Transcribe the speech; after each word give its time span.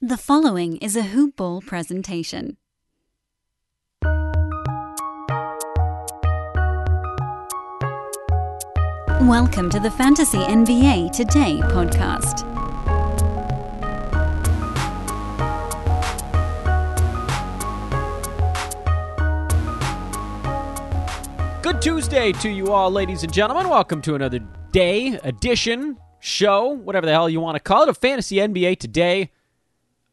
The 0.00 0.16
following 0.16 0.76
is 0.76 0.94
a 0.94 1.02
Hoop 1.02 1.34
Ball 1.34 1.60
presentation. 1.60 2.56
Welcome 9.22 9.68
to 9.70 9.80
the 9.80 9.90
Fantasy 9.90 10.38
NBA 10.38 11.10
Today 11.10 11.58
podcast. 11.64 12.44
Good 21.60 21.82
Tuesday 21.82 22.30
to 22.34 22.48
you 22.48 22.68
all, 22.68 22.92
ladies 22.92 23.24
and 23.24 23.32
gentlemen. 23.32 23.68
Welcome 23.68 24.00
to 24.02 24.14
another 24.14 24.38
day, 24.70 25.18
edition, 25.24 25.98
show, 26.20 26.68
whatever 26.68 27.04
the 27.04 27.12
hell 27.12 27.28
you 27.28 27.40
want 27.40 27.56
to 27.56 27.60
call 27.60 27.82
it, 27.82 27.88
of 27.88 27.98
Fantasy 27.98 28.36
NBA 28.36 28.78
Today, 28.78 29.32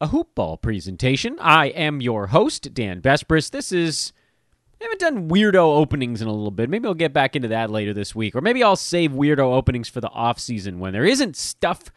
a 0.02 0.07
hoop 0.07 0.36
ball 0.36 0.57
presentation. 0.57 1.38
I 1.39 1.68
am 1.68 2.01
your 2.01 2.28
host, 2.28 2.74
Dan 2.74 3.01
Besbris. 3.01 3.51
This 3.51 3.71
is. 3.71 4.14
I 4.79 4.83
haven't 4.83 5.00
done 5.00 5.29
weirdo 5.29 5.56
openings 5.56 6.21
in 6.21 6.28
a 6.28 6.33
little 6.33 6.51
bit. 6.51 6.70
Maybe 6.70 6.87
I'll 6.87 6.93
get 6.93 7.14
back 7.14 7.36
into 7.36 7.47
that 7.47 7.71
later 7.71 7.93
this 7.93 8.14
week. 8.14 8.36
Or 8.36 8.42
maybe 8.42 8.61
I'll 8.61 8.75
save 8.75 9.11
weirdo 9.11 9.39
openings 9.39 9.87
for 9.87 10.01
the 10.01 10.10
off 10.10 10.37
season 10.37 10.79
when 10.79 10.92
there 10.92 11.06
isn't 11.06 11.37
stuff 11.37 11.92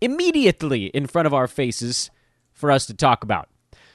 immediately 0.00 0.86
in 0.86 1.08
front 1.08 1.26
of 1.26 1.34
our 1.34 1.48
faces 1.48 2.10
for 2.52 2.70
us 2.70 2.86
to 2.86 2.94
talk 2.94 3.24
about. 3.24 3.48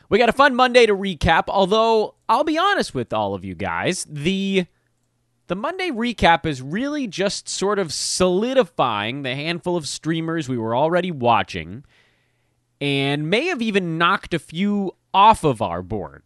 We 0.09 0.19
got 0.19 0.29
a 0.29 0.33
fun 0.33 0.55
Monday 0.55 0.85
to 0.85 0.95
recap, 0.95 1.45
although 1.47 2.15
I'll 2.27 2.43
be 2.43 2.57
honest 2.57 2.93
with 2.93 3.13
all 3.13 3.33
of 3.33 3.45
you 3.45 3.55
guys, 3.55 4.05
the 4.09 4.65
the 5.47 5.55
Monday 5.55 5.89
recap 5.89 6.45
is 6.45 6.61
really 6.61 7.07
just 7.07 7.49
sort 7.49 7.79
of 7.79 7.93
solidifying 7.93 9.23
the 9.23 9.35
handful 9.35 9.75
of 9.75 9.87
streamers 9.87 10.47
we 10.47 10.57
were 10.57 10.75
already 10.75 11.11
watching 11.11 11.83
and 12.83 13.29
may 13.29 13.45
have 13.45 13.61
even 13.61 13.97
knocked 13.97 14.33
a 14.33 14.39
few 14.39 14.91
off 15.13 15.45
of 15.45 15.61
our 15.61 15.81
board. 15.81 16.21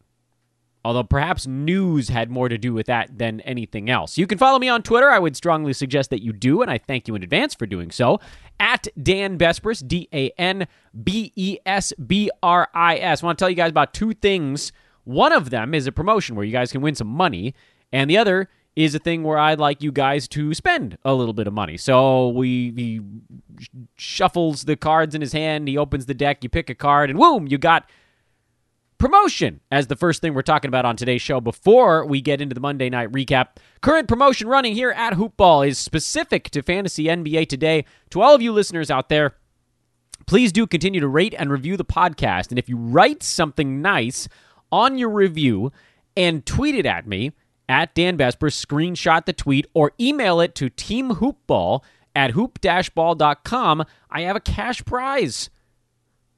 Although 0.84 1.04
perhaps 1.04 1.46
news 1.46 2.10
had 2.10 2.32
more 2.32 2.50
to 2.50 2.58
do 2.58 2.74
with 2.74 2.88
that 2.88 3.16
than 3.16 3.42
anything 3.42 3.92
else. 3.92 4.18
You 4.18 4.26
can 4.26 4.40
follow 4.40 4.58
me 4.58 4.68
on 4.68 4.82
Twitter. 4.82 5.12
I 5.12 5.20
would 5.20 5.36
strongly 5.36 5.74
suggest 5.74 6.10
that 6.10 6.24
you 6.24 6.34
do, 6.34 6.64
and 6.64 6.72
I 6.72 6.80
thank 6.80 7.08
you 7.08 7.14
in 7.14 7.22
advance 7.22 7.54
for 7.54 7.68
doing 7.68 7.92
so. 7.92 8.20
At 8.60 8.88
Dan 9.00 9.38
Besbris, 9.38 9.88
D 9.88 10.10
A 10.12 10.32
N 10.40 10.68
B 11.04 11.32
E 11.36 11.60
S 11.64 11.94
B 12.08 12.32
R 12.42 12.70
I 12.74 12.96
S. 12.98 13.22
I 13.22 13.28
want 13.28 13.38
to 13.38 13.44
tell 13.44 13.52
you 13.52 13.56
guys 13.56 13.70
about 13.70 13.94
two 13.94 14.14
things. 14.14 14.72
One 15.04 15.34
of 15.34 15.52
them 15.52 15.76
is 15.76 15.86
a 15.86 15.92
promotion 15.92 16.36
where 16.36 16.46
you 16.46 16.52
guys 16.52 16.72
can 16.72 16.82
win 16.82 16.96
some 16.96 17.08
money, 17.08 17.54
and 17.92 18.10
the 18.10 18.18
other 18.18 18.50
is 18.78 18.94
a 18.94 19.00
thing 19.00 19.24
where 19.24 19.40
I'd 19.40 19.60
like 19.60 19.82
you 19.82 19.92
guys 19.92 20.28
to 20.28 20.54
spend 20.54 21.00
a 21.04 21.16
little 21.16 21.34
bit 21.34 21.48
of 21.48 21.54
money. 21.54 21.78
So 21.78 22.28
we 22.28 22.72
he 22.76 23.02
shuffles 23.96 24.66
the 24.66 24.76
cards 24.76 25.16
in 25.16 25.22
his 25.22 25.34
hand, 25.34 25.68
he 25.68 25.80
opens 25.80 26.06
the 26.06 26.14
deck, 26.14 26.44
you 26.44 26.50
pick 26.50 26.70
a 26.70 26.76
card, 26.76 27.10
and 27.10 27.18
boom, 27.18 27.48
you 27.48 27.58
got 27.58 27.90
promotion 29.00 29.62
as 29.72 29.88
the 29.88 29.96
first 29.96 30.22
thing 30.22 30.36
we're 30.36 30.44
talking 30.44 30.70
about 30.70 30.86
on 30.86 30.96
today's 30.96 31.24
show 31.24 31.42
before 31.42 32.06
we 32.06 32.22
get 32.22 32.40
into 32.40 32.54
the 32.54 32.62
Monday 32.62 32.88
night 32.88 33.12
recap. 33.12 33.48
Current 33.82 34.08
promotion 34.08 34.48
running 34.48 34.76
here 34.76 34.92
at 34.92 35.14
Hoopball 35.14 35.68
is 35.68 35.80
specific 35.80 36.52
to 36.52 36.62
Fantasy 36.62 37.06
NBA 37.06 37.50
today. 37.50 37.84
To 38.12 38.22
all 38.22 38.36
of 38.36 38.44
you 38.44 38.54
listeners 38.54 38.92
out 38.92 39.10
there, 39.10 39.34
please 40.28 40.52
do 40.52 40.68
continue 40.68 41.00
to 41.00 41.08
rate 41.08 41.34
and 41.36 41.50
review 41.50 41.78
the 41.78 41.86
podcast. 41.86 42.52
And 42.52 42.60
if 42.60 42.70
you 42.70 42.78
write 42.78 43.24
something 43.24 43.82
nice 43.82 44.28
on 44.72 45.00
your 45.00 45.10
review 45.10 45.72
and 46.16 46.46
tweet 46.46 46.76
it 46.76 46.86
at 46.86 47.08
me, 47.08 47.32
at 47.70 47.94
Dan 47.96 48.18
Besbris, 48.18 48.66
screenshot 48.66 49.26
the 49.26 49.34
tweet 49.34 49.68
or 49.74 49.92
email 50.00 50.40
it 50.40 50.56
to 50.56 50.70
teamhoopball 50.70 51.84
at 52.16 52.32
hoop-ball.com, 52.32 53.86
I 54.10 54.22
have 54.22 54.36
a 54.36 54.40
cash 54.42 54.84
prize. 54.86 55.50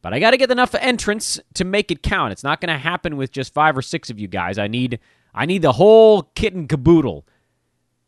But 0.02 0.14
I 0.14 0.20
got 0.20 0.32
to 0.32 0.38
get 0.38 0.52
enough 0.52 0.76
entrants 0.76 1.40
to 1.54 1.64
make 1.64 1.92
it 1.92 2.04
count. 2.04 2.32
It's 2.32 2.44
not 2.44 2.62
going 2.62 2.74
to 2.74 2.80
happen 2.80 3.18
with 3.18 3.32
just 3.32 3.54
5 3.54 3.78
or 3.78 3.82
6 3.82 4.10
of 4.10 4.20
you 4.20 4.28
guys. 4.28 4.58
I 4.58 4.68
need 4.68 5.00
I 5.34 5.46
need 5.46 5.62
the 5.62 5.74
whole 5.74 6.24
kit 6.36 6.54
and 6.54 6.68
caboodle. 6.68 7.26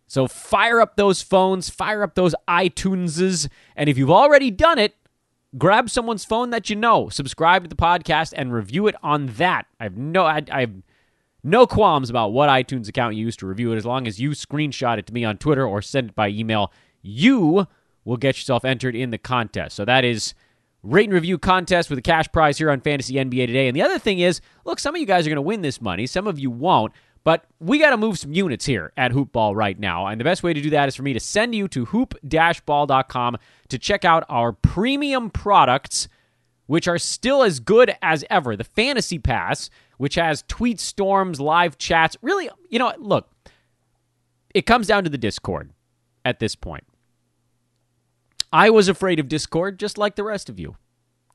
So 0.08 0.28
fire 0.28 0.82
up 0.82 0.96
those 0.98 1.22
phones, 1.22 1.70
fire 1.70 2.04
up 2.04 2.16
those 2.16 2.36
iTuneses, 2.48 3.48
and 3.76 3.88
if 3.90 3.98
you've 3.98 4.12
already 4.12 4.52
done 4.52 4.80
it, 4.80 4.96
grab 5.58 5.90
someone's 5.90 6.26
phone 6.26 6.50
that 6.50 6.70
you 6.70 6.76
know, 6.76 7.08
subscribe 7.10 7.64
to 7.64 7.70
the 7.70 7.76
podcast 7.76 8.34
and 8.36 8.52
review 8.52 8.88
it 8.88 8.96
on 9.04 9.28
that. 9.28 9.68
I 9.80 9.84
have 9.84 9.96
no 9.96 10.26
I, 10.26 10.44
I 10.52 10.62
have 10.62 10.74
no 11.44 11.66
qualms 11.66 12.10
about 12.10 12.34
what 12.34 12.50
iTunes 12.50 12.88
account 12.88 13.16
you 13.16 13.26
use 13.26 13.36
to 13.38 13.48
review 13.48 13.72
it 13.74 13.78
as 13.78 13.86
long 13.86 14.08
as 14.08 14.20
you 14.20 14.32
screenshot 14.32 14.98
it 14.98 15.08
to 15.08 15.14
me 15.14 15.26
on 15.26 15.38
Twitter 15.38 15.66
or 15.66 15.82
send 15.82 16.10
it 16.10 16.16
by 16.16 16.30
email. 16.30 16.72
You 17.02 17.68
will 18.06 18.18
get 18.18 18.38
yourself 18.38 18.66
entered 18.66 18.96
in 18.96 19.10
the 19.10 19.18
contest. 19.18 19.76
So 19.76 19.86
that 19.86 20.04
is 20.04 20.34
rate 20.84 21.06
and 21.06 21.14
review 21.14 21.38
contest 21.38 21.90
with 21.90 22.00
a 22.00 22.04
cash 22.04 22.32
prize 22.32 22.58
here 22.58 22.72
on 22.72 22.82
Fantasy 22.82 23.16
NBA 23.16 23.48
today. 23.48 23.68
And 23.68 23.76
the 23.76 23.82
other 23.82 24.00
thing 24.00 24.20
is, 24.20 24.42
look, 24.66 24.80
some 24.80 24.96
of 24.96 25.02
you 25.02 25.08
guys 25.08 25.26
are 25.26 25.30
going 25.30 25.36
to 25.36 25.42
win 25.42 25.62
this 25.62 25.82
money, 25.82 26.08
some 26.08 26.28
of 26.28 26.40
you 26.40 26.50
won't. 26.52 26.94
But 27.24 27.46
we 27.60 27.78
got 27.78 27.92
to 27.92 27.98
move 27.98 28.18
some 28.18 28.34
units 28.34 28.66
here 28.66 28.92
at 28.98 29.12
Hoopball 29.12 29.56
right 29.56 29.80
now. 29.80 30.08
And 30.08 30.20
the 30.20 30.26
best 30.26 30.42
way 30.42 30.54
to 30.54 30.62
do 30.62 30.72
that 30.72 30.88
is 30.88 30.96
for 30.96 31.04
me 31.04 31.14
to 31.14 31.20
send 31.20 31.54
you 31.54 31.68
to 31.68 31.86
hoop-ball.com 31.86 33.38
to 33.70 33.78
check 33.78 34.04
out 34.04 34.24
our 34.28 34.52
premium 34.52 35.30
products, 35.30 36.08
which 36.66 36.88
are 36.88 36.98
still 36.98 37.44
as 37.44 37.60
good 37.60 37.94
as 38.02 38.26
ever. 38.32 38.56
The 38.56 38.64
Fantasy 38.64 39.20
Pass, 39.20 39.70
which 40.02 40.16
has 40.16 40.44
tweet 40.48 40.80
storms, 40.80 41.40
live 41.40 41.78
chats. 41.78 42.18
Really, 42.24 42.50
you 42.72 42.80
know, 42.80 42.92
look, 42.98 43.30
it 44.52 44.66
comes 44.66 44.88
down 44.88 45.04
to 45.04 45.12
the 45.12 45.18
Discord 45.18 45.74
at 46.26 46.40
this 46.40 46.56
point. 46.56 46.86
I 48.52 48.72
was 48.72 48.88
afraid 48.88 49.20
of 49.20 49.28
Discord 49.28 49.78
just 49.78 50.00
like 50.00 50.16
the 50.16 50.24
rest 50.24 50.50
of 50.50 50.60
you. 50.60 50.76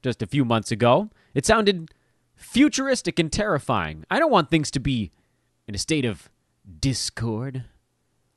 Just 0.03 0.21
a 0.21 0.27
few 0.27 0.45
months 0.45 0.73
ago, 0.73 1.11
it 1.33 1.47
sounded 1.47 1.93
futuristic 2.35 3.21
and 3.21 3.31
terrifying. 3.31 4.05
I 4.11 4.19
don't 4.19 4.33
want 4.33 4.51
things 4.51 4.73
to 4.73 4.81
be 4.81 5.13
in 5.69 5.77
a 5.77 5.79
state 5.79 6.05
of 6.05 6.29
discord. 6.81 7.67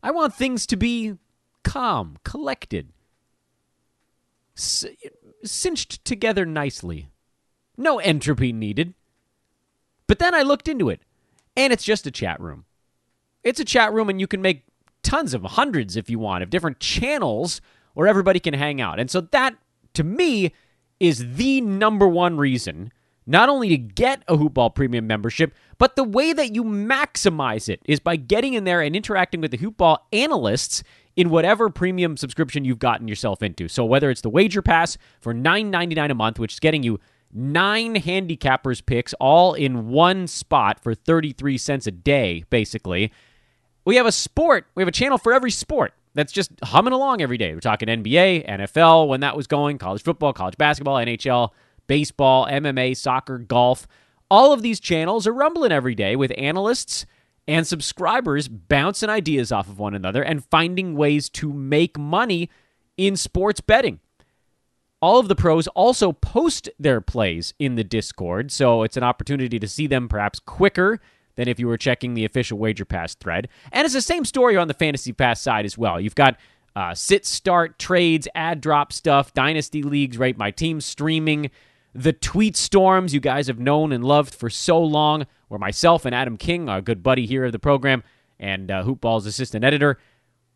I 0.03 0.11
want 0.11 0.35
things 0.35 0.67
to 0.67 0.77
be 0.77 1.15
calm, 1.63 2.17
collected, 2.23 2.93
cinched 4.53 6.05
together 6.05 6.45
nicely. 6.45 7.09
No 7.77 7.97
entropy 7.97 8.53
needed. 8.53 8.93
But 10.09 10.17
then 10.17 10.33
I 10.33 10.41
looked 10.41 10.67
into 10.67 10.89
it, 10.89 11.01
and 11.55 11.71
it's 11.71 11.83
just 11.83 12.07
a 12.07 12.11
chat 12.11 12.41
room. 12.41 12.65
It's 13.43 13.59
a 13.59 13.63
chat 13.63 13.93
room, 13.93 14.09
and 14.09 14.19
you 14.19 14.25
can 14.25 14.41
make 14.41 14.63
tons 15.03 15.35
of 15.35 15.43
hundreds, 15.43 15.95
if 15.95 16.09
you 16.09 16.17
want, 16.17 16.41
of 16.41 16.49
different 16.49 16.79
channels 16.79 17.61
where 17.93 18.07
everybody 18.07 18.39
can 18.39 18.55
hang 18.55 18.81
out. 18.81 18.99
And 18.99 19.11
so 19.11 19.21
that, 19.21 19.55
to 19.93 20.03
me, 20.03 20.51
is 20.99 21.35
the 21.35 21.61
number 21.61 22.07
one 22.07 22.37
reason 22.37 22.91
not 23.27 23.47
only 23.49 23.69
to 23.69 23.77
get 23.77 24.23
a 24.27 24.35
Hoopball 24.35 24.73
Premium 24.73 25.05
membership, 25.05 25.53
but 25.77 25.95
the 25.95 26.03
way 26.03 26.33
that 26.33 26.55
you 26.55 26.63
maximize 26.63 27.69
it 27.69 27.79
is 27.85 27.99
by 27.99 28.15
getting 28.15 28.55
in 28.55 28.63
there 28.63 28.81
and 28.81 28.95
interacting 28.95 29.39
with 29.39 29.51
the 29.51 29.59
Hoopball 29.59 29.99
analysts 30.11 30.81
in 31.15 31.29
whatever 31.29 31.69
premium 31.69 32.17
subscription 32.17 32.65
you've 32.65 32.79
gotten 32.79 33.07
yourself 33.07 33.43
into. 33.43 33.67
So 33.67 33.85
whether 33.85 34.09
it's 34.09 34.21
the 34.21 34.31
Wager 34.31 34.63
Pass 34.63 34.97
for 35.21 35.35
$9.99 35.35 36.09
a 36.09 36.15
month, 36.15 36.39
which 36.39 36.53
is 36.53 36.59
getting 36.59 36.81
you 36.81 36.99
nine 37.33 37.95
handicappers 37.95 38.85
picks 38.85 39.13
all 39.15 39.53
in 39.53 39.89
one 39.89 40.27
spot 40.27 40.81
for 40.81 40.93
33 40.93 41.57
cents 41.57 41.87
a 41.87 41.91
day, 41.91 42.43
basically. 42.49 43.11
We 43.85 43.95
have 43.95 44.05
a 44.05 44.11
sport, 44.11 44.67
we 44.75 44.81
have 44.81 44.87
a 44.87 44.93
channel 44.93 45.17
for 45.17 45.33
every 45.33 45.51
sport 45.51 45.93
that's 46.13 46.31
just 46.31 46.51
humming 46.63 46.93
along 46.93 47.21
every 47.21 47.37
day. 47.37 47.53
We're 47.53 47.59
talking 47.59 47.87
NBA, 47.87 48.47
NFL, 48.47 49.07
when 49.07 49.21
that 49.21 49.35
was 49.35 49.47
going, 49.47 49.77
college 49.77 50.03
football, 50.03 50.33
college 50.33 50.57
basketball, 50.57 50.97
NHL, 50.97 51.49
baseball, 51.87 52.45
MMA, 52.45 52.95
soccer, 52.97 53.37
golf. 53.37 53.87
All 54.31 54.51
of 54.53 54.61
these 54.61 54.79
channels 54.79 55.25
are 55.25 55.33
rumbling 55.33 55.71
every 55.71 55.95
day 55.95 56.15
with 56.15 56.31
analysts 56.37 57.05
and 57.47 57.65
subscribers 57.65 58.47
bouncing 58.47 59.09
ideas 59.09 59.51
off 59.51 59.67
of 59.67 59.79
one 59.79 59.95
another 59.95 60.23
and 60.23 60.45
finding 60.45 60.95
ways 60.95 61.29
to 61.29 61.51
make 61.51 61.97
money 61.97 62.49
in 62.95 63.15
sports 63.15 63.59
betting. 63.59 63.99
All 65.01 65.19
of 65.19 65.29
the 65.29 65.35
pros 65.35 65.67
also 65.69 66.11
post 66.11 66.69
their 66.77 66.99
plays 66.99 67.53
in 67.57 67.75
the 67.75 67.83
Discord, 67.85 68.51
so 68.51 68.83
it's 68.83 68.97
an 68.97 69.03
opportunity 69.03 69.57
to 69.57 69.67
see 69.67 69.87
them 69.87 70.09
perhaps 70.09 70.39
quicker 70.39 70.99
than 71.35 71.47
if 71.47 71.57
you 71.57 71.67
were 71.67 71.77
checking 71.77 72.15
the 72.15 72.25
official 72.25 72.57
Wager 72.57 72.83
Pass 72.83 73.15
thread. 73.15 73.47
And 73.71 73.85
it's 73.85 73.93
the 73.93 74.01
same 74.01 74.25
story 74.25 74.57
on 74.57 74.67
the 74.67 74.73
Fantasy 74.73 75.13
Pass 75.13 75.39
side 75.39 75.63
as 75.63 75.77
well. 75.77 76.01
You've 76.01 76.15
got 76.15 76.37
uh, 76.75 76.93
sit, 76.93 77.25
start, 77.25 77.79
trades, 77.79 78.27
ad 78.35 78.59
drop 78.59 78.91
stuff, 78.91 79.33
dynasty 79.33 79.83
leagues, 79.83 80.17
right? 80.17 80.37
My 80.37 80.51
team 80.51 80.81
streaming, 80.81 81.49
the 81.95 82.11
tweet 82.11 82.57
storms 82.57 83.13
you 83.13 83.21
guys 83.21 83.47
have 83.47 83.59
known 83.59 83.93
and 83.93 84.03
loved 84.03 84.35
for 84.35 84.49
so 84.49 84.83
long, 84.83 85.25
where 85.47 85.59
myself 85.59 86.05
and 86.05 86.13
Adam 86.13 86.35
King, 86.35 86.67
our 86.67 86.81
good 86.81 87.01
buddy 87.01 87.25
here 87.25 87.45
of 87.45 87.53
the 87.53 87.59
program, 87.59 88.03
and 88.37 88.69
uh, 88.69 88.83
Hoopball's 88.83 89.25
assistant 89.25 89.63
editor, 89.63 89.97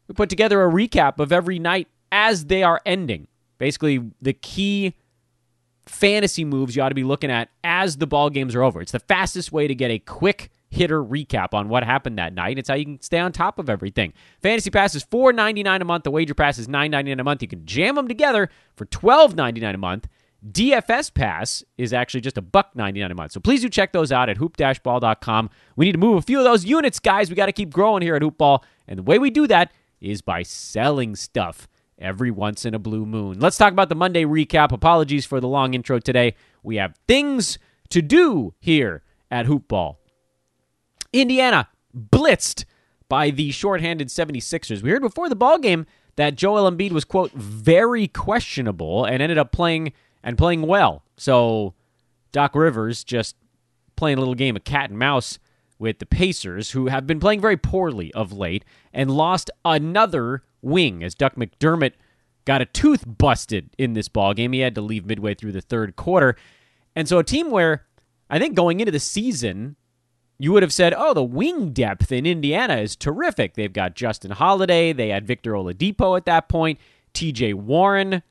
we 0.09 0.15
put 0.15 0.29
together 0.29 0.63
a 0.63 0.69
recap 0.69 1.19
of 1.19 1.31
every 1.31 1.59
night 1.59 1.87
as 2.11 2.45
they 2.45 2.61
are 2.61 2.81
ending. 2.85 3.27
Basically, 3.63 4.11
the 4.21 4.33
key 4.33 4.93
fantasy 5.85 6.43
moves 6.43 6.75
you 6.75 6.81
ought 6.81 6.89
to 6.89 6.95
be 6.95 7.05
looking 7.05 7.31
at 7.31 7.47
as 7.63 7.95
the 7.95 8.05
ball 8.05 8.29
games 8.29 8.55
are 8.55 8.61
over. 8.61 8.81
It's 8.81 8.91
the 8.91 8.99
fastest 8.99 9.53
way 9.53 9.69
to 9.69 9.73
get 9.73 9.89
a 9.89 9.99
quick 9.99 10.51
hitter 10.69 11.01
recap 11.01 11.53
on 11.53 11.69
what 11.69 11.85
happened 11.85 12.19
that 12.19 12.33
night. 12.33 12.59
It's 12.59 12.67
how 12.67 12.75
you 12.75 12.83
can 12.83 13.01
stay 13.01 13.19
on 13.19 13.31
top 13.31 13.59
of 13.59 13.69
everything. 13.69 14.11
Fantasy 14.41 14.69
Pass 14.69 14.95
is 14.95 15.05
$4.99 15.05 15.79
a 15.79 15.85
month. 15.85 16.03
The 16.03 16.11
Wager 16.11 16.33
Pass 16.33 16.57
is 16.57 16.67
$9.99 16.67 17.21
a 17.21 17.23
month. 17.23 17.41
You 17.41 17.47
can 17.47 17.65
jam 17.65 17.95
them 17.95 18.09
together 18.09 18.49
for 18.75 18.85
$12.99 18.85 19.73
a 19.73 19.77
month. 19.77 20.09
DFS 20.45 21.13
pass 21.13 21.63
is 21.77 21.93
actually 21.93 22.19
just 22.19 22.37
a 22.37 22.41
buck 22.41 22.75
99 22.75 23.11
a 23.11 23.15
month. 23.15 23.31
So 23.31 23.39
please 23.39 23.61
do 23.61 23.69
check 23.69 23.93
those 23.93 24.11
out 24.11 24.27
at 24.27 24.35
hoop-ball.com. 24.35 25.49
We 25.77 25.85
need 25.85 25.93
to 25.93 25.97
move 25.97 26.17
a 26.17 26.21
few 26.21 26.37
of 26.37 26.43
those 26.43 26.65
units, 26.65 26.99
guys. 26.99 27.29
We 27.29 27.37
got 27.37 27.45
to 27.45 27.53
keep 27.53 27.69
growing 27.69 28.01
here 28.01 28.17
at 28.17 28.21
Hoopball. 28.21 28.61
And 28.89 28.99
the 28.99 29.03
way 29.03 29.19
we 29.19 29.29
do 29.29 29.47
that 29.47 29.71
is 30.01 30.21
by 30.21 30.43
selling 30.43 31.15
stuff 31.15 31.69
every 31.97 32.31
once 32.31 32.65
in 32.65 32.73
a 32.73 32.79
blue 32.79 33.05
moon. 33.05 33.39
Let's 33.39 33.57
talk 33.57 33.73
about 33.73 33.89
the 33.89 33.95
Monday 33.95 34.23
recap. 34.25 34.71
Apologies 34.71 35.25
for 35.25 35.39
the 35.39 35.47
long 35.47 35.73
intro 35.73 35.99
today. 35.99 36.35
We 36.63 36.77
have 36.77 36.95
things 37.07 37.57
to 37.89 38.01
do 38.01 38.53
here 38.59 39.03
at 39.29 39.45
Hoopball. 39.45 39.97
Indiana 41.11 41.69
blitzed 41.95 42.65
by 43.07 43.29
the 43.29 43.51
shorthanded 43.51 44.07
76ers. 44.07 44.81
We 44.81 44.89
heard 44.89 45.01
before 45.01 45.29
the 45.29 45.35
ball 45.35 45.59
game 45.59 45.85
that 46.15 46.35
Joel 46.35 46.69
Embiid 46.69 46.91
was 46.91 47.05
quote 47.05 47.31
very 47.33 48.07
questionable 48.07 49.05
and 49.05 49.21
ended 49.21 49.37
up 49.37 49.51
playing 49.51 49.93
and 50.23 50.37
playing 50.37 50.63
well. 50.63 51.03
So 51.17 51.73
Doc 52.31 52.55
Rivers 52.55 53.03
just 53.03 53.35
playing 53.95 54.17
a 54.17 54.21
little 54.21 54.35
game 54.35 54.55
of 54.55 54.63
cat 54.63 54.89
and 54.89 54.97
mouse 54.97 55.39
with 55.79 55.99
the 55.99 56.05
Pacers, 56.05 56.71
who 56.71 56.87
have 56.87 57.05
been 57.05 57.19
playing 57.19 57.41
very 57.41 57.57
poorly 57.57 58.13
of 58.13 58.31
late, 58.31 58.63
and 58.93 59.11
lost 59.11 59.51
another 59.65 60.43
wing 60.63 61.03
as 61.03 61.15
Doug 61.15 61.35
McDermott 61.35 61.93
got 62.45 62.61
a 62.61 62.65
tooth 62.65 63.03
busted 63.05 63.69
in 63.77 63.93
this 63.93 64.07
ball 64.07 64.33
game. 64.33 64.53
He 64.53 64.59
had 64.59 64.75
to 64.75 64.81
leave 64.81 65.05
midway 65.05 65.33
through 65.33 65.53
the 65.53 65.61
third 65.61 65.95
quarter. 65.95 66.35
And 66.95 67.07
so 67.07 67.19
a 67.19 67.23
team 67.23 67.51
where 67.51 67.85
I 68.29 68.39
think 68.39 68.55
going 68.55 68.79
into 68.79 68.91
the 68.91 68.99
season, 68.99 69.75
you 70.37 70.51
would 70.51 70.63
have 70.63 70.73
said, 70.73 70.93
oh, 70.95 71.13
the 71.13 71.23
wing 71.23 71.71
depth 71.71 72.11
in 72.11 72.25
Indiana 72.25 72.77
is 72.77 72.95
terrific. 72.95 73.53
They've 73.53 73.71
got 73.71 73.95
Justin 73.95 74.31
Holiday. 74.31 74.93
They 74.93 75.09
had 75.09 75.27
Victor 75.27 75.53
Oladipo 75.53 76.17
at 76.17 76.25
that 76.25 76.49
point, 76.49 76.79
TJ 77.13 77.53
Warren, 77.53 78.23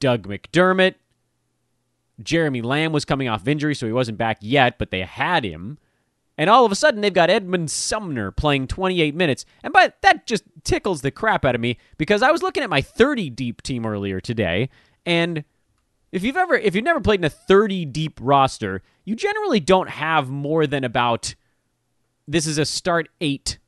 Doug 0.00 0.26
McDermott. 0.26 0.94
Jeremy 2.22 2.62
Lamb 2.62 2.92
was 2.92 3.04
coming 3.04 3.28
off 3.28 3.46
injury, 3.46 3.74
so 3.74 3.86
he 3.86 3.92
wasn't 3.92 4.18
back 4.18 4.38
yet, 4.40 4.78
but 4.78 4.90
they 4.90 5.02
had 5.02 5.44
him. 5.44 5.78
And 6.38 6.50
all 6.50 6.66
of 6.66 6.72
a 6.72 6.76
sudden, 6.76 7.00
they've 7.00 7.12
got 7.12 7.30
Edmond 7.30 7.70
Sumner 7.70 8.30
playing 8.30 8.66
28 8.66 9.14
minutes. 9.14 9.46
And 9.62 9.72
by 9.72 9.92
that 10.02 10.26
just 10.26 10.44
tickles 10.64 11.00
the 11.00 11.10
crap 11.10 11.44
out 11.44 11.54
of 11.54 11.60
me 11.60 11.78
because 11.96 12.22
I 12.22 12.30
was 12.30 12.42
looking 12.42 12.62
at 12.62 12.70
my 12.70 12.82
30 12.82 13.30
deep 13.30 13.62
team 13.62 13.86
earlier 13.86 14.20
today, 14.20 14.68
and 15.06 15.44
if 16.12 16.22
you've 16.22 16.36
ever 16.36 16.54
if 16.54 16.74
you've 16.74 16.84
never 16.84 17.00
played 17.00 17.20
in 17.20 17.24
a 17.24 17.30
30 17.30 17.84
deep 17.86 18.18
roster, 18.22 18.82
you 19.04 19.16
generally 19.16 19.60
don't 19.60 19.90
have 19.90 20.28
more 20.28 20.66
than 20.66 20.84
about 20.84 21.34
this 22.28 22.46
is 22.46 22.58
a 22.58 22.64
start 22.64 23.08
8. 23.20 23.58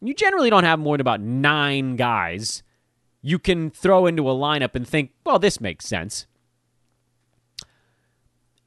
You 0.00 0.14
generally 0.14 0.50
don't 0.50 0.64
have 0.64 0.78
more 0.78 0.96
than 0.96 1.00
about 1.00 1.20
9 1.20 1.96
guys 1.96 2.62
you 3.22 3.40
can 3.40 3.70
throw 3.70 4.06
into 4.06 4.30
a 4.30 4.34
lineup 4.34 4.76
and 4.76 4.86
think, 4.86 5.10
"Well, 5.24 5.40
this 5.40 5.60
makes 5.60 5.84
sense." 5.84 6.26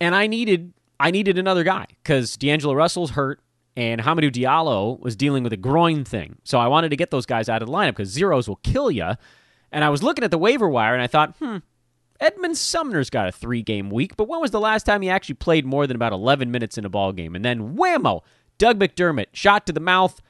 And 0.01 0.13
I 0.13 0.27
needed 0.27 0.74
I 1.00 1.12
needed 1.12 1.38
another 1.38 1.63
guy 1.63 1.86
cuz 2.09 2.38
D'Angelo 2.38 2.73
Russell's 2.73 3.11
hurt 3.11 3.41
and 3.75 4.01
Hamidou 4.01 4.31
Diallo 4.31 5.00
was 5.00 5.15
dealing 5.15 5.44
with 5.44 5.53
a 5.53 5.57
groin 5.57 6.03
thing. 6.03 6.38
So 6.44 6.59
I 6.59 6.67
wanted 6.67 6.89
to 6.89 6.95
get 6.95 7.11
those 7.11 7.25
guys 7.25 7.47
out 7.47 7.61
of 7.61 7.67
the 7.67 7.73
lineup 7.73 7.91
because 7.91 8.09
zeros 8.09 8.47
will 8.47 8.57
kill 8.57 8.91
you. 8.91 9.11
And 9.71 9.83
I 9.83 9.89
was 9.89 10.03
looking 10.03 10.23
at 10.23 10.31
the 10.31 10.38
waiver 10.38 10.67
wire 10.67 10.94
and 10.94 11.01
I 11.01 11.07
thought, 11.07 11.35
hmm, 11.38 11.57
Edmond 12.19 12.57
Sumner's 12.57 13.09
got 13.09 13.27
a 13.27 13.31
three 13.31 13.61
game 13.61 13.89
week, 13.89 14.17
but 14.17 14.27
when 14.27 14.41
was 14.41 14.51
the 14.51 14.59
last 14.59 14.85
time 14.85 15.01
he 15.01 15.09
actually 15.09 15.35
played 15.35 15.65
more 15.65 15.88
than 15.88 15.95
about 15.95 16.11
11 16.11 16.51
minutes 16.51 16.77
in 16.77 16.85
a 16.85 16.89
ball 16.89 17.13
game? 17.13 17.35
And 17.35 17.45
then 17.45 17.77
whammo, 17.77 18.21
Doug 18.57 18.79
McDermott, 18.79 19.27
shot 19.31 19.65
to 19.67 19.73
the 19.73 19.79
mouth, 19.79 20.21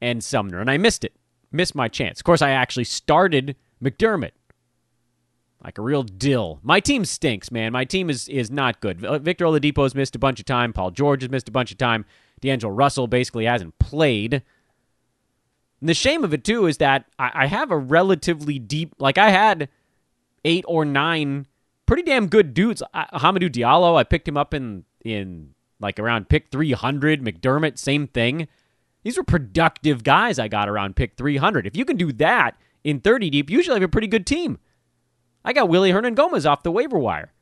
and 0.00 0.24
Sumner. 0.24 0.60
And 0.60 0.70
I 0.70 0.78
missed 0.78 1.04
it. 1.04 1.14
Missed 1.52 1.74
my 1.74 1.88
chance. 1.88 2.20
Of 2.20 2.24
course, 2.24 2.42
I 2.42 2.50
actually 2.50 2.84
started 2.84 3.56
McDermott. 3.82 4.30
Like 5.62 5.78
a 5.78 5.82
real 5.82 6.02
dill. 6.02 6.58
My 6.62 6.80
team 6.80 7.04
stinks, 7.04 7.50
man. 7.50 7.72
My 7.72 7.84
team 7.84 8.08
is 8.08 8.28
is 8.28 8.50
not 8.50 8.80
good. 8.80 9.04
Uh, 9.04 9.18
Victor 9.18 9.44
Oladipo's 9.44 9.94
missed 9.94 10.16
a 10.16 10.18
bunch 10.18 10.40
of 10.40 10.46
time. 10.46 10.72
Paul 10.72 10.90
George 10.90 11.22
has 11.22 11.30
missed 11.30 11.48
a 11.48 11.52
bunch 11.52 11.70
of 11.70 11.78
time. 11.78 12.06
D'Angelo 12.40 12.72
Russell 12.72 13.06
basically 13.06 13.44
hasn't 13.44 13.78
played. 13.78 14.42
And 15.80 15.88
the 15.88 15.94
shame 15.94 16.24
of 16.24 16.32
it, 16.32 16.44
too, 16.44 16.66
is 16.66 16.78
that 16.78 17.06
I, 17.18 17.30
I 17.34 17.46
have 17.46 17.70
a 17.70 17.76
relatively 17.76 18.58
deep. 18.58 18.94
Like, 18.98 19.18
I 19.18 19.30
had 19.30 19.68
eight 20.44 20.64
or 20.66 20.84
nine 20.84 21.46
pretty 21.86 22.02
damn 22.02 22.28
good 22.28 22.54
dudes. 22.54 22.82
Hamidou 22.94 23.50
Diallo, 23.50 23.96
I 23.98 24.04
picked 24.04 24.28
him 24.28 24.36
up 24.36 24.54
in 24.54 24.84
in 25.04 25.54
like 25.80 25.98
around 25.98 26.28
pick 26.28 26.50
300. 26.50 27.22
McDermott, 27.22 27.78
same 27.78 28.06
thing. 28.06 28.48
These 29.02 29.16
were 29.16 29.24
productive 29.24 30.04
guys 30.04 30.38
I 30.38 30.48
got 30.48 30.68
around 30.68 30.96
pick 30.96 31.16
300. 31.16 31.66
If 31.66 31.76
you 31.76 31.84
can 31.84 31.96
do 31.96 32.12
that 32.12 32.56
in 32.84 33.00
30 33.00 33.30
deep, 33.30 33.50
usually 33.50 33.74
have 33.74 33.82
a 33.82 33.88
pretty 33.88 34.06
good 34.06 34.26
team. 34.26 34.58
I 35.44 35.52
got 35.52 35.68
Willy 35.68 35.92
Hernangomez 35.92 36.48
off 36.48 36.62
the 36.62 36.70
waiver 36.70 36.98
wire, 36.98 37.32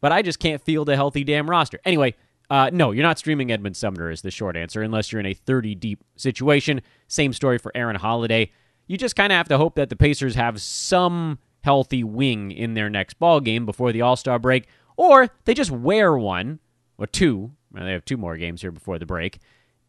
but 0.00 0.12
I 0.12 0.22
just 0.22 0.38
can't 0.38 0.62
field 0.62 0.88
a 0.88 0.96
healthy 0.96 1.24
damn 1.24 1.48
roster. 1.48 1.78
Anyway, 1.84 2.14
uh, 2.50 2.70
no, 2.72 2.90
you're 2.90 3.02
not 3.02 3.18
streaming 3.18 3.50
Edmond 3.50 3.76
Sumner, 3.76 4.10
is 4.10 4.22
the 4.22 4.30
short 4.30 4.56
answer, 4.56 4.82
unless 4.82 5.10
you're 5.10 5.20
in 5.20 5.26
a 5.26 5.34
30 5.34 5.74
deep 5.74 6.04
situation. 6.16 6.82
Same 7.08 7.32
story 7.32 7.58
for 7.58 7.72
Aaron 7.74 7.96
Holiday. 7.96 8.50
You 8.86 8.96
just 8.96 9.16
kind 9.16 9.32
of 9.32 9.36
have 9.36 9.48
to 9.48 9.58
hope 9.58 9.74
that 9.76 9.88
the 9.88 9.96
Pacers 9.96 10.34
have 10.34 10.60
some 10.60 11.38
healthy 11.62 12.04
wing 12.04 12.50
in 12.50 12.74
their 12.74 12.90
next 12.90 13.18
ball 13.18 13.40
game 13.40 13.64
before 13.64 13.92
the 13.92 14.02
All 14.02 14.16
Star 14.16 14.38
break, 14.38 14.66
or 14.96 15.30
they 15.44 15.54
just 15.54 15.70
wear 15.70 16.16
one 16.16 16.58
or 16.98 17.06
two. 17.06 17.52
Well, 17.72 17.84
they 17.84 17.92
have 17.92 18.04
two 18.04 18.16
more 18.16 18.36
games 18.36 18.60
here 18.60 18.72
before 18.72 18.98
the 18.98 19.06
break, 19.06 19.38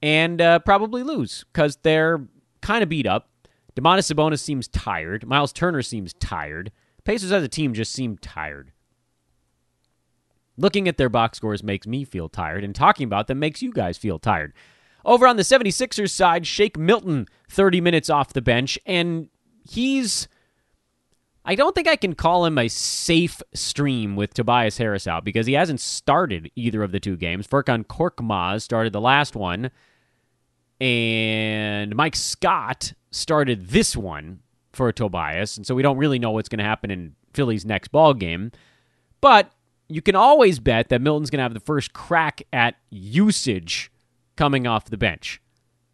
and 0.01 0.41
uh, 0.41 0.59
probably 0.59 1.03
lose 1.03 1.43
because 1.51 1.77
they're 1.83 2.25
kind 2.61 2.83
of 2.83 2.89
beat 2.89 3.07
up. 3.07 3.29
Domantas 3.75 4.13
Sabonis 4.13 4.39
seems 4.39 4.67
tired. 4.67 5.27
Miles 5.27 5.51
Turner 5.51 5.81
seems 5.81 6.13
tired. 6.13 6.71
Pacers 7.03 7.31
as 7.31 7.43
a 7.43 7.47
team 7.47 7.73
just 7.73 7.91
seem 7.91 8.17
tired. 8.17 8.71
Looking 10.55 10.87
at 10.87 10.97
their 10.97 11.09
box 11.09 11.37
scores 11.37 11.63
makes 11.63 11.87
me 11.87 12.03
feel 12.03 12.29
tired, 12.29 12.63
and 12.63 12.75
talking 12.75 13.05
about 13.05 13.27
them 13.27 13.39
makes 13.39 13.61
you 13.61 13.71
guys 13.71 13.97
feel 13.97 14.19
tired. 14.19 14.53
Over 15.03 15.27
on 15.27 15.35
the 15.35 15.43
76ers 15.43 16.11
side, 16.11 16.47
Shake 16.47 16.77
Milton, 16.77 17.27
30 17.49 17.81
minutes 17.81 18.09
off 18.09 18.33
the 18.33 18.41
bench, 18.41 18.79
and 18.85 19.29
he's 19.69 20.27
I 21.45 21.55
don't 21.55 21.75
think 21.75 21.89
I 21.89 21.97
can 21.97 22.15
call 22.15 22.45
him 22.45 22.57
a 22.57 22.69
safe 22.69 23.41
stream 23.53 24.15
with 24.15 24.33
Tobias 24.33 24.77
Harris 24.77 25.07
out 25.07 25.25
because 25.25 25.45
he 25.45 25.53
hasn't 25.53 25.81
started 25.81 26.49
either 26.55 26.83
of 26.83 26.93
the 26.93 27.01
two 27.01 27.17
games. 27.17 27.47
Furkan 27.47 27.85
Korkmaz 27.85 28.61
started 28.61 28.93
the 28.93 29.01
last 29.01 29.35
one, 29.35 29.69
and 30.79 31.93
Mike 31.95 32.15
Scott 32.15 32.93
started 33.11 33.69
this 33.69 33.97
one 33.97 34.39
for 34.73 34.91
Tobias, 34.91 35.55
and 35.55 35.65
so 35.65 35.75
we 35.75 35.83
don't 35.83 35.97
really 35.97 36.19
know 36.19 36.31
what's 36.31 36.49
going 36.49 36.59
to 36.59 36.65
happen 36.65 36.91
in 36.91 37.15
Philly's 37.33 37.65
next 37.65 37.89
ball 37.89 38.13
game. 38.13 38.51
But 39.21 39.51
you 39.87 40.01
can 40.01 40.15
always 40.15 40.59
bet 40.59 40.89
that 40.89 41.01
Milton's 41.01 41.29
going 41.29 41.37
to 41.37 41.43
have 41.43 41.53
the 41.53 41.59
first 41.59 41.93
crack 41.93 42.41
at 42.51 42.75
usage 42.89 43.91
coming 44.35 44.67
off 44.67 44.85
the 44.85 44.97
bench. 44.97 45.41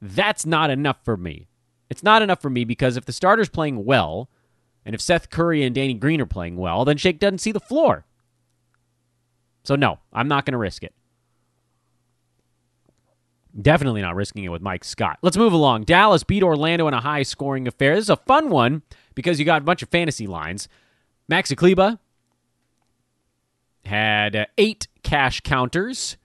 That's 0.02 0.46
not 0.46 0.70
enough 0.70 1.04
for 1.04 1.18
me. 1.18 1.48
It's 1.90 2.04
not 2.04 2.22
enough 2.22 2.42
for 2.42 2.50
me 2.50 2.64
because 2.64 2.98
if 2.98 3.06
the 3.06 3.12
starter's 3.12 3.50
playing 3.50 3.84
well, 3.84 4.30
and 4.86 4.96
if 4.96 5.02
Seth 5.02 5.30
Curry 5.30 5.64
and 5.64 5.76
Danny 5.76 5.94
Green 5.94 6.22
are 6.22 6.26
playing 6.26 6.56
well, 6.56 6.86
then 6.86 6.98
Shake 6.98 7.20
doesn't 7.20 7.40
see 7.40 7.52
the 7.52 7.60
floor. 7.60 8.06
So, 9.64 9.76
no, 9.76 10.00
I'm 10.14 10.28
not 10.28 10.46
going 10.46 10.54
to 10.54 10.58
risk 10.58 10.84
it. 10.84 10.94
Definitely 13.60 14.02
not 14.02 14.16
risking 14.16 14.44
it 14.44 14.50
with 14.50 14.62
Mike 14.62 14.84
Scott. 14.84 15.18
Let's 15.22 15.38
move 15.38 15.54
along. 15.54 15.84
Dallas 15.84 16.24
beat 16.24 16.44
Orlando 16.44 16.88
in 16.88 16.94
a 16.94 17.02
high 17.02 17.24
scoring 17.24 17.68
affair. 17.68 17.96
This 17.96 18.04
is 18.06 18.10
a 18.10 18.16
fun 18.16 18.50
one 18.50 18.84
because 19.16 19.40
you 19.40 19.46
got 19.46 19.62
a 19.62 19.66
bunch 19.66 19.82
of 19.82 19.90
fantasy 19.90 20.28
lines. 20.28 20.68
Maxi 21.32 21.58
Kleber 21.58 21.98
had 23.86 24.36
uh, 24.36 24.46
eight 24.58 24.88
cash 25.04 25.42
counters. 25.42 26.18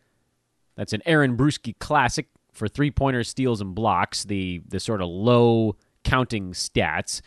That's 0.77 0.93
an 0.93 1.03
Aaron 1.07 1.37
Bruski 1.37 1.79
classic 1.79 2.27
for 2.53 2.69
three 2.69 2.91
pointers, 2.91 3.29
steals, 3.29 3.61
and 3.61 3.75
blocks, 3.75 4.25
the, 4.25 4.63
the 4.69 4.79
sort 4.79 5.01
of 5.01 5.09
low 5.09 5.77
counting 6.05 6.53
stats. 6.53 7.21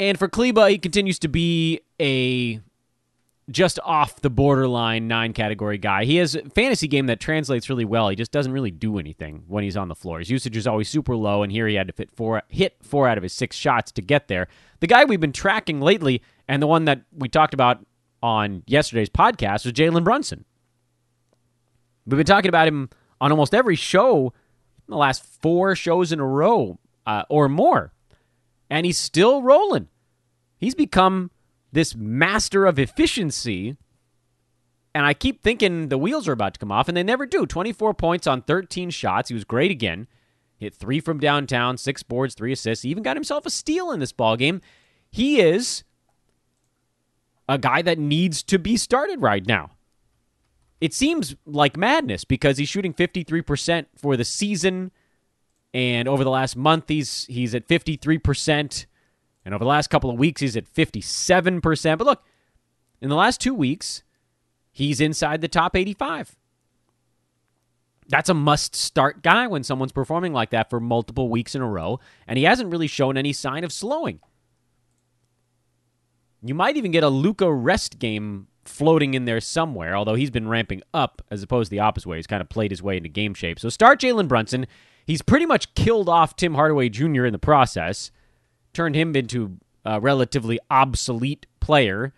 And 0.00 0.18
for 0.18 0.28
Kleber, 0.28 0.68
he 0.68 0.78
continues 0.78 1.18
to 1.20 1.28
be 1.28 1.80
a 2.00 2.60
just 3.50 3.78
off 3.84 4.20
the 4.20 4.30
borderline 4.30 5.06
nine 5.06 5.32
category 5.32 5.78
guy. 5.78 6.04
He 6.04 6.16
has 6.16 6.34
a 6.34 6.42
fantasy 6.50 6.88
game 6.88 7.06
that 7.06 7.20
translates 7.20 7.68
really 7.68 7.84
well. 7.84 8.08
He 8.08 8.16
just 8.16 8.32
doesn't 8.32 8.52
really 8.52 8.70
do 8.70 8.98
anything 8.98 9.44
when 9.46 9.62
he's 9.62 9.76
on 9.76 9.88
the 9.88 9.94
floor. 9.94 10.18
His 10.18 10.30
usage 10.30 10.56
is 10.56 10.66
always 10.66 10.88
super 10.88 11.14
low, 11.14 11.42
and 11.42 11.52
here 11.52 11.68
he 11.68 11.74
had 11.76 11.86
to 11.86 11.92
fit 11.92 12.10
four, 12.14 12.42
hit 12.48 12.76
four 12.82 13.08
out 13.08 13.16
of 13.16 13.22
his 13.22 13.32
six 13.32 13.56
shots 13.56 13.92
to 13.92 14.02
get 14.02 14.28
there. 14.28 14.48
The 14.80 14.86
guy 14.86 15.04
we've 15.04 15.20
been 15.20 15.32
tracking 15.32 15.80
lately, 15.80 16.22
and 16.48 16.62
the 16.62 16.66
one 16.66 16.86
that 16.86 17.02
we 17.12 17.28
talked 17.28 17.54
about 17.54 17.84
on 18.22 18.62
yesterday's 18.66 19.10
podcast, 19.10 19.64
was 19.64 19.72
Jalen 19.72 20.04
Brunson. 20.04 20.44
We've 22.06 22.16
been 22.16 22.26
talking 22.26 22.48
about 22.48 22.68
him 22.68 22.90
on 23.20 23.30
almost 23.30 23.54
every 23.54 23.76
show 23.76 24.32
in 24.86 24.92
the 24.92 24.96
last 24.96 25.24
four 25.40 25.74
shows 25.74 26.12
in 26.12 26.20
a 26.20 26.26
row 26.26 26.78
uh, 27.06 27.24
or 27.28 27.48
more 27.48 27.92
and 28.70 28.86
he's 28.86 28.98
still 28.98 29.42
rolling. 29.42 29.88
He's 30.58 30.74
become 30.74 31.30
this 31.72 31.94
master 31.94 32.66
of 32.66 32.78
efficiency. 32.78 33.76
And 34.94 35.04
I 35.04 35.12
keep 35.12 35.42
thinking 35.42 35.88
the 35.88 35.98
wheels 35.98 36.26
are 36.26 36.32
about 36.32 36.54
to 36.54 36.60
come 36.60 36.72
off, 36.72 36.88
and 36.88 36.96
they 36.96 37.02
never 37.02 37.26
do. 37.26 37.46
24 37.46 37.94
points 37.94 38.26
on 38.26 38.42
13 38.42 38.90
shots. 38.90 39.28
He 39.28 39.34
was 39.34 39.44
great 39.44 39.70
again. 39.70 40.08
Hit 40.56 40.74
three 40.74 41.00
from 41.00 41.20
downtown, 41.20 41.76
six 41.76 42.02
boards, 42.02 42.34
three 42.34 42.52
assists. 42.52 42.82
He 42.82 42.88
even 42.88 43.02
got 43.02 43.16
himself 43.16 43.44
a 43.44 43.50
steal 43.50 43.90
in 43.90 44.00
this 44.00 44.12
ball 44.12 44.36
game. 44.36 44.62
He 45.10 45.40
is 45.40 45.84
a 47.48 47.58
guy 47.58 47.82
that 47.82 47.98
needs 47.98 48.42
to 48.44 48.58
be 48.58 48.76
started 48.76 49.20
right 49.20 49.46
now. 49.46 49.72
It 50.80 50.92
seems 50.92 51.36
like 51.46 51.76
madness 51.76 52.24
because 52.24 52.58
he's 52.58 52.68
shooting 52.68 52.92
53% 52.92 53.86
for 53.96 54.16
the 54.16 54.24
season 54.24 54.92
and 55.72 56.08
over 56.08 56.22
the 56.22 56.30
last 56.30 56.56
month 56.56 56.88
he's 56.88 57.24
he's 57.26 57.54
at 57.54 57.66
53% 57.66 58.86
and 59.46 59.54
over 59.54 59.64
the 59.64 59.68
last 59.68 59.88
couple 59.88 60.10
of 60.10 60.18
weeks 60.18 60.42
he's 60.42 60.56
at 60.56 60.70
57%. 60.70 61.98
But 61.98 62.06
look, 62.06 62.24
in 63.00 63.08
the 63.08 63.14
last 63.14 63.40
2 63.40 63.54
weeks 63.54 64.02
he's 64.72 65.00
inside 65.00 65.40
the 65.40 65.48
top 65.48 65.74
85. 65.74 66.36
That's 68.08 68.28
a 68.28 68.34
must 68.34 68.76
start 68.76 69.22
guy 69.22 69.46
when 69.46 69.62
someone's 69.62 69.92
performing 69.92 70.32
like 70.32 70.50
that 70.50 70.68
for 70.68 70.80
multiple 70.80 71.30
weeks 71.30 71.54
in 71.54 71.62
a 71.62 71.68
row 71.68 72.00
and 72.26 72.36
he 72.36 72.44
hasn't 72.44 72.70
really 72.70 72.88
shown 72.88 73.16
any 73.16 73.32
sign 73.32 73.64
of 73.64 73.72
slowing. 73.72 74.20
You 76.42 76.54
might 76.54 76.76
even 76.76 76.90
get 76.90 77.02
a 77.02 77.08
Luka 77.08 77.50
rest 77.50 77.98
game 77.98 78.48
floating 78.64 79.14
in 79.14 79.24
there 79.24 79.40
somewhere, 79.40 79.96
although 79.96 80.16
he's 80.16 80.30
been 80.30 80.48
ramping 80.48 80.82
up 80.92 81.22
as 81.30 81.42
opposed 81.42 81.68
to 81.68 81.70
the 81.70 81.80
opposite 81.80 82.08
way. 82.08 82.16
He's 82.16 82.26
kind 82.26 82.42
of 82.42 82.48
played 82.48 82.70
his 82.72 82.82
way 82.82 82.96
into 82.96 83.08
game 83.08 83.32
shape. 83.32 83.58
So 83.60 83.68
start 83.68 84.00
Jalen 84.00 84.28
Brunson. 84.28 84.66
He's 85.06 85.22
pretty 85.22 85.46
much 85.46 85.74
killed 85.74 86.08
off 86.08 86.34
Tim 86.34 86.54
Hardaway 86.54 86.88
Jr. 86.88 87.24
in 87.24 87.32
the 87.32 87.38
process, 87.38 88.10
turned 88.76 88.94
him 88.94 89.16
into 89.16 89.56
a 89.86 89.98
relatively 89.98 90.58
obsolete 90.70 91.46
player. 91.60 92.12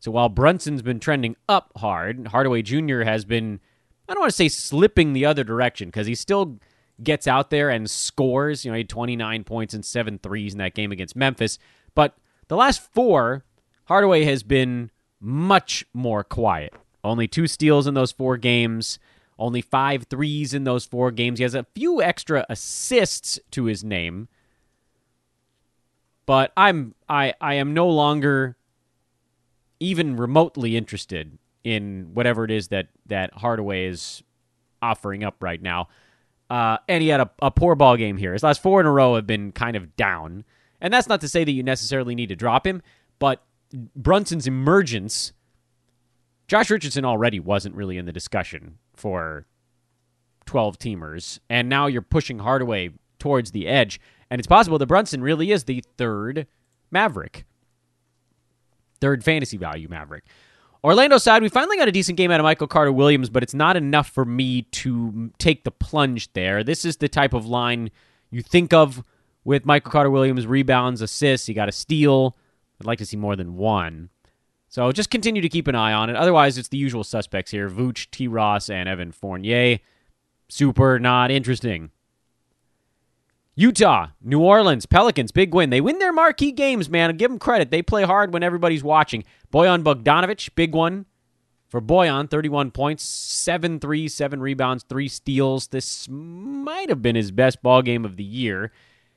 So 0.00 0.10
while 0.10 0.30
Brunson's 0.30 0.80
been 0.80 1.00
trending 1.00 1.36
up 1.48 1.70
hard, 1.76 2.28
Hardaway 2.28 2.62
Jr. 2.62 3.02
has 3.02 3.26
been, 3.26 3.60
I 4.08 4.14
don't 4.14 4.22
want 4.22 4.30
to 4.30 4.36
say 4.36 4.48
slipping 4.48 5.12
the 5.12 5.26
other 5.26 5.44
direction 5.44 5.88
because 5.88 6.06
he 6.06 6.14
still 6.14 6.60
gets 7.02 7.28
out 7.28 7.50
there 7.50 7.68
and 7.68 7.90
scores. 7.90 8.64
You 8.64 8.70
know, 8.70 8.76
he 8.76 8.80
had 8.80 8.88
29 8.88 9.44
points 9.44 9.74
and 9.74 9.84
seven 9.84 10.18
threes 10.18 10.54
in 10.54 10.58
that 10.58 10.74
game 10.74 10.92
against 10.92 11.14
Memphis. 11.14 11.58
But 11.94 12.16
the 12.48 12.56
last 12.56 12.80
four, 12.94 13.44
Hardaway 13.84 14.24
has 14.24 14.42
been 14.42 14.90
much 15.20 15.84
more 15.92 16.24
quiet. 16.24 16.72
Only 17.04 17.28
two 17.28 17.46
steals 17.46 17.86
in 17.86 17.92
those 17.92 18.12
four 18.12 18.38
games, 18.38 18.98
only 19.38 19.60
five 19.60 20.04
threes 20.04 20.54
in 20.54 20.64
those 20.64 20.86
four 20.86 21.10
games. 21.10 21.38
He 21.38 21.42
has 21.42 21.54
a 21.54 21.66
few 21.74 22.00
extra 22.00 22.46
assists 22.48 23.38
to 23.50 23.64
his 23.64 23.84
name. 23.84 24.28
But 26.28 26.52
I'm 26.58 26.94
I 27.08 27.32
I 27.40 27.54
am 27.54 27.72
no 27.72 27.88
longer 27.88 28.58
even 29.80 30.18
remotely 30.18 30.76
interested 30.76 31.38
in 31.64 32.10
whatever 32.12 32.44
it 32.44 32.50
is 32.50 32.68
that 32.68 32.88
that 33.06 33.32
Hardaway 33.32 33.86
is 33.86 34.22
offering 34.82 35.24
up 35.24 35.36
right 35.40 35.62
now. 35.62 35.88
Uh, 36.50 36.76
and 36.86 37.02
he 37.02 37.08
had 37.08 37.20
a, 37.20 37.30
a 37.40 37.50
poor 37.50 37.74
ball 37.74 37.96
game 37.96 38.18
here. 38.18 38.34
His 38.34 38.42
last 38.42 38.62
four 38.62 38.78
in 38.78 38.84
a 38.84 38.92
row 38.92 39.14
have 39.14 39.26
been 39.26 39.52
kind 39.52 39.74
of 39.74 39.96
down. 39.96 40.44
And 40.82 40.92
that's 40.92 41.08
not 41.08 41.22
to 41.22 41.28
say 41.28 41.44
that 41.44 41.52
you 41.52 41.62
necessarily 41.62 42.14
need 42.14 42.28
to 42.28 42.36
drop 42.36 42.66
him, 42.66 42.82
but 43.18 43.42
Brunson's 43.96 44.46
emergence, 44.46 45.32
Josh 46.46 46.70
Richardson 46.70 47.06
already 47.06 47.40
wasn't 47.40 47.74
really 47.74 47.96
in 47.96 48.04
the 48.04 48.12
discussion 48.12 48.76
for 48.94 49.46
12 50.44 50.78
teamers, 50.78 51.38
and 51.48 51.70
now 51.70 51.86
you're 51.86 52.02
pushing 52.02 52.40
Hardaway 52.40 52.90
towards 53.18 53.50
the 53.50 53.66
edge, 53.66 53.98
and 54.30 54.38
it's 54.38 54.46
possible 54.46 54.78
that 54.78 54.86
Brunson 54.86 55.22
really 55.22 55.50
is 55.50 55.64
the 55.64 55.82
third 55.96 56.46
Maverick, 56.90 57.44
third 59.00 59.24
fantasy 59.24 59.56
value 59.56 59.88
Maverick. 59.88 60.24
Orlando 60.84 61.18
side, 61.18 61.42
we 61.42 61.48
finally 61.48 61.76
got 61.76 61.88
a 61.88 61.92
decent 61.92 62.16
game 62.16 62.30
out 62.30 62.38
of 62.38 62.44
Michael 62.44 62.68
Carter 62.68 62.92
Williams, 62.92 63.30
but 63.30 63.42
it's 63.42 63.54
not 63.54 63.76
enough 63.76 64.08
for 64.08 64.24
me 64.24 64.62
to 64.62 65.32
take 65.38 65.64
the 65.64 65.72
plunge 65.72 66.32
there. 66.34 66.62
This 66.62 66.84
is 66.84 66.98
the 66.98 67.08
type 67.08 67.34
of 67.34 67.46
line 67.46 67.90
you 68.30 68.42
think 68.42 68.72
of 68.72 69.02
with 69.44 69.66
Michael 69.66 69.90
Carter 69.90 70.10
Williams 70.10 70.46
rebounds, 70.46 71.00
assists. 71.00 71.46
He 71.46 71.54
got 71.54 71.68
a 71.68 71.72
steal. 71.72 72.36
I'd 72.80 72.86
like 72.86 72.98
to 72.98 73.06
see 73.06 73.16
more 73.16 73.34
than 73.34 73.56
one. 73.56 74.10
So 74.68 74.92
just 74.92 75.10
continue 75.10 75.42
to 75.42 75.48
keep 75.48 75.66
an 75.66 75.74
eye 75.74 75.92
on 75.92 76.10
it. 76.10 76.16
Otherwise, 76.16 76.58
it's 76.58 76.68
the 76.68 76.76
usual 76.76 77.02
suspects 77.02 77.50
here 77.50 77.68
Vooch, 77.68 78.08
T. 78.10 78.28
Ross, 78.28 78.70
and 78.70 78.88
Evan 78.88 79.10
Fournier. 79.12 79.78
Super 80.48 80.98
not 80.98 81.30
interesting. 81.30 81.90
Utah, 83.58 84.10
New 84.22 84.38
Orleans, 84.38 84.86
Pelicans, 84.86 85.32
big 85.32 85.52
win. 85.52 85.70
They 85.70 85.80
win 85.80 85.98
their 85.98 86.12
marquee 86.12 86.52
games, 86.52 86.88
man. 86.88 87.16
Give 87.16 87.28
them 87.28 87.40
credit. 87.40 87.72
They 87.72 87.82
play 87.82 88.04
hard 88.04 88.32
when 88.32 88.44
everybody's 88.44 88.84
watching. 88.84 89.24
Bojan 89.52 89.82
Bogdanovic, 89.82 90.54
big 90.54 90.76
one 90.76 91.06
for 91.68 91.80
Bojan, 91.80 92.30
31 92.30 92.70
points, 92.70 93.02
7 93.02 93.80
3, 93.80 94.06
7 94.06 94.40
rebounds, 94.40 94.84
3 94.84 95.08
steals. 95.08 95.66
This 95.66 96.08
might 96.08 96.88
have 96.88 97.02
been 97.02 97.16
his 97.16 97.32
best 97.32 97.60
ball 97.60 97.82
game 97.82 98.04
of 98.04 98.16
the 98.16 98.22
year. 98.22 98.70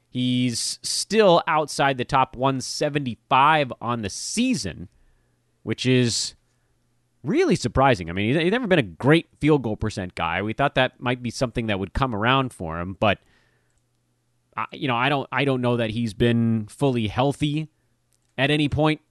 He's 0.09 0.79
still 0.81 1.43
outside 1.45 1.99
the 1.99 2.03
top 2.03 2.35
175 2.35 3.71
on 3.79 4.01
the 4.01 4.09
season, 4.09 4.89
which 5.61 5.85
is 5.85 6.33
really 7.23 7.55
surprising. 7.55 8.09
I 8.09 8.13
mean, 8.13 8.35
he's 8.35 8.51
never 8.51 8.65
been 8.65 8.79
a 8.79 8.81
great 8.81 9.27
field 9.39 9.61
goal 9.61 9.77
percent 9.77 10.15
guy. 10.15 10.41
We 10.41 10.53
thought 10.53 10.73
that 10.73 10.99
might 10.99 11.21
be 11.21 11.29
something 11.29 11.67
that 11.67 11.77
would 11.77 11.93
come 11.93 12.15
around 12.15 12.53
for 12.53 12.79
him, 12.79 12.97
but 12.99 13.19
you 14.71 14.87
know, 14.87 14.95
I 14.95 15.09
don't 15.09 15.27
I 15.31 15.45
don't 15.45 15.61
know 15.61 15.77
that 15.77 15.91
he's 15.91 16.13
been 16.13 16.67
fully 16.67 17.07
healthy 17.07 17.69
at 18.37 18.51
any 18.51 18.69
point 18.69 19.01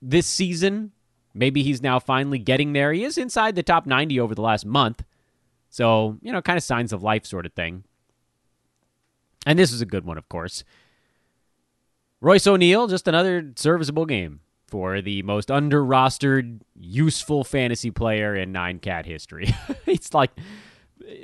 this 0.00 0.26
season. 0.26 0.92
Maybe 1.34 1.62
he's 1.62 1.82
now 1.82 1.98
finally 1.98 2.38
getting 2.38 2.72
there. 2.72 2.92
He 2.92 3.04
is 3.04 3.18
inside 3.18 3.54
the 3.54 3.62
top 3.62 3.86
90 3.86 4.18
over 4.18 4.34
the 4.34 4.42
last 4.42 4.66
month. 4.66 5.04
So, 5.70 6.18
you 6.22 6.32
know, 6.32 6.42
kind 6.42 6.56
of 6.56 6.62
signs 6.62 6.92
of 6.92 7.02
life 7.02 7.26
sort 7.26 7.46
of 7.46 7.52
thing. 7.52 7.84
And 9.46 9.58
this 9.58 9.72
is 9.72 9.80
a 9.80 9.86
good 9.86 10.04
one, 10.04 10.18
of 10.18 10.28
course. 10.28 10.64
Royce 12.20 12.46
O'Neale, 12.46 12.88
just 12.88 13.06
another 13.06 13.52
serviceable 13.54 14.06
game 14.06 14.40
for 14.66 15.00
the 15.00 15.22
most 15.22 15.50
under 15.50 15.82
rostered, 15.82 16.60
useful 16.74 17.44
fantasy 17.44 17.90
player 17.90 18.34
in 18.34 18.50
nine 18.50 18.78
cat 18.78 19.06
history. 19.06 19.54
it's 19.86 20.12
like 20.12 20.30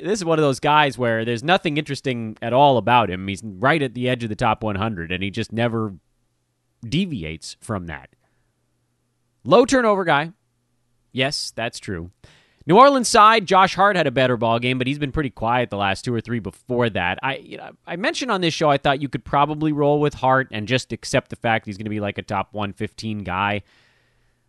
this 0.05 0.21
is 0.21 0.25
one 0.25 0.39
of 0.39 0.43
those 0.43 0.61
guys 0.61 0.99
where 0.99 1.25
there's 1.25 1.43
nothing 1.43 1.77
interesting 1.77 2.37
at 2.43 2.53
all 2.53 2.77
about 2.77 3.11
him. 3.11 3.27
He's 3.27 3.43
right 3.43 3.83
at 3.83 3.95
the 3.95 4.09
edge 4.09 4.23
of 4.23 4.29
the 4.29 4.37
top 4.37 4.63
100, 4.63 5.11
and 5.11 5.23
he 5.23 5.31
just 5.31 5.53
never 5.53 5.95
deviates 6.87 7.57
from 7.61 7.87
that. 7.87 8.11
Low 9.45 9.65
turnover 9.65 10.05
guy. 10.05 10.33
Yes, 11.13 11.53
that's 11.55 11.79
true. 11.79 12.11
New 12.67 12.79
Orleans 12.79 13.09
side, 13.09 13.47
Josh 13.47 13.75
Hart 13.75 13.97
had 13.97 14.07
a 14.07 14.11
better 14.11 14.39
ball 14.39 14.59
game, 14.59 14.79
but 14.79 14.87
he's 14.87 14.99
been 14.99 15.13
pretty 15.13 15.29
quiet 15.29 15.69
the 15.69 15.77
last 15.77 16.05
two 16.05 16.15
or 16.15 16.21
three 16.21 16.39
before 16.39 16.89
that. 16.91 17.19
I 17.23 17.37
you 17.37 17.59
know, 17.59 17.73
I 17.87 17.97
mentioned 17.97 18.31
on 18.31 18.41
this 18.41 18.55
show 18.55 18.71
I 18.71 18.79
thought 18.79 19.03
you 19.03 19.09
could 19.09 19.25
probably 19.25 19.71
roll 19.71 20.01
with 20.01 20.15
Hart 20.15 20.49
and 20.51 20.67
just 20.67 20.93
accept 20.93 21.29
the 21.29 21.37
fact 21.37 21.67
he's 21.67 21.77
going 21.77 21.85
to 21.85 21.91
be 21.91 22.01
like 22.01 22.17
a 22.17 22.23
top 22.23 22.55
115 22.55 23.19
guy. 23.19 23.63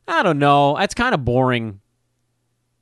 I 0.08 0.24
don't 0.24 0.40
know. 0.40 0.78
That's 0.78 0.94
kind 0.94 1.14
of 1.14 1.26
boring. 1.26 1.82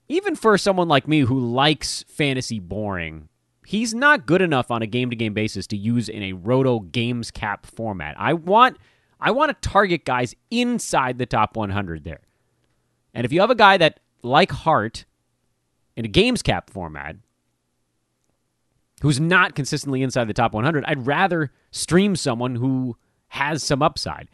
Even 0.09 0.35
for 0.35 0.57
someone 0.57 0.87
like 0.87 1.07
me 1.07 1.21
who 1.21 1.39
likes 1.39 2.03
fantasy 2.07 2.59
boring, 2.59 3.29
he's 3.65 3.93
not 3.93 4.25
good 4.25 4.41
enough 4.41 4.69
on 4.69 4.81
a 4.81 4.87
game-to-game 4.87 5.33
basis 5.33 5.67
to 5.67 5.77
use 5.77 6.09
in 6.09 6.21
a 6.23 6.33
roto 6.33 6.79
games 6.79 7.31
cap 7.31 7.65
format. 7.65 8.15
I 8.19 8.33
want 8.33 8.77
I 9.19 9.31
want 9.31 9.49
to 9.49 9.69
target 9.69 10.03
guys 10.03 10.35
inside 10.51 11.17
the 11.17 11.25
top 11.25 11.55
100 11.55 12.03
there. 12.03 12.21
And 13.13 13.25
if 13.25 13.31
you 13.31 13.39
have 13.39 13.51
a 13.51 13.55
guy 13.55 13.77
that 13.77 14.01
like 14.21 14.51
Hart 14.51 15.05
in 15.95 16.03
a 16.03 16.09
games 16.09 16.41
cap 16.41 16.69
format 16.69 17.15
who's 19.01 19.21
not 19.21 19.55
consistently 19.55 20.01
inside 20.01 20.27
the 20.27 20.33
top 20.33 20.53
100, 20.53 20.83
I'd 20.85 21.07
rather 21.07 21.51
stream 21.71 22.17
someone 22.17 22.55
who 22.55 22.97
has 23.29 23.63
some 23.63 23.81
upside. 23.81 24.27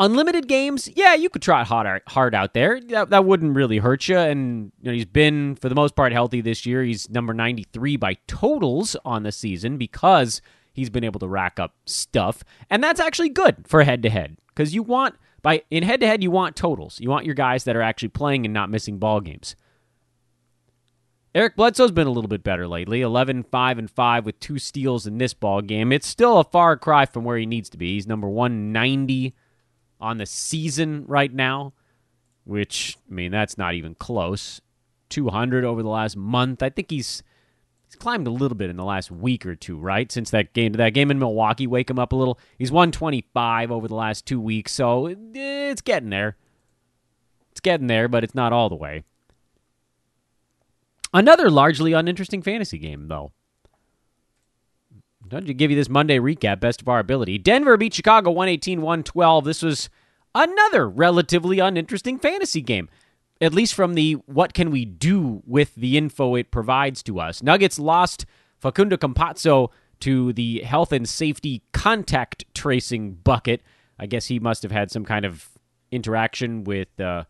Unlimited 0.00 0.46
games, 0.46 0.88
yeah, 0.94 1.14
you 1.14 1.28
could 1.28 1.42
try 1.42 1.64
hard 1.64 2.02
hard 2.06 2.34
out 2.34 2.54
there. 2.54 2.80
That, 2.80 3.10
that 3.10 3.24
wouldn't 3.24 3.56
really 3.56 3.78
hurt 3.78 4.06
you. 4.06 4.16
And 4.16 4.70
you 4.80 4.90
know, 4.90 4.92
he's 4.92 5.04
been 5.04 5.56
for 5.56 5.68
the 5.68 5.74
most 5.74 5.96
part 5.96 6.12
healthy 6.12 6.40
this 6.40 6.64
year. 6.64 6.84
He's 6.84 7.10
number 7.10 7.34
93 7.34 7.96
by 7.96 8.14
totals 8.28 8.94
on 9.04 9.24
the 9.24 9.32
season 9.32 9.76
because 9.76 10.40
he's 10.72 10.88
been 10.88 11.02
able 11.02 11.18
to 11.20 11.26
rack 11.26 11.58
up 11.58 11.74
stuff, 11.84 12.44
and 12.70 12.82
that's 12.82 13.00
actually 13.00 13.30
good 13.30 13.66
for 13.66 13.82
head 13.82 14.02
to 14.04 14.10
head 14.10 14.36
because 14.48 14.72
you 14.72 14.84
want 14.84 15.16
by 15.42 15.62
in 15.68 15.82
head 15.82 15.98
to 16.00 16.06
head 16.06 16.22
you 16.22 16.30
want 16.30 16.54
totals. 16.54 17.00
You 17.00 17.10
want 17.10 17.26
your 17.26 17.34
guys 17.34 17.64
that 17.64 17.74
are 17.74 17.82
actually 17.82 18.10
playing 18.10 18.44
and 18.44 18.54
not 18.54 18.70
missing 18.70 18.98
ball 18.98 19.20
games. 19.20 19.56
Eric 21.34 21.56
Bledsoe's 21.56 21.90
been 21.90 22.06
a 22.06 22.10
little 22.10 22.28
bit 22.28 22.44
better 22.44 22.68
lately 22.68 23.00
11 23.00 23.42
5 23.42 23.78
and 23.78 23.90
5 23.90 24.26
with 24.26 24.38
two 24.38 24.60
steals 24.60 25.08
in 25.08 25.18
this 25.18 25.34
ball 25.34 25.60
game. 25.60 25.90
It's 25.90 26.06
still 26.06 26.38
a 26.38 26.44
far 26.44 26.76
cry 26.76 27.04
from 27.04 27.24
where 27.24 27.36
he 27.36 27.46
needs 27.46 27.68
to 27.70 27.76
be. 27.76 27.94
He's 27.94 28.06
number 28.06 28.28
190 28.28 29.34
on 30.00 30.18
the 30.18 30.26
season 30.26 31.04
right 31.06 31.32
now, 31.32 31.72
which, 32.44 32.96
I 33.10 33.14
mean, 33.14 33.30
that's 33.30 33.58
not 33.58 33.74
even 33.74 33.94
close. 33.94 34.60
200 35.08 35.64
over 35.64 35.82
the 35.82 35.88
last 35.88 36.16
month. 36.16 36.62
I 36.62 36.70
think 36.70 36.90
he's 36.90 37.22
he's 37.86 37.96
climbed 37.96 38.26
a 38.26 38.30
little 38.30 38.56
bit 38.56 38.70
in 38.70 38.76
the 38.76 38.84
last 38.84 39.10
week 39.10 39.46
or 39.46 39.54
two, 39.54 39.78
right? 39.78 40.10
Since 40.12 40.30
that 40.30 40.52
game 40.52 40.72
that 40.72 40.94
game 40.94 41.10
in 41.10 41.18
Milwaukee 41.18 41.66
wake 41.66 41.88
him 41.88 41.98
up 41.98 42.12
a 42.12 42.16
little. 42.16 42.38
He's 42.58 42.70
125 42.70 43.70
over 43.70 43.88
the 43.88 43.94
last 43.94 44.26
2 44.26 44.40
weeks, 44.40 44.72
so 44.72 45.06
it's 45.34 45.82
getting 45.82 46.10
there. 46.10 46.36
It's 47.50 47.60
getting 47.60 47.86
there, 47.86 48.06
but 48.08 48.22
it's 48.22 48.34
not 48.34 48.52
all 48.52 48.68
the 48.68 48.76
way. 48.76 49.02
Another 51.12 51.50
largely 51.50 51.94
uninteresting 51.94 52.42
fantasy 52.42 52.78
game, 52.78 53.08
though. 53.08 53.32
Don't 55.28 55.46
you 55.46 55.54
give 55.54 55.70
you 55.70 55.76
this 55.76 55.88
Monday 55.88 56.18
recap, 56.18 56.60
best 56.60 56.80
of 56.80 56.88
our 56.88 56.98
ability. 56.98 57.38
Denver 57.38 57.76
beat 57.76 57.94
Chicago 57.94 58.30
118 58.30 58.80
112. 58.82 59.44
This 59.44 59.62
was 59.62 59.88
Another 60.34 60.88
relatively 60.88 61.58
uninteresting 61.58 62.18
fantasy 62.18 62.60
game, 62.60 62.88
at 63.40 63.54
least 63.54 63.74
from 63.74 63.94
the 63.94 64.14
what 64.26 64.52
can 64.52 64.70
we 64.70 64.84
do 64.84 65.42
with 65.46 65.74
the 65.74 65.96
info 65.96 66.34
it 66.34 66.50
provides 66.50 67.02
to 67.04 67.18
us. 67.18 67.42
Nuggets 67.42 67.78
lost 67.78 68.26
Facundo 68.58 68.96
Campazzo 68.96 69.70
to 70.00 70.32
the 70.32 70.60
health 70.60 70.92
and 70.92 71.08
safety 71.08 71.62
contact 71.72 72.44
tracing 72.54 73.14
bucket. 73.14 73.62
I 73.98 74.06
guess 74.06 74.26
he 74.26 74.38
must 74.38 74.62
have 74.62 74.72
had 74.72 74.90
some 74.90 75.04
kind 75.04 75.24
of 75.24 75.48
interaction 75.90 76.62
with, 76.64 77.00
uh, 77.00 77.24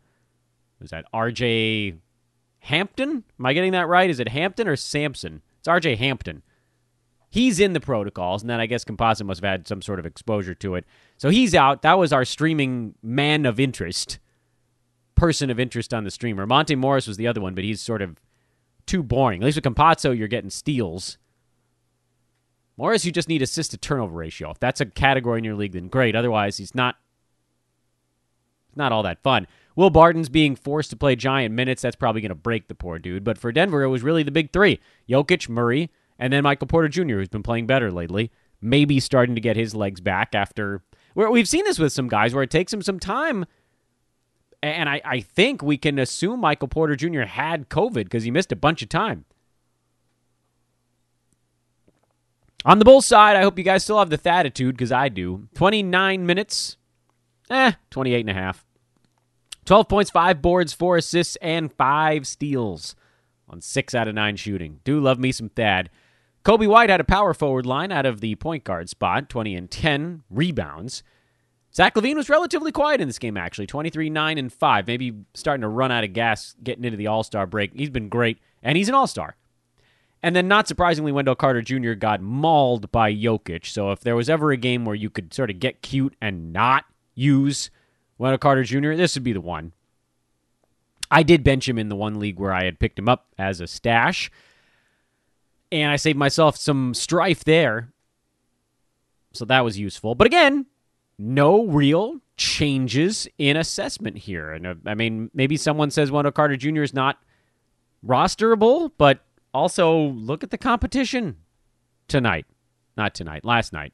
was 0.80 0.90
that 0.90 1.06
RJ 1.14 1.98
Hampton? 2.58 3.24
Am 3.38 3.46
I 3.46 3.54
getting 3.54 3.72
that 3.72 3.88
right? 3.88 4.10
Is 4.10 4.20
it 4.20 4.28
Hampton 4.28 4.68
or 4.68 4.76
Sampson? 4.76 5.40
It's 5.60 5.68
RJ 5.68 5.96
Hampton. 5.96 6.42
He's 7.30 7.60
in 7.60 7.74
the 7.74 7.80
protocols, 7.80 8.42
and 8.42 8.48
then 8.48 8.60
I 8.60 8.66
guess 8.66 8.84
Campazzo 8.84 9.24
must 9.24 9.42
have 9.42 9.50
had 9.50 9.68
some 9.68 9.82
sort 9.82 9.98
of 9.98 10.06
exposure 10.06 10.54
to 10.54 10.74
it. 10.76 10.84
So 11.18 11.28
he's 11.28 11.54
out. 11.54 11.82
That 11.82 11.98
was 11.98 12.12
our 12.12 12.24
streaming 12.24 12.94
man 13.02 13.44
of 13.44 13.60
interest, 13.60 14.18
person 15.14 15.50
of 15.50 15.60
interest 15.60 15.92
on 15.92 16.04
the 16.04 16.10
streamer. 16.10 16.46
Monte 16.46 16.74
Morris 16.74 17.06
was 17.06 17.18
the 17.18 17.26
other 17.26 17.40
one, 17.40 17.54
but 17.54 17.64
he's 17.64 17.82
sort 17.82 18.00
of 18.00 18.18
too 18.86 19.02
boring. 19.02 19.42
At 19.42 19.44
least 19.46 19.62
with 19.62 19.64
Campazzo, 19.64 20.16
you're 20.16 20.28
getting 20.28 20.50
steals. 20.50 21.18
Morris, 22.78 23.04
you 23.04 23.12
just 23.12 23.28
need 23.28 23.42
assist 23.42 23.72
to 23.72 23.76
turnover 23.76 24.16
ratio. 24.16 24.50
If 24.50 24.60
that's 24.60 24.80
a 24.80 24.86
category 24.86 25.38
in 25.38 25.44
your 25.44 25.56
league, 25.56 25.72
then 25.72 25.88
great. 25.88 26.16
Otherwise, 26.16 26.56
he's 26.56 26.74
not 26.74 26.96
not 28.74 28.92
all 28.92 29.02
that 29.02 29.22
fun. 29.22 29.46
Will 29.76 29.90
Barton's 29.90 30.28
being 30.28 30.56
forced 30.56 30.90
to 30.90 30.96
play 30.96 31.16
giant 31.16 31.54
minutes. 31.54 31.82
That's 31.82 31.96
probably 31.96 32.20
going 32.20 32.30
to 32.30 32.36
break 32.36 32.68
the 32.68 32.74
poor 32.74 32.98
dude. 32.98 33.24
But 33.24 33.36
for 33.36 33.52
Denver, 33.52 33.82
it 33.82 33.88
was 33.88 34.02
really 34.02 34.22
the 34.22 34.30
big 34.30 34.52
three 34.52 34.80
Jokic, 35.08 35.48
Murray, 35.48 35.90
and 36.18 36.32
then 36.32 36.42
Michael 36.42 36.66
Porter 36.66 36.88
Jr., 36.88 37.16
who's 37.16 37.28
been 37.28 37.42
playing 37.42 37.66
better 37.66 37.90
lately. 37.90 38.30
Maybe 38.60 38.98
starting 38.98 39.34
to 39.36 39.40
get 39.40 39.56
his 39.56 39.74
legs 39.74 40.00
back 40.00 40.34
after. 40.34 40.82
Where 41.14 41.30
we've 41.30 41.48
seen 41.48 41.64
this 41.64 41.78
with 41.78 41.92
some 41.92 42.08
guys 42.08 42.34
where 42.34 42.42
it 42.42 42.50
takes 42.50 42.72
him 42.72 42.82
some 42.82 42.98
time. 42.98 43.46
And 44.62 44.88
I, 44.88 45.00
I 45.04 45.20
think 45.20 45.62
we 45.62 45.76
can 45.76 45.98
assume 45.98 46.40
Michael 46.40 46.66
Porter 46.66 46.96
Jr. 46.96 47.22
had 47.22 47.68
COVID 47.68 48.04
because 48.04 48.24
he 48.24 48.32
missed 48.32 48.50
a 48.50 48.56
bunch 48.56 48.82
of 48.82 48.88
time. 48.88 49.24
On 52.64 52.80
the 52.80 52.84
Bulls 52.84 53.06
side, 53.06 53.36
I 53.36 53.42
hope 53.42 53.56
you 53.56 53.64
guys 53.64 53.84
still 53.84 54.00
have 54.00 54.10
the 54.10 54.28
attitude 54.28 54.76
because 54.76 54.90
I 54.90 55.08
do. 55.08 55.48
29 55.54 56.26
minutes, 56.26 56.76
eh, 57.48 57.72
28 57.90 58.20
and 58.20 58.30
a 58.30 58.34
half. 58.34 58.66
12 59.64 59.88
points, 59.88 60.10
5 60.10 60.42
boards, 60.42 60.72
4 60.72 60.96
assists, 60.96 61.36
and 61.36 61.72
5 61.72 62.26
steals 62.26 62.96
on 63.48 63.60
6 63.60 63.94
out 63.94 64.08
of 64.08 64.14
9 64.14 64.36
shooting. 64.36 64.80
Do 64.82 65.00
love 65.00 65.18
me 65.20 65.30
some 65.30 65.50
Thad. 65.50 65.88
Coby 66.44 66.66
White 66.66 66.90
had 66.90 67.00
a 67.00 67.04
power 67.04 67.34
forward 67.34 67.66
line 67.66 67.92
out 67.92 68.06
of 68.06 68.20
the 68.20 68.34
point 68.36 68.64
guard 68.64 68.88
spot, 68.88 69.28
20 69.28 69.54
and 69.54 69.70
10 69.70 70.22
rebounds. 70.30 71.02
Zach 71.74 71.94
LaVine 71.94 72.16
was 72.16 72.30
relatively 72.30 72.72
quiet 72.72 73.00
in 73.00 73.08
this 73.08 73.18
game, 73.18 73.36
actually 73.36 73.66
23, 73.66 74.08
9, 74.10 74.38
and 74.38 74.52
5. 74.52 74.86
Maybe 74.86 75.12
starting 75.34 75.62
to 75.62 75.68
run 75.68 75.92
out 75.92 76.04
of 76.04 76.12
gas 76.12 76.54
getting 76.62 76.84
into 76.84 76.96
the 76.96 77.06
All 77.06 77.22
Star 77.22 77.46
break. 77.46 77.72
He's 77.74 77.90
been 77.90 78.08
great, 78.08 78.38
and 78.62 78.76
he's 78.76 78.88
an 78.88 78.94
All 78.94 79.06
Star. 79.06 79.36
And 80.22 80.34
then, 80.34 80.48
not 80.48 80.66
surprisingly, 80.66 81.12
Wendell 81.12 81.36
Carter 81.36 81.62
Jr. 81.62 81.92
got 81.92 82.20
mauled 82.20 82.90
by 82.90 83.14
Jokic. 83.14 83.66
So, 83.66 83.92
if 83.92 84.00
there 84.00 84.16
was 84.16 84.28
ever 84.28 84.50
a 84.50 84.56
game 84.56 84.84
where 84.84 84.96
you 84.96 85.10
could 85.10 85.32
sort 85.32 85.50
of 85.50 85.60
get 85.60 85.82
cute 85.82 86.16
and 86.20 86.52
not 86.52 86.86
use 87.14 87.70
Wendell 88.16 88.38
Carter 88.38 88.64
Jr., 88.64 88.94
this 88.94 89.14
would 89.14 89.22
be 89.22 89.32
the 89.32 89.40
one. 89.40 89.72
I 91.10 91.22
did 91.22 91.44
bench 91.44 91.68
him 91.68 91.78
in 91.78 91.88
the 91.88 91.96
one 91.96 92.18
league 92.18 92.38
where 92.38 92.52
I 92.52 92.64
had 92.64 92.80
picked 92.80 92.98
him 92.98 93.08
up 93.08 93.26
as 93.38 93.60
a 93.60 93.66
stash. 93.66 94.30
And 95.70 95.90
I 95.90 95.96
saved 95.96 96.18
myself 96.18 96.56
some 96.56 96.94
strife 96.94 97.44
there. 97.44 97.92
So 99.32 99.44
that 99.44 99.64
was 99.64 99.78
useful. 99.78 100.14
But 100.14 100.26
again, 100.26 100.66
no 101.18 101.66
real 101.66 102.20
changes 102.36 103.28
in 103.38 103.56
assessment 103.56 104.18
here. 104.18 104.52
And 104.52 104.66
uh, 104.66 104.74
I 104.86 104.94
mean, 104.94 105.30
maybe 105.34 105.56
someone 105.56 105.90
says 105.90 106.10
Wendell 106.10 106.32
Carter 106.32 106.56
Jr. 106.56 106.82
is 106.82 106.94
not 106.94 107.18
rosterable, 108.06 108.92
but 108.96 109.24
also 109.52 109.98
look 109.98 110.42
at 110.42 110.50
the 110.50 110.58
competition 110.58 111.36
tonight. 112.06 112.46
Not 112.96 113.14
tonight, 113.14 113.44
last 113.44 113.72
night. 113.72 113.92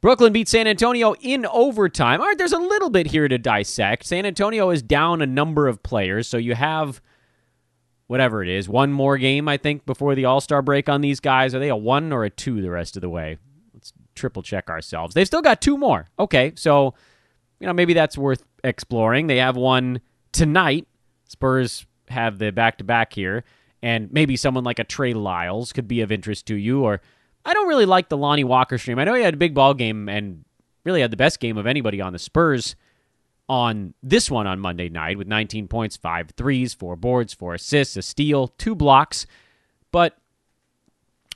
Brooklyn 0.00 0.34
beat 0.34 0.48
San 0.48 0.66
Antonio 0.66 1.14
in 1.22 1.46
overtime. 1.46 2.20
All 2.20 2.26
right, 2.26 2.36
there's 2.36 2.52
a 2.52 2.58
little 2.58 2.90
bit 2.90 3.06
here 3.06 3.26
to 3.26 3.38
dissect. 3.38 4.04
San 4.04 4.26
Antonio 4.26 4.68
is 4.68 4.82
down 4.82 5.22
a 5.22 5.26
number 5.26 5.66
of 5.66 5.82
players, 5.82 6.28
so 6.28 6.36
you 6.36 6.54
have 6.54 7.00
whatever 8.06 8.42
it 8.42 8.48
is, 8.48 8.68
one 8.68 8.92
more 8.92 9.16
game, 9.18 9.48
I 9.48 9.56
think, 9.56 9.86
before 9.86 10.14
the 10.14 10.24
All 10.24 10.40
Star 10.40 10.62
break 10.62 10.88
on 10.88 11.00
these 11.00 11.20
guys. 11.20 11.54
Are 11.54 11.58
they 11.58 11.68
a 11.68 11.76
one 11.76 12.12
or 12.12 12.24
a 12.24 12.30
two 12.30 12.60
the 12.60 12.70
rest 12.70 12.96
of 12.96 13.00
the 13.00 13.08
way? 13.08 13.38
Let's 13.72 13.92
triple 14.14 14.42
check 14.42 14.68
ourselves. 14.68 15.14
They've 15.14 15.26
still 15.26 15.42
got 15.42 15.60
two 15.60 15.76
more. 15.76 16.08
Okay, 16.18 16.52
so, 16.56 16.94
you 17.60 17.66
know, 17.66 17.72
maybe 17.72 17.94
that's 17.94 18.18
worth 18.18 18.44
exploring. 18.62 19.26
They 19.26 19.38
have 19.38 19.56
one 19.56 20.00
tonight. 20.32 20.86
Spurs 21.28 21.86
have 22.08 22.38
the 22.38 22.52
back 22.52 22.78
to 22.78 22.84
back 22.84 23.12
here, 23.12 23.44
and 23.82 24.12
maybe 24.12 24.36
someone 24.36 24.64
like 24.64 24.78
a 24.78 24.84
Trey 24.84 25.14
Lyles 25.14 25.72
could 25.72 25.88
be 25.88 26.00
of 26.00 26.12
interest 26.12 26.46
to 26.46 26.54
you, 26.54 26.82
or 26.82 27.00
I 27.44 27.54
don't 27.54 27.68
really 27.68 27.86
like 27.86 28.08
the 28.08 28.16
Lonnie 28.16 28.44
Walker 28.44 28.78
stream. 28.78 28.98
I 28.98 29.04
know 29.04 29.14
he 29.14 29.22
had 29.22 29.34
a 29.34 29.38
big 29.38 29.54
ball 29.54 29.74
game 29.74 30.08
and 30.08 30.44
really 30.84 31.00
had 31.00 31.10
the 31.10 31.16
best 31.16 31.40
game 31.40 31.56
of 31.56 31.66
anybody 31.66 32.00
on 32.00 32.12
the 32.12 32.18
Spurs 32.18 32.76
on 33.48 33.94
this 34.02 34.30
one 34.30 34.46
on 34.46 34.58
Monday 34.58 34.88
night 34.88 35.18
with 35.18 35.26
19 35.26 35.68
points, 35.68 35.96
five 35.96 36.30
threes, 36.36 36.72
four 36.72 36.96
boards, 36.96 37.34
four 37.34 37.54
assists, 37.54 37.96
a 37.96 38.02
steal, 38.02 38.48
two 38.48 38.74
blocks. 38.74 39.26
But 39.92 40.16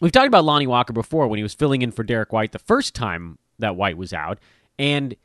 we've 0.00 0.12
talked 0.12 0.28
about 0.28 0.44
Lonnie 0.44 0.66
Walker 0.66 0.92
before 0.92 1.28
when 1.28 1.38
he 1.38 1.42
was 1.42 1.54
filling 1.54 1.82
in 1.82 1.90
for 1.90 2.02
Derrick 2.02 2.32
White 2.32 2.52
the 2.52 2.58
first 2.58 2.94
time 2.94 3.38
that 3.58 3.76
White 3.76 3.96
was 3.96 4.12
out, 4.12 4.38
and 4.78 5.16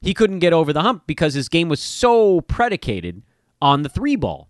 he 0.00 0.14
couldn't 0.14 0.38
get 0.38 0.52
over 0.52 0.72
the 0.72 0.82
hump 0.82 1.06
because 1.06 1.34
his 1.34 1.48
game 1.48 1.68
was 1.68 1.80
so 1.80 2.40
predicated 2.40 3.22
on 3.60 3.82
the 3.82 3.88
three 3.88 4.16
ball. 4.16 4.48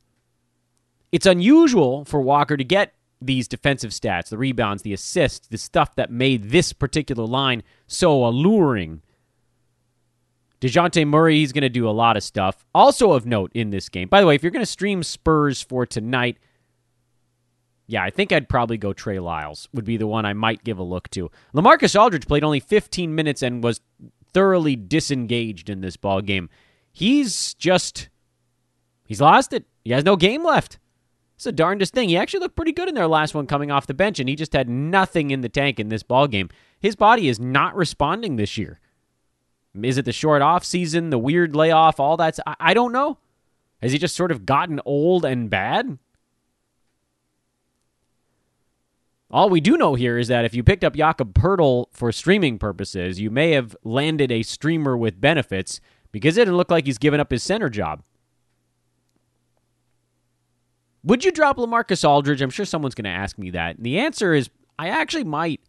It's 1.11 1.27
unusual 1.27 2.05
for 2.05 2.21
Walker 2.21 2.57
to 2.57 2.65
get 2.65 2.95
these 3.21 3.47
defensive 3.49 3.91
stats, 3.91 4.29
the 4.29 4.39
rebounds, 4.39 4.83
the 4.83 4.93
assists, 4.93 5.49
the 5.49 5.59
stuff 5.59 5.95
that 5.97 6.11
made 6.11 6.51
this 6.51 6.73
particular 6.73 7.25
line 7.25 7.63
so 7.87 8.25
alluring. 8.27 9.03
DeJounte 10.63 11.09
Murray, 11.09 11.39
he's 11.39 11.53
going 11.53 11.63
to 11.63 11.69
do 11.69 11.89
a 11.89 11.91
lot 11.91 12.17
of 12.17 12.23
stuff. 12.23 12.65
Also 12.73 13.13
of 13.13 13.27
note 13.27 13.51
in 13.53 13.71
this 13.71 13.89
game. 13.89 14.09
By 14.09 14.21
the 14.21 14.29
way, 14.29 14.37
if 14.37 14.45
you're 14.45 14.53
going 14.53 14.63
to 14.63 14.67
stream 14.67 15.03
Spurs 15.03 15.61
for 15.61 15.85
tonight, 15.85 16.39
yeah, 17.89 18.05
I 18.05 18.11
think 18.11 18.31
I'd 18.31 18.49
probably 18.49 18.79
go 18.79 18.93
Trey 18.93 19.19
Lyles, 19.19 19.69
would 19.75 19.85
be 19.85 19.97
the 19.97 20.07
one 20.07 20.25
I 20.25 20.35
might 20.35 20.63
give 20.63 20.79
a 20.79 20.85
look 20.85 21.11
to. 21.11 21.33
Lamarcus 21.53 22.01
Aldridge 22.01 22.29
played 22.29 22.45
only 22.45 22.61
15 22.61 23.13
minutes 23.13 23.43
and 23.43 23.65
was 23.65 23.81
thoroughly 24.33 24.77
disengaged 24.77 25.69
in 25.69 25.81
this 25.81 25.97
ball 25.97 26.21
game. 26.21 26.49
He's 26.93 27.55
just 27.55 28.09
he's 29.05 29.21
lost 29.21 29.53
it. 29.53 29.65
He 29.85 29.91
has 29.91 30.05
no 30.05 30.15
game 30.15 30.45
left. 30.45 30.79
It's 31.35 31.45
the 31.45 31.51
darndest 31.51 31.93
thing. 31.93 32.09
He 32.09 32.17
actually 32.17 32.39
looked 32.39 32.55
pretty 32.55 32.71
good 32.71 32.89
in 32.89 32.95
their 32.95 33.09
last 33.09 33.35
one 33.35 33.49
coming 33.49 33.73
off 33.73 33.89
the 33.89 33.95
bench, 33.95 34.21
and 34.21 34.29
he 34.29 34.37
just 34.37 34.53
had 34.53 34.69
nothing 34.69 35.33
in 35.33 35.41
the 35.41 35.49
tank 35.49 35.81
in 35.81 35.89
this 35.89 36.05
ball 36.05 36.29
game. 36.29 36.51
His 36.79 36.95
body 36.95 37.29
is 37.29 37.41
not 37.41 37.75
responding 37.75 38.37
this 38.37 38.57
year. 38.57 38.79
Is 39.81 39.97
it 39.97 40.05
the 40.05 40.13
short 40.13 40.43
off 40.43 40.65
season, 40.65 41.11
the 41.11 41.19
weird 41.19 41.57
layoff, 41.57 41.99
all 41.99 42.17
that? 42.19 42.39
I, 42.47 42.57
I 42.61 42.75
don't 42.75 42.93
know. 42.93 43.19
Has 43.81 43.93
he 43.93 43.99
just 43.99 44.15
sort 44.15 44.31
of 44.31 44.45
gotten 44.47 44.81
old 44.85 45.25
and 45.25 45.49
bad? 45.49 45.99
All 49.31 49.49
we 49.49 49.63
do 49.63 49.79
know 49.79 49.95
here 49.95 50.19
is 50.19 50.29
that 50.29 50.45
if 50.45 50.55
you 50.55 50.63
picked 50.63 50.85
up 50.85 50.95
Jakob 50.95 51.33
Poeltl 51.33 51.87
for 51.91 52.13
streaming 52.13 52.59
purposes, 52.59 53.19
you 53.19 53.31
may 53.31 53.53
have 53.53 53.75
landed 53.83 54.31
a 54.31 54.43
streamer 54.43 54.95
with 54.95 55.23
benefits 55.23 55.81
because 56.13 56.37
it 56.37 56.43
didn't 56.43 56.59
look 56.59 56.71
like 56.71 56.85
he's 56.85 56.99
given 56.99 57.19
up 57.19 57.31
his 57.31 57.43
center 57.43 57.71
job. 57.71 58.03
Would 61.03 61.25
you 61.25 61.33
drop 61.33 61.57
Lamarcus 61.57 62.07
Aldridge? 62.07 62.43
I'm 62.43 62.51
sure 62.51 62.67
someone's 62.67 62.95
going 62.95 63.05
to 63.05 63.11
ask 63.11 63.39
me 63.39 63.51
that. 63.51 63.77
And 63.77 63.87
the 63.87 63.99
answer 63.99 64.35
is 64.35 64.51
I 64.79 64.89
actually 64.89 65.25
might. 65.25 65.61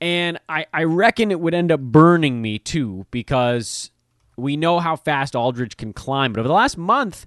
And 0.00 0.38
I, 0.48 0.66
I 0.72 0.84
reckon 0.84 1.30
it 1.30 1.40
would 1.40 1.54
end 1.54 1.72
up 1.72 1.80
burning 1.80 2.42
me 2.42 2.58
too 2.58 3.06
because 3.10 3.90
we 4.36 4.56
know 4.56 4.80
how 4.80 4.96
fast 4.96 5.34
Aldridge 5.36 5.76
can 5.76 5.92
climb. 5.92 6.32
But 6.32 6.40
over 6.40 6.48
the 6.48 6.54
last 6.54 6.76
month, 6.76 7.26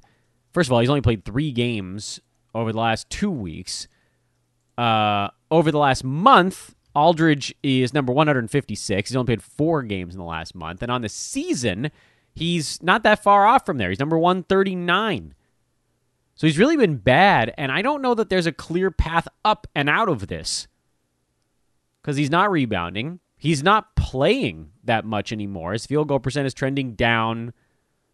first 0.53 0.69
of 0.69 0.73
all, 0.73 0.80
he's 0.80 0.89
only 0.89 1.01
played 1.01 1.25
three 1.25 1.51
games 1.51 2.19
over 2.53 2.71
the 2.71 2.80
last 2.80 3.10
two 3.10 3.32
weeks. 3.32 3.88
Uh, 4.77 5.30
over 5.49 5.71
the 5.71 5.80
last 5.80 6.03
month, 6.03 6.75
Aldridge 6.93 7.53
is 7.63 7.93
number 7.93 8.12
156. 8.12 9.10
He's 9.10 9.15
only 9.15 9.25
played 9.25 9.43
four 9.43 9.84
games 9.84 10.13
in 10.13 10.19
the 10.19 10.25
last 10.25 10.53
month. 10.53 10.82
And 10.82 10.91
on 10.91 11.01
the 11.01 11.10
season, 11.10 11.91
he's 12.34 12.82
not 12.84 13.03
that 13.03 13.23
far 13.23 13.45
off 13.45 13.65
from 13.65 13.77
there. 13.77 13.89
He's 13.89 13.99
number 13.99 14.17
139. 14.17 15.34
So 16.36 16.45
he's 16.45 16.60
really 16.60 16.77
been 16.77 16.97
bad, 16.97 17.51
and 17.58 17.71
I 17.71 17.82
don't 17.82 18.03
know 18.03 18.13
that 18.13 18.30
there's 18.30 18.45
a 18.45 18.51
clear 18.51 18.91
path 18.91 19.27
up 19.43 19.65
and 19.73 19.89
out 19.89 20.08
of 20.08 20.27
this 20.27 20.67
because 22.08 22.15
he's 22.15 22.32
not 22.32 22.50
rebounding. 22.50 23.20
He's 23.38 23.62
not 23.62 23.93
playing 23.98 24.72
that 24.86 25.04
much 25.04 25.34
anymore. 25.34 25.74
His 25.74 25.86
field 25.86 26.08
goal 26.08 26.20
percent 26.20 26.48
is 26.48 26.54
trending 26.54 26.93
down, 26.93 27.52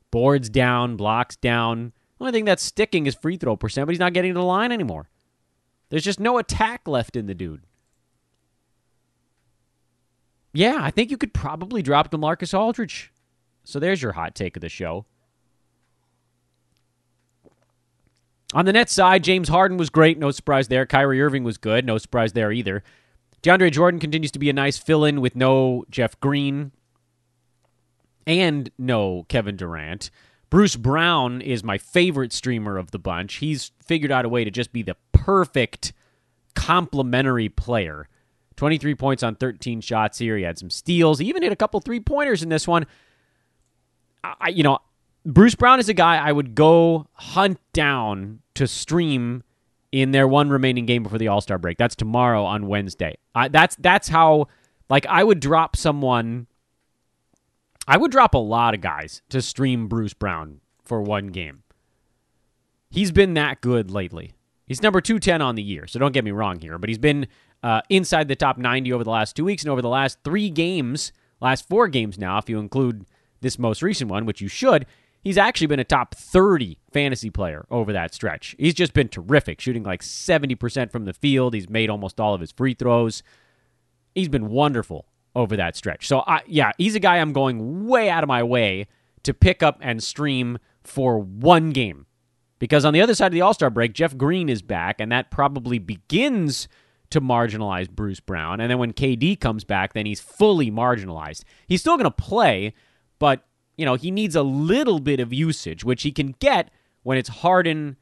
boards 0.10 0.50
down, 0.50 0.96
blocks 0.96 1.36
down. 1.36 1.94
The 2.18 2.24
only 2.24 2.32
thing 2.32 2.46
that's 2.46 2.64
sticking 2.64 3.06
is 3.06 3.14
free 3.14 3.38
throw 3.38 3.56
percent, 3.56 3.86
but 3.86 3.92
he's 3.92 4.00
not 4.00 4.14
getting 4.14 4.34
to 4.34 4.40
the 4.40 4.44
line 4.44 4.72
anymore. 4.72 5.12
There's 5.90 6.04
just 6.04 6.20
no 6.20 6.40
attack 6.40 6.88
left 6.88 7.16
in 7.16 7.28
the 7.28 7.36
dude. 7.36 7.68
yeah, 10.54 10.80
I 10.82 10.90
think 10.90 11.12
you 11.12 11.18
could 11.18 11.32
probably 11.32 11.84
drop 11.84 12.10
DeMarcus 12.10 12.58
Aldridge. 12.58 13.14
So 13.64 13.78
there's 13.80 14.02
your 14.02 14.14
hot 14.14 14.34
take 14.34 14.58
of 14.58 14.62
the 14.62 14.70
show. 14.70 15.06
On 18.56 18.66
the 18.66 18.74
net 18.74 18.90
side, 18.90 19.24
James 19.24 19.50
Harden 19.50 19.78
was 19.78 19.92
great. 19.92 20.18
No 20.18 20.32
surprise 20.32 20.68
there. 20.68 20.88
Kyrie 20.88 21.22
Irving 21.22 21.44
was 21.44 21.60
good. 21.60 21.86
No 21.86 22.00
surprise 22.00 22.34
there 22.34 22.52
either. 22.52 22.84
DeAndre 23.44 23.72
Jordan 23.72 24.00
continues 24.00 24.32
to 24.32 24.40
be 24.40 24.50
a 24.50 24.54
nice 24.54 24.78
fill 24.78 25.04
in 25.04 25.20
with 25.20 25.36
no 25.36 25.84
Jeff 25.90 26.18
Green 26.22 26.72
and 28.26 28.72
no 28.78 29.26
Kevin 29.28 29.58
Durant. 29.58 30.10
Bruce 30.50 30.78
Brown 30.78 31.42
is 31.42 31.64
my 31.64 31.78
favorite 31.78 32.32
streamer 32.32 32.78
of 32.78 32.92
the 32.92 33.00
bunch. 33.00 33.36
He's 33.36 33.72
figured 33.84 34.12
out 34.12 34.24
a 34.24 34.30
way 34.30 34.46
to 34.46 34.52
just 34.52 34.72
be 34.72 34.82
the 34.82 34.96
perfect 35.12 35.92
complementary 36.56 37.50
player. 37.50 38.08
23 38.56 38.96
points 38.96 39.24
on 39.24 39.36
13 39.36 39.82
shots 39.82 40.20
here. 40.20 40.38
He 40.38 40.44
had 40.44 40.58
some 40.58 40.70
steals. 40.70 41.20
He 41.20 41.28
even 41.28 41.44
hit 41.44 41.52
a 41.52 41.58
couple 41.58 41.82
three 41.82 42.00
pointers 42.00 42.44
in 42.44 42.50
this 42.50 42.68
one. 42.68 42.86
I, 44.24 44.50
you 44.50 44.64
know, 44.64 44.80
Bruce 45.26 45.56
Brown 45.56 45.80
is 45.80 45.90
a 45.90 45.94
guy 45.94 46.16
I 46.16 46.32
would 46.32 46.56
go 46.56 47.08
hunt 47.14 47.60
down 47.74 48.40
to 48.56 48.68
stream 48.68 49.44
in 49.94 50.10
their 50.10 50.28
one 50.28 50.50
remaining 50.50 50.88
game 50.88 51.04
before 51.04 51.20
the 51.20 51.28
All 51.28 51.40
Star 51.40 51.60
break. 51.60 51.78
That's 51.78 51.96
tomorrow 51.96 52.44
on 52.44 52.68
Wednesday. 52.68 53.16
I, 53.36 53.48
that's 53.48 53.76
that's 53.78 54.10
how 54.10 54.48
like 54.90 55.06
I 55.06 55.24
would 55.24 55.40
drop 55.40 55.76
someone. 55.76 56.48
I 57.88 57.98
would 57.98 58.12
drop 58.12 58.34
a 58.34 58.40
lot 58.40 58.74
of 58.74 58.82
guys 58.82 59.22
to 59.30 59.42
stream 59.42 59.88
Bruce 59.88 60.14
Brown 60.14 60.62
for 60.84 61.02
one 61.02 61.28
game. 61.28 61.62
He's 62.90 63.12
been 63.12 63.36
that 63.36 63.62
good 63.62 63.92
lately. 63.92 64.34
He's 64.66 64.82
number 64.82 65.00
210 65.00 65.42
on 65.42 65.56
the 65.56 65.64
year, 65.64 65.86
so 65.86 66.00
don't 66.00 66.14
get 66.14 66.24
me 66.24 66.32
wrong 66.32 66.60
here, 66.60 66.80
but 66.80 66.90
he's 66.90 66.98
been 66.98 67.28
uh, 67.62 67.82
inside 67.90 68.30
the 68.30 68.36
top 68.36 68.58
90 68.58 68.94
over 68.94 69.04
the 69.04 69.10
last 69.10 69.36
two 69.36 69.46
weeks 69.46 69.64
and 69.64 69.70
over 69.70 69.82
the 69.82 69.90
last 69.90 70.20
three 70.24 70.50
games, 70.50 71.12
last 71.42 71.68
four 71.68 71.88
games 71.88 72.18
now, 72.18 72.38
if 72.38 72.50
you 72.50 72.60
include 72.60 73.06
this 73.42 73.60
most 73.60 73.82
recent 73.82 74.10
one, 74.10 74.26
which 74.26 74.42
you 74.42 74.48
should, 74.48 74.86
he's 75.24 75.38
actually 75.38 75.68
been 75.68 75.80
a 75.80 75.86
top 75.86 76.14
30 76.16 76.78
fantasy 76.92 77.30
player 77.30 77.66
over 77.72 77.94
that 77.94 78.14
stretch. 78.14 78.56
He's 78.60 78.74
just 78.74 78.94
been 78.94 79.08
terrific, 79.08 79.62
shooting 79.62 79.84
like 79.84 80.02
70% 80.02 80.92
from 80.92 81.06
the 81.06 81.14
field. 81.14 81.54
He's 81.54 81.70
made 81.70 81.90
almost 81.90 82.20
all 82.20 82.34
of 82.34 82.42
his 82.42 82.52
free 82.52 82.74
throws. 82.74 83.24
He's 84.14 84.30
been 84.30 84.50
wonderful 84.50 85.08
over 85.36 85.56
that 85.56 85.76
stretch. 85.76 86.08
So, 86.08 86.24
I, 86.28 86.42
yeah, 86.46 86.72
he's 86.78 86.96
a 86.96 87.00
guy 87.00 87.18
I'm 87.18 87.34
going 87.34 87.88
way 87.88 88.10
out 88.10 88.24
of 88.24 88.28
my 88.28 88.44
way 88.44 88.88
to 89.24 89.34
pick 89.34 89.64
up 89.64 89.80
and 89.82 90.04
stream 90.04 90.60
for 90.84 91.18
one 91.18 91.72
game. 91.72 92.06
Because 92.60 92.86
on 92.86 92.94
the 92.94 93.02
other 93.02 93.16
side 93.16 93.28
of 93.28 93.34
the 93.34 93.42
All 93.42 93.54
Star 93.54 93.70
break, 93.70 93.94
Jeff 93.94 94.16
Green 94.16 94.48
is 94.48 94.62
back, 94.62 95.02
and 95.02 95.12
that 95.12 95.32
probably 95.32 95.80
begins 95.80 96.68
to 97.10 97.20
marginalize 97.20 97.90
Bruce 97.90 98.20
Brown. 98.20 98.60
And 98.60 98.72
then 98.72 98.78
when 98.78 98.94
KD 98.94 99.40
comes 99.40 99.64
back, 99.64 99.94
then 99.94 100.06
he's 100.06 100.22
fully 100.22 100.72
marginalized. 100.72 101.44
He's 101.68 101.82
still 101.82 101.98
going 101.98 102.06
to 102.06 102.12
play, 102.12 102.74
but 103.20 103.46
you 103.78 103.86
know, 103.86 103.96
he 103.96 104.12
needs 104.12 104.36
a 104.36 104.44
little 104.44 105.00
bit 105.00 105.20
of 105.20 105.34
usage, 105.34 105.84
which 105.84 106.04
he 106.04 106.12
can 106.12 106.36
get 106.40 106.70
when 107.04 107.18
it's 107.18 107.30
Harden, 107.30 107.98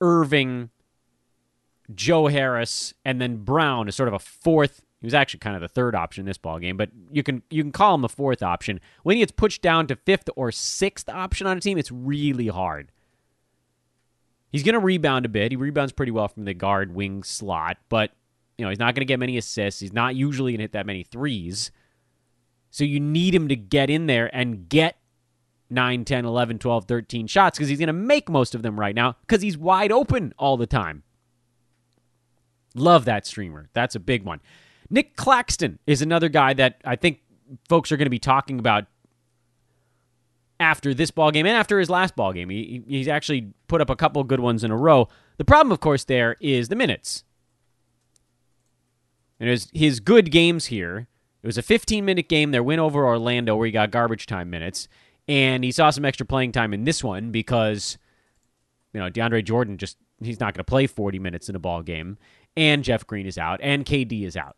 Irving, 0.00 0.70
Joe 1.94 2.26
Harris, 2.28 2.94
and 3.04 3.20
then 3.20 3.38
Brown 3.38 3.88
is 3.88 3.94
sort 3.94 4.08
of 4.08 4.14
a 4.14 4.18
fourth. 4.18 4.82
He 5.00 5.06
was 5.06 5.14
actually 5.14 5.40
kind 5.40 5.56
of 5.56 5.62
the 5.62 5.68
third 5.68 5.94
option 5.94 6.22
in 6.22 6.26
this 6.26 6.38
ball 6.38 6.58
game, 6.58 6.76
but 6.76 6.90
you 7.10 7.22
can 7.22 7.42
you 7.50 7.62
can 7.62 7.72
call 7.72 7.94
him 7.94 8.02
the 8.02 8.08
fourth 8.08 8.42
option. 8.42 8.80
When 9.02 9.16
he 9.16 9.22
gets 9.22 9.32
pushed 9.32 9.62
down 9.62 9.86
to 9.88 9.96
fifth 9.96 10.28
or 10.36 10.52
sixth 10.52 11.08
option 11.08 11.46
on 11.46 11.56
a 11.56 11.60
team, 11.60 11.78
it's 11.78 11.90
really 11.90 12.48
hard. 12.48 12.92
He's 14.52 14.62
going 14.62 14.74
to 14.74 14.80
rebound 14.80 15.26
a 15.26 15.28
bit. 15.28 15.52
He 15.52 15.56
rebounds 15.56 15.92
pretty 15.92 16.12
well 16.12 16.28
from 16.28 16.44
the 16.44 16.54
guard 16.54 16.94
wing 16.94 17.22
slot, 17.22 17.78
but 17.88 18.12
you 18.58 18.64
know 18.64 18.68
he's 18.68 18.78
not 18.78 18.94
going 18.94 19.02
to 19.02 19.06
get 19.06 19.18
many 19.18 19.38
assists. 19.38 19.80
He's 19.80 19.92
not 19.92 20.16
usually 20.16 20.52
going 20.52 20.58
to 20.58 20.64
hit 20.64 20.72
that 20.72 20.86
many 20.86 21.02
threes. 21.02 21.70
So 22.70 22.84
you 22.84 23.00
need 23.00 23.34
him 23.34 23.48
to 23.48 23.56
get 23.56 23.90
in 23.90 24.06
there 24.06 24.34
and 24.34 24.68
get 24.68 24.96
9, 25.70 26.04
10, 26.04 26.24
11, 26.24 26.58
12, 26.58 26.84
13 26.84 27.26
shots 27.26 27.58
because 27.58 27.68
he's 27.68 27.78
going 27.78 27.86
to 27.86 27.92
make 27.92 28.28
most 28.28 28.54
of 28.54 28.62
them 28.62 28.78
right 28.78 28.94
now 28.94 29.16
because 29.22 29.42
he's 29.42 29.56
wide 29.56 29.92
open 29.92 30.34
all 30.38 30.56
the 30.56 30.66
time. 30.66 31.02
Love 32.74 33.04
that 33.04 33.26
streamer. 33.26 33.68
That's 33.72 33.94
a 33.94 34.00
big 34.00 34.24
one. 34.24 34.40
Nick 34.90 35.16
Claxton 35.16 35.78
is 35.86 36.02
another 36.02 36.28
guy 36.28 36.52
that 36.54 36.80
I 36.84 36.96
think 36.96 37.20
folks 37.68 37.90
are 37.92 37.96
going 37.96 38.06
to 38.06 38.10
be 38.10 38.18
talking 38.18 38.58
about 38.58 38.86
after 40.58 40.92
this 40.92 41.10
ball 41.10 41.30
game 41.30 41.46
and 41.46 41.56
after 41.56 41.78
his 41.78 41.88
last 41.88 42.14
ball 42.16 42.32
game. 42.32 42.50
He, 42.50 42.82
he's 42.86 43.08
actually 43.08 43.52
put 43.66 43.80
up 43.80 43.90
a 43.90 43.96
couple 43.96 44.22
good 44.24 44.40
ones 44.40 44.62
in 44.62 44.70
a 44.70 44.76
row. 44.76 45.08
The 45.38 45.44
problem, 45.44 45.72
of 45.72 45.80
course, 45.80 46.04
there 46.04 46.36
is 46.40 46.68
the 46.68 46.76
minutes. 46.76 47.24
And 49.38 49.48
his, 49.48 49.70
his 49.72 50.00
good 50.00 50.30
games 50.30 50.66
here. 50.66 51.08
It 51.42 51.46
was 51.46 51.56
a 51.56 51.62
15 51.62 52.04
minute 52.04 52.28
game, 52.28 52.50
their 52.50 52.62
win 52.62 52.78
over 52.78 53.06
Orlando, 53.06 53.56
where 53.56 53.66
he 53.66 53.72
got 53.72 53.90
garbage 53.90 54.26
time 54.26 54.50
minutes 54.50 54.86
and 55.30 55.62
he 55.62 55.70
saw 55.70 55.90
some 55.90 56.04
extra 56.04 56.26
playing 56.26 56.50
time 56.50 56.74
in 56.74 56.82
this 56.82 57.04
one 57.04 57.30
because 57.30 57.96
you 58.92 58.98
know 58.98 59.08
DeAndre 59.08 59.44
Jordan 59.44 59.78
just 59.78 59.96
he's 60.20 60.40
not 60.40 60.54
going 60.54 60.58
to 60.60 60.64
play 60.64 60.88
40 60.88 61.20
minutes 61.20 61.48
in 61.48 61.54
a 61.54 61.60
ball 61.60 61.82
game, 61.82 62.18
and 62.56 62.82
Jeff 62.82 63.06
Green 63.06 63.26
is 63.26 63.38
out, 63.38 63.60
and 63.62 63.86
KD 63.86 64.24
is 64.24 64.36
out. 64.36 64.56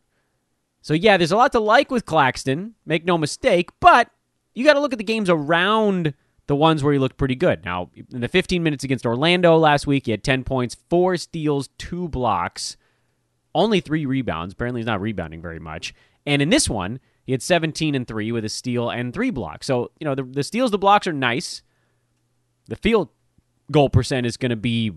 So 0.80 0.94
yeah, 0.94 1.18
there's 1.18 1.30
a 1.30 1.36
lot 1.36 1.52
to 1.52 1.60
like 1.60 1.90
with 1.90 2.06
Claxton. 2.06 2.74
Make 2.86 3.04
no 3.04 3.18
mistake, 3.18 3.70
but 3.80 4.10
you 4.54 4.64
got 4.64 4.72
to 4.72 4.80
look 4.80 4.92
at 4.92 4.98
the 4.98 5.04
games 5.04 5.28
around 5.28 6.14
the 6.46 6.56
ones 6.56 6.82
where 6.82 6.94
he 6.94 6.98
looked 6.98 7.18
pretty 7.18 7.36
good. 7.36 7.64
Now, 7.64 7.90
in 8.12 8.22
the 8.22 8.28
15 8.28 8.62
minutes 8.62 8.82
against 8.82 9.06
Orlando 9.06 9.56
last 9.58 9.86
week, 9.86 10.06
he 10.06 10.10
had 10.10 10.24
10 10.24 10.42
points, 10.42 10.76
four 10.88 11.18
steals, 11.18 11.68
two 11.78 12.08
blocks, 12.08 12.78
only 13.54 13.80
three 13.80 14.06
rebounds. 14.06 14.54
Apparently, 14.54 14.80
he's 14.80 14.86
not 14.86 15.02
rebounding 15.02 15.42
very 15.42 15.60
much. 15.60 15.94
And 16.26 16.40
in 16.40 16.48
this 16.48 16.68
one, 16.68 16.98
he 17.24 17.32
had 17.32 17.42
17 17.42 17.94
and 17.94 18.06
3 18.06 18.32
with 18.32 18.44
a 18.44 18.48
steal 18.48 18.90
and 18.90 19.14
three 19.14 19.30
blocks. 19.30 19.66
So, 19.66 19.90
you 20.00 20.04
know, 20.04 20.14
the, 20.14 20.24
the 20.24 20.42
steals, 20.42 20.70
the 20.70 20.78
blocks 20.78 21.06
are 21.06 21.12
nice. 21.12 21.62
The 22.68 22.76
field 22.76 23.08
goal 23.70 23.88
percent 23.88 24.26
is 24.26 24.36
going 24.36 24.50
to 24.50 24.56
be 24.56 24.92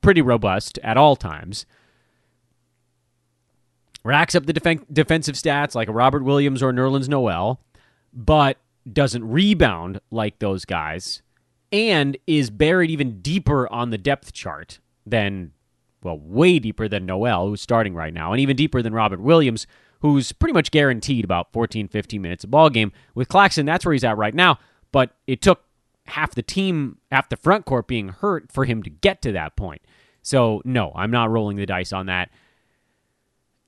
pretty 0.00 0.22
robust 0.22 0.78
at 0.82 0.96
all 0.96 1.16
times. 1.16 1.66
Racks 4.04 4.34
up 4.34 4.46
the 4.46 4.52
def- 4.52 4.86
defensive 4.92 5.34
stats 5.34 5.74
like 5.74 5.88
Robert 5.90 6.22
Williams 6.22 6.62
or 6.62 6.72
Nerlens 6.72 7.08
Noel, 7.08 7.60
but 8.12 8.58
doesn't 8.90 9.28
rebound 9.28 10.00
like 10.12 10.38
those 10.38 10.64
guys 10.64 11.22
and 11.72 12.16
is 12.26 12.50
buried 12.50 12.90
even 12.90 13.20
deeper 13.20 13.70
on 13.72 13.90
the 13.90 13.98
depth 13.98 14.32
chart 14.32 14.78
than, 15.04 15.52
well, 16.02 16.18
way 16.18 16.60
deeper 16.60 16.86
than 16.86 17.04
Noel, 17.04 17.48
who's 17.48 17.60
starting 17.60 17.94
right 17.94 18.14
now, 18.14 18.32
and 18.32 18.40
even 18.40 18.56
deeper 18.56 18.80
than 18.80 18.92
Robert 18.92 19.20
Williams, 19.20 19.66
who's 20.06 20.32
pretty 20.32 20.52
much 20.52 20.70
guaranteed 20.70 21.24
about 21.24 21.52
14, 21.52 21.88
15 21.88 22.22
minutes 22.22 22.44
a 22.44 22.46
ball 22.46 22.70
game. 22.70 22.92
With 23.14 23.28
Claxton, 23.28 23.66
that's 23.66 23.84
where 23.84 23.92
he's 23.92 24.04
at 24.04 24.16
right 24.16 24.34
now, 24.34 24.58
but 24.92 25.10
it 25.26 25.42
took 25.42 25.64
half 26.06 26.34
the 26.34 26.42
team, 26.42 26.98
half 27.10 27.28
the 27.28 27.36
front 27.36 27.64
court 27.64 27.86
being 27.88 28.08
hurt 28.08 28.52
for 28.52 28.64
him 28.64 28.82
to 28.82 28.90
get 28.90 29.22
to 29.22 29.32
that 29.32 29.56
point. 29.56 29.82
So, 30.22 30.62
no, 30.64 30.92
I'm 30.94 31.10
not 31.10 31.30
rolling 31.30 31.56
the 31.56 31.66
dice 31.66 31.92
on 31.92 32.06
that. 32.06 32.30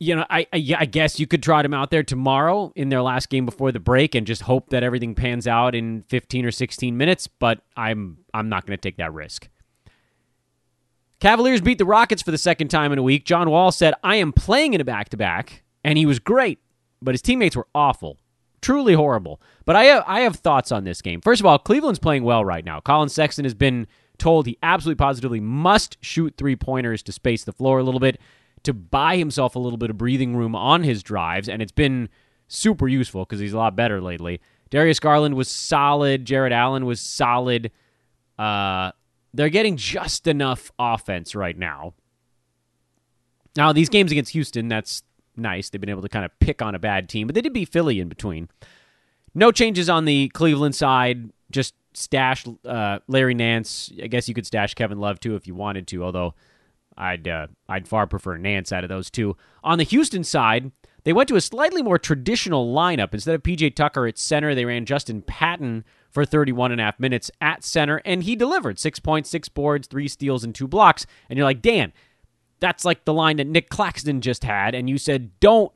You 0.00 0.16
know, 0.16 0.24
I, 0.30 0.46
I, 0.52 0.76
I 0.78 0.84
guess 0.84 1.18
you 1.18 1.26
could 1.26 1.42
trot 1.42 1.64
him 1.64 1.74
out 1.74 1.90
there 1.90 2.04
tomorrow 2.04 2.72
in 2.76 2.88
their 2.88 3.02
last 3.02 3.30
game 3.30 3.44
before 3.44 3.72
the 3.72 3.80
break 3.80 4.14
and 4.14 4.26
just 4.26 4.42
hope 4.42 4.70
that 4.70 4.84
everything 4.84 5.16
pans 5.16 5.48
out 5.48 5.74
in 5.74 6.04
15 6.08 6.44
or 6.44 6.52
16 6.52 6.96
minutes, 6.96 7.26
but 7.26 7.60
I'm 7.76 8.18
I'm 8.32 8.48
not 8.48 8.64
going 8.64 8.76
to 8.76 8.80
take 8.80 8.96
that 8.98 9.12
risk. 9.12 9.48
Cavaliers 11.18 11.60
beat 11.60 11.78
the 11.78 11.84
Rockets 11.84 12.22
for 12.22 12.30
the 12.30 12.38
second 12.38 12.68
time 12.68 12.92
in 12.92 12.98
a 12.98 13.02
week. 13.02 13.24
John 13.24 13.50
Wall 13.50 13.72
said, 13.72 13.94
"I 14.04 14.16
am 14.16 14.32
playing 14.32 14.74
in 14.74 14.80
a 14.80 14.84
back-to-back 14.84 15.64
and 15.88 15.96
he 15.96 16.04
was 16.04 16.18
great, 16.18 16.58
but 17.00 17.14
his 17.14 17.22
teammates 17.22 17.56
were 17.56 17.66
awful. 17.74 18.18
Truly 18.60 18.92
horrible. 18.92 19.40
But 19.64 19.74
I 19.74 19.84
have, 19.84 20.04
I 20.06 20.20
have 20.20 20.36
thoughts 20.36 20.70
on 20.70 20.84
this 20.84 21.00
game. 21.00 21.22
First 21.22 21.40
of 21.40 21.46
all, 21.46 21.58
Cleveland's 21.58 21.98
playing 21.98 22.24
well 22.24 22.44
right 22.44 22.62
now. 22.62 22.78
Collin 22.80 23.08
Sexton 23.08 23.46
has 23.46 23.54
been 23.54 23.86
told 24.18 24.44
he 24.44 24.58
absolutely 24.62 24.98
positively 24.98 25.40
must 25.40 25.96
shoot 26.02 26.34
three 26.36 26.56
pointers 26.56 27.02
to 27.04 27.12
space 27.12 27.42
the 27.42 27.54
floor 27.54 27.78
a 27.78 27.82
little 27.82 28.00
bit 28.00 28.20
to 28.64 28.74
buy 28.74 29.16
himself 29.16 29.56
a 29.56 29.58
little 29.58 29.78
bit 29.78 29.88
of 29.88 29.96
breathing 29.96 30.36
room 30.36 30.54
on 30.54 30.82
his 30.82 31.02
drives, 31.02 31.48
and 31.48 31.62
it's 31.62 31.72
been 31.72 32.10
super 32.48 32.86
useful 32.86 33.24
because 33.24 33.40
he's 33.40 33.54
a 33.54 33.56
lot 33.56 33.74
better 33.74 33.98
lately. 33.98 34.42
Darius 34.68 35.00
Garland 35.00 35.36
was 35.36 35.48
solid. 35.48 36.26
Jarrett 36.26 36.52
Allen 36.52 36.84
was 36.84 37.00
solid. 37.00 37.70
Uh, 38.38 38.92
they're 39.32 39.48
getting 39.48 39.78
just 39.78 40.26
enough 40.26 40.70
offense 40.78 41.34
right 41.34 41.56
now. 41.56 41.94
Now, 43.56 43.72
these 43.72 43.88
games 43.88 44.12
against 44.12 44.32
Houston, 44.32 44.68
that's 44.68 45.02
nice. 45.38 45.70
They've 45.70 45.80
been 45.80 45.90
able 45.90 46.02
to 46.02 46.08
kind 46.08 46.24
of 46.24 46.38
pick 46.40 46.62
on 46.62 46.74
a 46.74 46.78
bad 46.78 47.08
team, 47.08 47.26
but 47.26 47.34
they 47.34 47.40
did 47.40 47.52
beat 47.52 47.68
Philly 47.68 48.00
in 48.00 48.08
between. 48.08 48.48
No 49.34 49.52
changes 49.52 49.88
on 49.88 50.04
the 50.04 50.28
Cleveland 50.30 50.74
side. 50.74 51.30
Just 51.50 51.74
stash 51.94 52.44
uh, 52.64 52.98
Larry 53.08 53.34
Nance. 53.34 53.92
I 54.02 54.06
guess 54.06 54.28
you 54.28 54.34
could 54.34 54.46
stash 54.46 54.74
Kevin 54.74 54.98
Love 54.98 55.20
too 55.20 55.36
if 55.36 55.46
you 55.46 55.54
wanted 55.54 55.86
to, 55.88 56.04
although 56.04 56.34
I'd 56.96 57.28
uh, 57.28 57.46
I'd 57.68 57.88
far 57.88 58.06
prefer 58.06 58.36
Nance 58.36 58.72
out 58.72 58.84
of 58.84 58.88
those 58.88 59.10
two. 59.10 59.36
On 59.62 59.78
the 59.78 59.84
Houston 59.84 60.24
side, 60.24 60.72
they 61.04 61.12
went 61.12 61.28
to 61.28 61.36
a 61.36 61.40
slightly 61.40 61.82
more 61.82 61.98
traditional 61.98 62.74
lineup. 62.74 63.14
Instead 63.14 63.34
of 63.34 63.42
PJ 63.42 63.74
Tucker 63.74 64.06
at 64.06 64.18
center, 64.18 64.54
they 64.54 64.64
ran 64.64 64.84
Justin 64.84 65.22
Patton 65.22 65.84
for 66.10 66.24
31 66.24 66.72
and 66.72 66.80
a 66.80 66.84
half 66.84 66.98
minutes 66.98 67.30
at 67.40 67.64
center, 67.64 68.02
and 68.04 68.24
he 68.24 68.34
delivered 68.34 68.78
six 68.78 68.98
points, 68.98 69.30
six 69.30 69.48
boards, 69.48 69.86
three 69.86 70.08
steals, 70.08 70.44
and 70.44 70.54
two 70.54 70.68
blocks. 70.68 71.06
And 71.30 71.36
you're 71.36 71.46
like, 71.46 71.62
Dan, 71.62 71.92
that's 72.60 72.84
like 72.84 73.04
the 73.04 73.14
line 73.14 73.36
that 73.36 73.46
Nick 73.46 73.68
Claxton 73.68 74.20
just 74.20 74.44
had, 74.44 74.74
and 74.74 74.88
you 74.88 74.98
said 74.98 75.38
don't 75.40 75.72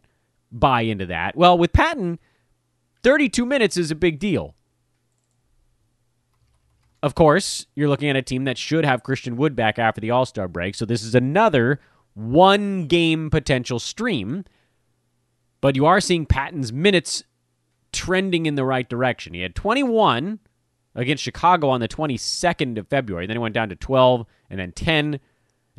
buy 0.51 0.83
into 0.83 1.07
that. 1.07 1.37
Well, 1.37 1.57
with 1.57 1.73
Patton, 1.73 2.18
32 3.03 3.47
minutes 3.47 3.77
is 3.77 3.90
a 3.90 3.97
big 3.97 4.18
deal. 4.18 4.55
Of 7.03 7.14
course, 7.14 7.66
you're 7.75 7.88
looking 7.88 8.09
at 8.09 8.16
a 8.16 8.23
team 8.23 8.45
that 8.45 8.59
should 8.59 8.85
have 8.85 9.03
Christian 9.03 9.37
Wood 9.37 9.57
back 9.57 9.79
after 9.79 10.01
the 10.01 10.11
All 10.11 10.27
Star 10.27 10.47
break, 10.47 10.75
so 10.75 10.85
this 10.85 11.03
is 11.03 11.14
another 11.14 11.81
one 12.14 12.87
game 12.87 13.31
potential 13.31 13.79
stream. 13.79 14.45
But 15.61 15.77
you 15.77 15.87
are 15.87 16.01
seeing 16.01 16.27
Patton's 16.27 16.73
minutes 16.73 17.25
trending 17.92 18.47
in 18.47 18.55
the 18.55 18.64
right 18.64 18.88
direction. 18.88 19.35
He 19.35 19.40
had 19.40 19.55
21 19.55 20.40
against 20.95 21.23
Chicago 21.23 21.68
on 21.68 21.81
the 21.81 21.88
22nd 21.88 22.79
of 22.79 22.88
February. 22.88 23.27
Then 23.27 23.37
he 23.37 23.40
went 23.40 23.55
down 23.55 23.68
to 23.68 23.77
12 23.77 24.27
and 24.51 24.59
then 24.59 24.73
10. 24.73 25.21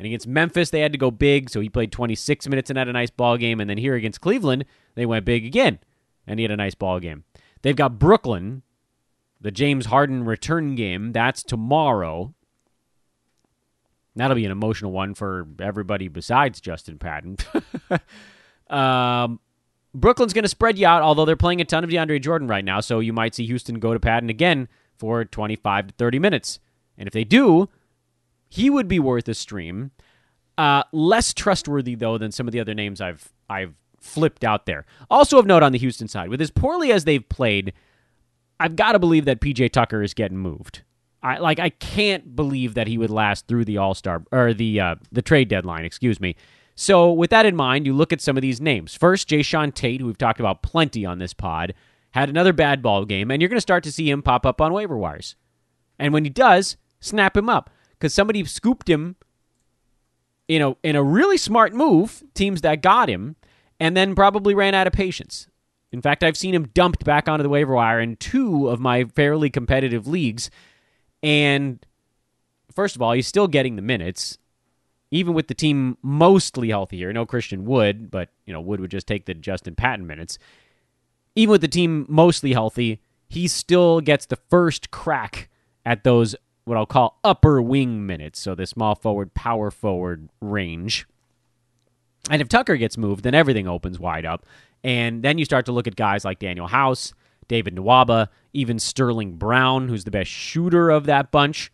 And 0.04 0.10
against 0.10 0.26
Memphis, 0.26 0.68
they 0.68 0.80
had 0.80 0.92
to 0.92 0.98
go 0.98 1.10
big, 1.10 1.48
so 1.48 1.60
he 1.60 1.70
played 1.70 1.90
26 1.90 2.46
minutes 2.46 2.68
and 2.68 2.78
had 2.78 2.88
a 2.88 2.92
nice 2.92 3.08
ball 3.08 3.38
game. 3.38 3.58
And 3.58 3.70
then 3.70 3.78
here 3.78 3.94
against 3.94 4.20
Cleveland, 4.20 4.66
they 4.96 5.06
went 5.06 5.24
big 5.24 5.46
again, 5.46 5.78
and 6.26 6.38
he 6.38 6.44
had 6.44 6.50
a 6.50 6.58
nice 6.58 6.74
ball 6.74 7.00
game. 7.00 7.24
They've 7.62 7.74
got 7.74 7.98
Brooklyn, 7.98 8.60
the 9.40 9.50
James 9.50 9.86
Harden 9.86 10.26
return 10.26 10.74
game. 10.74 11.12
That's 11.12 11.42
tomorrow. 11.42 12.34
That'll 14.14 14.34
be 14.34 14.44
an 14.44 14.52
emotional 14.52 14.92
one 14.92 15.14
for 15.14 15.48
everybody 15.58 16.08
besides 16.08 16.60
Justin 16.60 16.98
Patton. 16.98 17.38
um, 18.68 19.40
Brooklyn's 19.94 20.34
going 20.34 20.42
to 20.42 20.50
spread 20.50 20.76
you 20.76 20.86
out, 20.86 21.00
although 21.00 21.24
they're 21.24 21.34
playing 21.34 21.62
a 21.62 21.64
ton 21.64 21.82
of 21.82 21.88
DeAndre 21.88 22.20
Jordan 22.20 22.46
right 22.46 22.64
now, 22.64 22.80
so 22.80 23.00
you 23.00 23.14
might 23.14 23.34
see 23.34 23.46
Houston 23.46 23.78
go 23.78 23.94
to 23.94 24.00
Patton 24.00 24.28
again 24.28 24.68
for 24.98 25.24
25 25.24 25.86
to 25.86 25.94
30 25.94 26.18
minutes. 26.18 26.60
And 26.98 27.06
if 27.06 27.14
they 27.14 27.24
do, 27.24 27.70
he 28.54 28.70
would 28.70 28.86
be 28.86 29.00
worth 29.00 29.28
a 29.28 29.34
stream. 29.34 29.90
Uh, 30.56 30.84
less 30.92 31.34
trustworthy 31.34 31.96
though 31.96 32.16
than 32.18 32.30
some 32.30 32.46
of 32.46 32.52
the 32.52 32.60
other 32.60 32.72
names 32.72 33.00
I've 33.00 33.32
I've 33.50 33.74
flipped 34.00 34.44
out 34.44 34.66
there. 34.66 34.86
Also 35.10 35.40
of 35.40 35.46
note 35.46 35.64
on 35.64 35.72
the 35.72 35.78
Houston 35.78 36.06
side, 36.06 36.28
with 36.28 36.40
as 36.40 36.52
poorly 36.52 36.92
as 36.92 37.04
they've 37.04 37.28
played, 37.28 37.72
I've 38.60 38.76
got 38.76 38.92
to 38.92 39.00
believe 39.00 39.24
that 39.24 39.40
PJ 39.40 39.72
Tucker 39.72 40.04
is 40.04 40.14
getting 40.14 40.38
moved. 40.38 40.82
I 41.20 41.38
like 41.38 41.58
I 41.58 41.70
can't 41.70 42.36
believe 42.36 42.74
that 42.74 42.86
he 42.86 42.96
would 42.96 43.10
last 43.10 43.48
through 43.48 43.64
the 43.64 43.78
All 43.78 43.92
Star 43.92 44.22
or 44.30 44.54
the 44.54 44.78
uh, 44.78 44.94
the 45.10 45.22
trade 45.22 45.48
deadline. 45.48 45.84
Excuse 45.84 46.20
me. 46.20 46.36
So 46.76 47.12
with 47.12 47.30
that 47.30 47.46
in 47.46 47.56
mind, 47.56 47.86
you 47.86 47.92
look 47.92 48.12
at 48.12 48.20
some 48.20 48.36
of 48.36 48.42
these 48.42 48.60
names. 48.60 48.94
First, 48.94 49.28
Jae'Sean 49.28 49.74
Tate, 49.74 50.00
who 50.00 50.06
we've 50.06 50.18
talked 50.18 50.38
about 50.38 50.62
plenty 50.62 51.04
on 51.04 51.18
this 51.18 51.34
pod, 51.34 51.74
had 52.12 52.28
another 52.28 52.52
bad 52.52 52.82
ball 52.82 53.04
game, 53.04 53.32
and 53.32 53.42
you're 53.42 53.48
going 53.48 53.56
to 53.56 53.60
start 53.60 53.82
to 53.82 53.92
see 53.92 54.08
him 54.08 54.22
pop 54.22 54.46
up 54.46 54.60
on 54.60 54.72
waiver 54.72 54.96
wires. 54.96 55.34
And 55.98 56.12
when 56.12 56.22
he 56.22 56.30
does, 56.30 56.76
snap 57.00 57.36
him 57.36 57.48
up 57.48 57.70
because 58.04 58.14
somebody 58.14 58.44
scooped 58.44 58.88
him 58.88 59.16
you 60.48 60.58
know, 60.58 60.76
in 60.82 60.96
a 60.96 61.02
really 61.02 61.36
smart 61.36 61.72
move, 61.72 62.22
teams 62.34 62.60
that 62.62 62.82
got 62.82 63.08
him, 63.08 63.36
and 63.80 63.96
then 63.96 64.14
probably 64.14 64.54
ran 64.54 64.74
out 64.74 64.86
of 64.86 64.92
patience. 64.92 65.48
In 65.92 66.02
fact, 66.02 66.22
I've 66.22 66.36
seen 66.36 66.54
him 66.54 66.68
dumped 66.74 67.04
back 67.04 67.28
onto 67.28 67.42
the 67.42 67.48
waiver 67.48 67.74
wire 67.74 68.00
in 68.00 68.16
two 68.16 68.68
of 68.68 68.80
my 68.80 69.04
fairly 69.04 69.48
competitive 69.48 70.06
leagues. 70.06 70.50
And 71.22 71.84
first 72.74 72.96
of 72.96 73.02
all, 73.02 73.12
he's 73.12 73.26
still 73.26 73.46
getting 73.46 73.76
the 73.76 73.82
minutes, 73.82 74.38
even 75.10 75.34
with 75.34 75.46
the 75.46 75.54
team 75.54 75.96
mostly 76.02 76.70
healthy 76.70 76.98
here. 76.98 77.12
No 77.12 77.24
Christian 77.24 77.64
Wood, 77.64 78.10
but 78.10 78.30
you 78.44 78.52
know, 78.52 78.60
Wood 78.60 78.80
would 78.80 78.90
just 78.90 79.06
take 79.06 79.26
the 79.26 79.34
Justin 79.34 79.76
Patton 79.76 80.06
minutes. 80.06 80.38
Even 81.36 81.52
with 81.52 81.60
the 81.60 81.68
team 81.68 82.06
mostly 82.08 82.52
healthy, 82.52 83.00
he 83.28 83.48
still 83.48 84.00
gets 84.00 84.26
the 84.26 84.36
first 84.36 84.90
crack 84.90 85.48
at 85.86 86.04
those 86.04 86.34
what 86.64 86.76
I'll 86.76 86.86
call 86.86 87.18
upper 87.22 87.60
wing 87.60 88.06
minutes, 88.06 88.40
so 88.40 88.54
the 88.54 88.66
small 88.66 88.94
forward, 88.94 89.34
power 89.34 89.70
forward 89.70 90.28
range. 90.40 91.06
And 92.30 92.40
if 92.40 92.48
Tucker 92.48 92.76
gets 92.76 92.96
moved, 92.96 93.24
then 93.24 93.34
everything 93.34 93.68
opens 93.68 93.98
wide 93.98 94.24
up. 94.24 94.46
And 94.82 95.22
then 95.22 95.38
you 95.38 95.44
start 95.44 95.66
to 95.66 95.72
look 95.72 95.86
at 95.86 95.96
guys 95.96 96.24
like 96.24 96.40
Danuel 96.40 96.68
House, 96.68 97.12
David 97.48 97.76
Nwaba, 97.76 98.28
even 98.52 98.78
Sterling 98.78 99.36
Brown, 99.36 99.88
who's 99.88 100.04
the 100.04 100.10
best 100.10 100.30
shooter 100.30 100.90
of 100.90 101.06
that 101.06 101.30
bunch. 101.30 101.70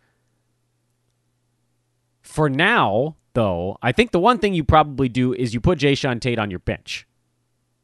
For 2.22 2.48
now, 2.48 3.16
though, 3.34 3.78
I 3.82 3.92
think 3.92 4.10
the 4.10 4.20
one 4.20 4.38
thing 4.38 4.54
you 4.54 4.64
probably 4.64 5.08
do 5.08 5.32
is 5.32 5.54
you 5.54 5.60
put 5.60 5.78
Jae'Sean 5.78 6.20
Tate 6.20 6.38
on 6.38 6.50
your 6.50 6.60
bench. 6.60 7.06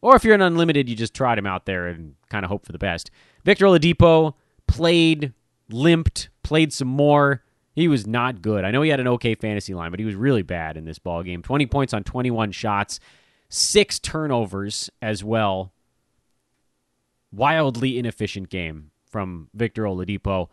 Or 0.00 0.14
if 0.14 0.24
you're 0.24 0.34
an 0.34 0.42
unlimited, 0.42 0.88
you 0.88 0.94
just 0.94 1.14
trot 1.14 1.38
him 1.38 1.46
out 1.46 1.66
there 1.66 1.86
and 1.86 2.14
kind 2.28 2.44
of 2.44 2.48
hope 2.48 2.66
for 2.66 2.72
the 2.72 2.78
best. 2.78 3.10
Victor 3.44 3.66
Oladipo 3.66 4.34
played 4.66 5.32
limped, 5.68 6.28
played 6.46 6.72
some 6.72 6.86
more. 6.86 7.42
He 7.74 7.88
was 7.88 8.06
not 8.06 8.40
good. 8.40 8.64
I 8.64 8.70
know 8.70 8.82
he 8.82 8.90
had 8.90 9.00
an 9.00 9.08
okay 9.08 9.34
fantasy 9.34 9.74
line, 9.74 9.90
but 9.90 9.98
he 9.98 10.06
was 10.06 10.14
really 10.14 10.42
bad 10.42 10.76
in 10.76 10.84
this 10.84 11.00
ball 11.00 11.24
game. 11.24 11.42
20 11.42 11.66
points 11.66 11.92
on 11.92 12.04
21 12.04 12.52
shots, 12.52 13.00
six 13.48 13.98
turnovers 13.98 14.88
as 15.02 15.24
well. 15.24 15.72
Wildly 17.32 17.98
inefficient 17.98 18.48
game 18.48 18.92
from 19.10 19.48
Victor 19.54 19.82
Oladipo. 19.82 20.48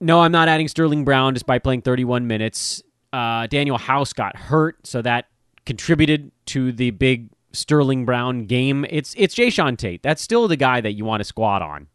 No, 0.00 0.20
I'm 0.20 0.32
not 0.32 0.48
adding 0.48 0.68
Sterling 0.68 1.04
Brown 1.04 1.34
despite 1.34 1.64
playing 1.64 1.82
31 1.82 2.28
minutes. 2.28 2.80
Uh, 3.12 3.48
Danuel 3.48 3.80
House 3.80 4.12
got 4.12 4.36
hurt, 4.36 4.86
so 4.86 5.02
that 5.02 5.26
contributed 5.66 6.30
to 6.46 6.70
the 6.70 6.92
big 6.92 7.30
Sterling 7.52 8.04
Brown 8.04 8.46
game. 8.46 8.86
It's 8.88 9.14
it's 9.18 9.34
Jae'Sean 9.34 9.76
Tate. 9.76 10.04
That's 10.04 10.22
still 10.22 10.46
the 10.46 10.56
guy 10.56 10.80
that 10.80 10.92
you 10.92 11.04
want 11.04 11.20
to 11.20 11.24
squat 11.24 11.60
on 11.60 11.88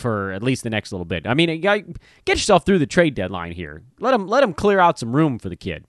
for 0.00 0.32
at 0.32 0.42
least 0.42 0.62
the 0.62 0.70
next 0.70 0.92
little 0.92 1.04
bit. 1.04 1.26
I 1.26 1.34
mean, 1.34 1.60
get 1.60 1.86
yourself 2.26 2.64
through 2.64 2.78
the 2.78 2.86
trade 2.86 3.14
deadline 3.14 3.52
here. 3.52 3.82
Let 4.00 4.14
him 4.14 4.26
let 4.26 4.42
him 4.42 4.54
clear 4.54 4.80
out 4.80 4.98
some 4.98 5.14
room 5.14 5.38
for 5.38 5.48
the 5.48 5.56
kid. 5.56 5.84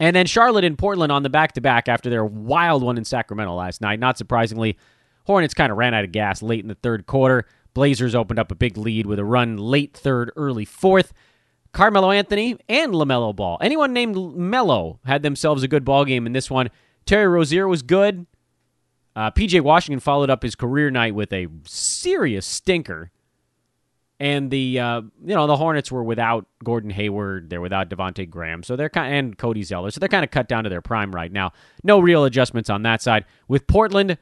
And 0.00 0.14
then 0.14 0.26
Charlotte 0.26 0.64
and 0.64 0.78
Portland 0.78 1.10
on 1.10 1.24
the 1.24 1.30
back 1.30 1.52
to 1.52 1.60
back 1.60 1.88
after 1.88 2.08
their 2.08 2.24
wild 2.24 2.82
one 2.82 2.98
in 2.98 3.04
Sacramento 3.04 3.54
last 3.54 3.80
night. 3.80 3.98
Not 3.98 4.16
surprisingly, 4.16 4.78
Hornets 5.26 5.54
kind 5.54 5.72
of 5.72 5.78
ran 5.78 5.92
out 5.92 6.04
of 6.04 6.12
gas 6.12 6.40
late 6.40 6.60
in 6.60 6.68
the 6.68 6.76
third 6.76 7.06
quarter. 7.06 7.44
Blazers 7.74 8.14
opened 8.14 8.38
up 8.38 8.50
a 8.50 8.54
big 8.54 8.78
lead 8.78 9.06
with 9.06 9.18
a 9.18 9.24
run 9.24 9.56
late 9.56 9.96
third, 9.96 10.30
early 10.36 10.64
fourth. 10.64 11.12
Carmelo 11.72 12.10
Anthony 12.10 12.56
and 12.68 12.94
LaMelo 12.94 13.36
Ball. 13.36 13.58
Anyone 13.60 13.92
named 13.92 14.36
Melo 14.36 15.00
had 15.04 15.22
themselves 15.22 15.62
a 15.62 15.68
good 15.68 15.84
ball 15.84 16.04
game 16.04 16.26
in 16.26 16.32
this 16.32 16.50
one. 16.50 16.70
Terry 17.04 17.26
Rozier 17.26 17.68
was 17.68 17.82
good. 17.82 18.26
Uh, 19.18 19.32
PJ 19.32 19.60
Washington 19.62 19.98
followed 19.98 20.30
up 20.30 20.44
his 20.44 20.54
career 20.54 20.92
night 20.92 21.12
with 21.12 21.32
a 21.32 21.48
serious 21.64 22.46
stinker. 22.46 23.10
And 24.20 24.48
the 24.48 24.78
uh, 24.78 25.00
you 25.24 25.34
know 25.34 25.48
the 25.48 25.56
Hornets 25.56 25.90
were 25.90 26.04
without 26.04 26.46
Gordon 26.62 26.90
Hayward, 26.90 27.50
they're 27.50 27.60
without 27.60 27.90
Devonte 27.90 28.30
Graham, 28.30 28.62
so 28.62 28.76
they're 28.76 28.88
kind 28.88 29.12
and 29.12 29.38
Cody 29.38 29.64
Zeller, 29.64 29.90
so 29.90 29.98
they're 29.98 30.08
kind 30.08 30.24
of 30.24 30.30
cut 30.30 30.48
down 30.48 30.62
to 30.64 30.70
their 30.70 30.82
prime 30.82 31.12
right 31.12 31.32
now. 31.32 31.52
No 31.82 31.98
real 31.98 32.24
adjustments 32.24 32.70
on 32.70 32.82
that 32.82 33.02
side. 33.02 33.24
With 33.48 33.66
Portland, 33.66 34.18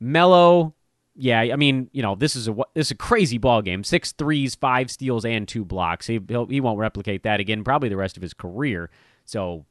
Melo, 0.00 0.74
yeah, 1.14 1.40
I 1.40 1.54
mean 1.54 1.88
you 1.92 2.02
know 2.02 2.16
this 2.16 2.34
is 2.34 2.48
a 2.48 2.54
this 2.74 2.88
is 2.88 2.90
a 2.92 2.96
crazy 2.96 3.38
ball 3.38 3.62
game. 3.62 3.84
Six 3.84 4.10
threes, 4.10 4.56
five 4.56 4.90
steals, 4.90 5.24
and 5.24 5.46
two 5.46 5.64
blocks. 5.64 6.08
He 6.08 6.20
he 6.48 6.60
won't 6.60 6.78
replicate 6.80 7.22
that 7.22 7.38
again 7.38 7.62
probably 7.62 7.88
the 7.88 7.96
rest 7.96 8.16
of 8.16 8.22
his 8.22 8.34
career. 8.34 8.90
So 9.24 9.64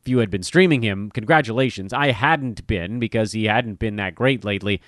if 0.00 0.08
you 0.08 0.18
had 0.18 0.30
been 0.30 0.42
streaming 0.42 0.82
him, 0.82 1.10
congratulations. 1.10 1.92
I 1.92 2.12
hadn't 2.12 2.66
been 2.66 2.98
because 2.98 3.32
he 3.32 3.44
hadn't 3.44 3.78
been 3.78 3.96
that 3.96 4.14
great 4.14 4.44
lately. 4.44 4.80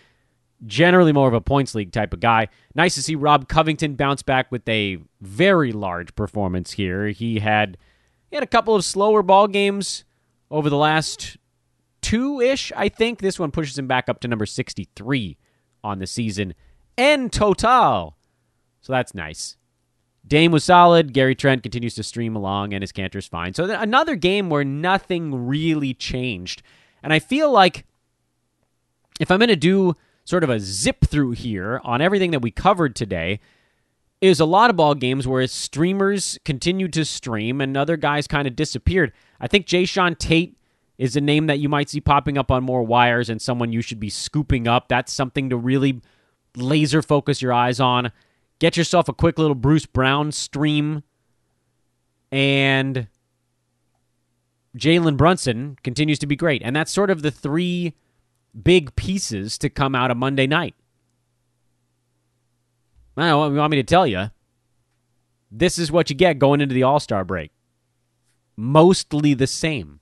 Generally, 0.66 1.12
more 1.12 1.28
of 1.28 1.35
a 1.35 1.40
points 1.40 1.74
league 1.74 1.92
type 1.92 2.14
of 2.14 2.20
guy. 2.20 2.48
Nice 2.74 2.94
to 2.94 3.02
see 3.02 3.16
Rob 3.16 3.48
Covington 3.48 3.96
bounce 3.96 4.22
back 4.22 4.50
with 4.50 4.66
a 4.68 4.98
very 5.20 5.72
large 5.72 6.14
performance 6.14 6.72
here. 6.72 7.09
He 7.09 7.40
had 7.40 7.76
he 8.30 8.37
had 8.37 8.42
a 8.42 8.48
couple 8.48 8.74
of 8.74 8.85
slower 8.85 9.22
ball 9.22 9.48
games 9.48 10.04
over 10.50 10.70
the 10.70 10.76
last 10.76 11.37
two 12.00 12.40
ish. 12.40 12.72
I 12.76 12.88
think 12.88 13.20
this 13.20 13.38
one 13.38 13.50
pushes 13.50 13.78
him 13.78 13.87
back 13.87 14.09
up 14.09 14.20
to 14.20 14.28
number 14.28 14.46
sixty 14.46 14.88
three 14.94 15.37
on 15.83 15.98
the 15.98 16.07
season 16.07 16.54
en 16.96 17.30
total. 17.30 18.16
So 18.80 18.92
that's 18.92 19.14
nice. 19.14 19.57
Dame 20.26 20.52
was 20.52 20.64
solid. 20.64 21.12
Gary 21.12 21.34
Trent 21.34 21.62
continues 21.62 21.94
to 21.96 22.02
stream 22.02 22.34
along, 22.34 22.72
and 22.72 22.82
his 22.82 22.92
Kanter's 22.92 23.26
fine. 23.26 23.54
So 23.54 23.64
another 23.64 24.16
game 24.16 24.48
where 24.48 24.64
nothing 24.64 25.46
really 25.46 25.94
changed. 25.94 26.62
And 27.02 27.12
I 27.12 27.18
feel 27.18 27.50
like 27.50 27.84
if 29.20 29.30
I'm 29.30 29.38
going 29.38 29.48
to 29.48 29.56
do 29.56 29.94
sort 30.24 30.42
of 30.42 30.50
a 30.50 30.58
zip 30.58 31.04
through 31.04 31.32
here 31.32 31.80
on 31.84 32.00
everything 32.00 32.30
that 32.30 32.40
we 32.40 32.50
covered 32.50 32.96
today, 32.96 33.40
is 34.20 34.40
a 34.40 34.46
lot 34.46 34.70
of 34.70 34.76
ball 34.76 34.94
games 34.94 35.28
where 35.28 35.46
streamers 35.46 36.38
continued 36.46 36.94
to 36.94 37.04
stream 37.04 37.60
and 37.60 37.76
other 37.76 37.98
guys 37.98 38.26
kind 38.26 38.48
of 38.48 38.56
disappeared. 38.56 39.12
I 39.38 39.46
think 39.46 39.66
Jae'Sean 39.66 40.16
Tate 40.16 40.56
is 40.96 41.14
a 41.14 41.20
name 41.20 41.46
that 41.48 41.58
you 41.58 41.68
might 41.68 41.90
see 41.90 42.00
popping 42.00 42.38
up 42.38 42.50
on 42.50 42.64
more 42.64 42.82
wires 42.82 43.28
and 43.28 43.42
someone 43.42 43.72
you 43.72 43.82
should 43.82 44.00
be 44.00 44.08
scooping 44.08 44.66
up. 44.66 44.88
That's 44.88 45.12
something 45.12 45.50
to 45.50 45.58
really 45.58 46.00
laser 46.56 47.02
focus 47.02 47.42
your 47.42 47.52
eyes 47.52 47.80
on. 47.80 48.12
Get 48.64 48.79
yourself 48.79 49.11
a 49.11 49.12
quick 49.12 49.38
little 49.38 49.55
Bruce 49.55 49.85
Brown 49.85 50.33
stream. 50.33 51.03
And 52.33 53.09
Jalen 54.74 55.18
Brunson 55.18 55.77
continues 55.85 56.18
to 56.20 56.27
be 56.27 56.35
great. 56.35 56.62
And 56.64 56.74
that's 56.74 56.90
sort 56.90 57.11
of 57.11 57.20
the 57.20 57.31
three 57.31 57.92
big 58.62 58.96
pieces 58.96 59.59
to 59.59 59.68
come 59.68 59.94
out 59.94 60.11
of 60.11 60.16
Monday 60.16 60.46
night. 60.46 60.74
Don't 63.18 63.53
you 63.53 63.59
want 63.59 63.70
me 63.70 63.77
to 63.77 63.83
tell 63.83 64.07
you. 64.07 64.31
This 65.50 65.79
is 65.79 65.92
what 65.92 66.09
you 66.09 66.16
get 66.16 66.38
going 66.38 66.62
into 66.62 66.74
the 66.74 66.85
All 66.85 67.00
Star 67.00 67.22
break. 67.22 67.50
Mostly 68.57 69.35
the 69.35 69.46
same. 69.46 70.00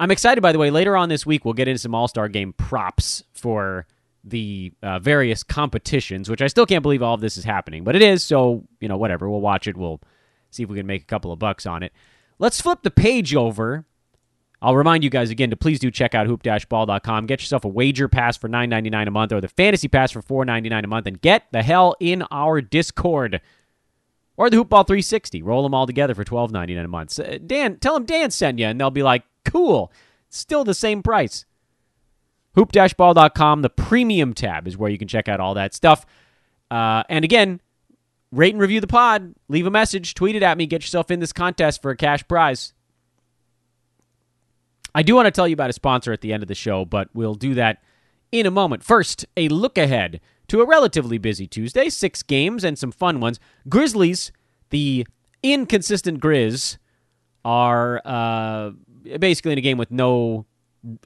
I'm 0.00 0.10
excited, 0.10 0.40
by 0.40 0.50
the 0.50 0.58
way. 0.58 0.70
Later 0.70 0.96
on 0.96 1.10
this 1.10 1.24
week, 1.24 1.44
we'll 1.44 1.54
get 1.54 1.68
into 1.68 1.78
some 1.78 1.94
All 1.94 2.08
Star 2.08 2.28
game 2.28 2.54
props 2.54 3.22
for 3.32 3.86
the 4.26 4.72
uh, 4.82 4.98
various 4.98 5.42
competitions, 5.42 6.28
which 6.28 6.42
I 6.42 6.48
still 6.48 6.66
can't 6.66 6.82
believe 6.82 7.02
all 7.02 7.14
of 7.14 7.20
this 7.20 7.36
is 7.36 7.44
happening, 7.44 7.84
but 7.84 7.96
it 7.96 8.02
is. 8.02 8.22
So, 8.22 8.64
you 8.80 8.88
know, 8.88 8.96
whatever. 8.96 9.30
We'll 9.30 9.40
watch 9.40 9.66
it. 9.66 9.76
We'll 9.76 10.00
see 10.50 10.64
if 10.64 10.68
we 10.68 10.76
can 10.76 10.86
make 10.86 11.02
a 11.02 11.06
couple 11.06 11.32
of 11.32 11.38
bucks 11.38 11.64
on 11.64 11.82
it. 11.82 11.92
Let's 12.38 12.60
flip 12.60 12.80
the 12.82 12.90
page 12.90 13.34
over. 13.34 13.86
I'll 14.60 14.76
remind 14.76 15.04
you 15.04 15.10
guys 15.10 15.30
again 15.30 15.50
to 15.50 15.56
please 15.56 15.78
do 15.78 15.90
check 15.90 16.14
out 16.14 16.26
hoop-ball.com. 16.26 17.26
Get 17.26 17.40
yourself 17.40 17.64
a 17.64 17.68
wager 17.68 18.08
pass 18.08 18.36
for 18.36 18.48
$9.99 18.48 19.06
a 19.06 19.10
month 19.10 19.32
or 19.32 19.40
the 19.40 19.48
fantasy 19.48 19.86
pass 19.86 20.10
for 20.10 20.22
$4.99 20.22 20.84
a 20.84 20.86
month 20.86 21.06
and 21.06 21.20
get 21.20 21.44
the 21.52 21.62
hell 21.62 21.94
in 22.00 22.24
our 22.30 22.60
Discord. 22.60 23.40
Or 24.38 24.50
the 24.50 24.56
Hoopball 24.56 24.86
360. 24.86 25.42
Roll 25.42 25.62
them 25.62 25.74
all 25.74 25.86
together 25.86 26.14
for 26.14 26.24
$12.99 26.24 26.84
a 26.84 26.88
month. 26.88 27.46
Dan, 27.46 27.78
tell 27.78 27.94
them 27.94 28.04
Dan 28.04 28.30
sent 28.30 28.58
you, 28.58 28.66
and 28.66 28.78
they'll 28.78 28.90
be 28.90 29.02
like, 29.02 29.24
cool. 29.44 29.92
Still 30.28 30.64
the 30.64 30.74
same 30.74 31.02
price. 31.02 31.46
Hoop-ball.com, 32.56 33.62
the 33.62 33.70
premium 33.70 34.34
tab 34.34 34.66
is 34.66 34.76
where 34.76 34.90
you 34.90 34.98
can 34.98 35.08
check 35.08 35.28
out 35.28 35.40
all 35.40 35.54
that 35.54 35.74
stuff. 35.74 36.04
Uh, 36.70 37.02
and 37.08 37.24
again, 37.24 37.60
rate 38.32 38.54
and 38.54 38.60
review 38.60 38.80
the 38.80 38.86
pod. 38.86 39.34
Leave 39.48 39.66
a 39.66 39.70
message, 39.70 40.14
tweet 40.14 40.34
it 40.34 40.42
at 40.42 40.58
me, 40.58 40.66
get 40.66 40.82
yourself 40.82 41.10
in 41.10 41.20
this 41.20 41.32
contest 41.32 41.82
for 41.82 41.90
a 41.90 41.96
cash 41.96 42.26
prize. 42.26 42.72
I 44.94 45.02
do 45.02 45.14
want 45.14 45.26
to 45.26 45.30
tell 45.30 45.46
you 45.46 45.52
about 45.52 45.70
a 45.70 45.74
sponsor 45.74 46.12
at 46.12 46.22
the 46.22 46.32
end 46.32 46.42
of 46.42 46.48
the 46.48 46.54
show, 46.54 46.86
but 46.86 47.10
we'll 47.12 47.34
do 47.34 47.54
that 47.54 47.82
in 48.32 48.46
a 48.46 48.50
moment. 48.50 48.82
First, 48.82 49.26
a 49.36 49.48
look 49.48 49.76
ahead 49.76 50.20
to 50.48 50.62
a 50.62 50.66
relatively 50.66 51.18
busy 51.18 51.46
Tuesday, 51.46 51.90
six 51.90 52.22
games 52.22 52.64
and 52.64 52.78
some 52.78 52.92
fun 52.92 53.20
ones. 53.20 53.38
Grizzlies, 53.68 54.32
the 54.70 55.06
inconsistent 55.42 56.20
Grizz, 56.20 56.78
are 57.44 58.00
uh, 58.04 58.70
basically 59.18 59.52
in 59.52 59.58
a 59.58 59.62
game 59.62 59.76
with 59.76 59.90
no 59.90 60.46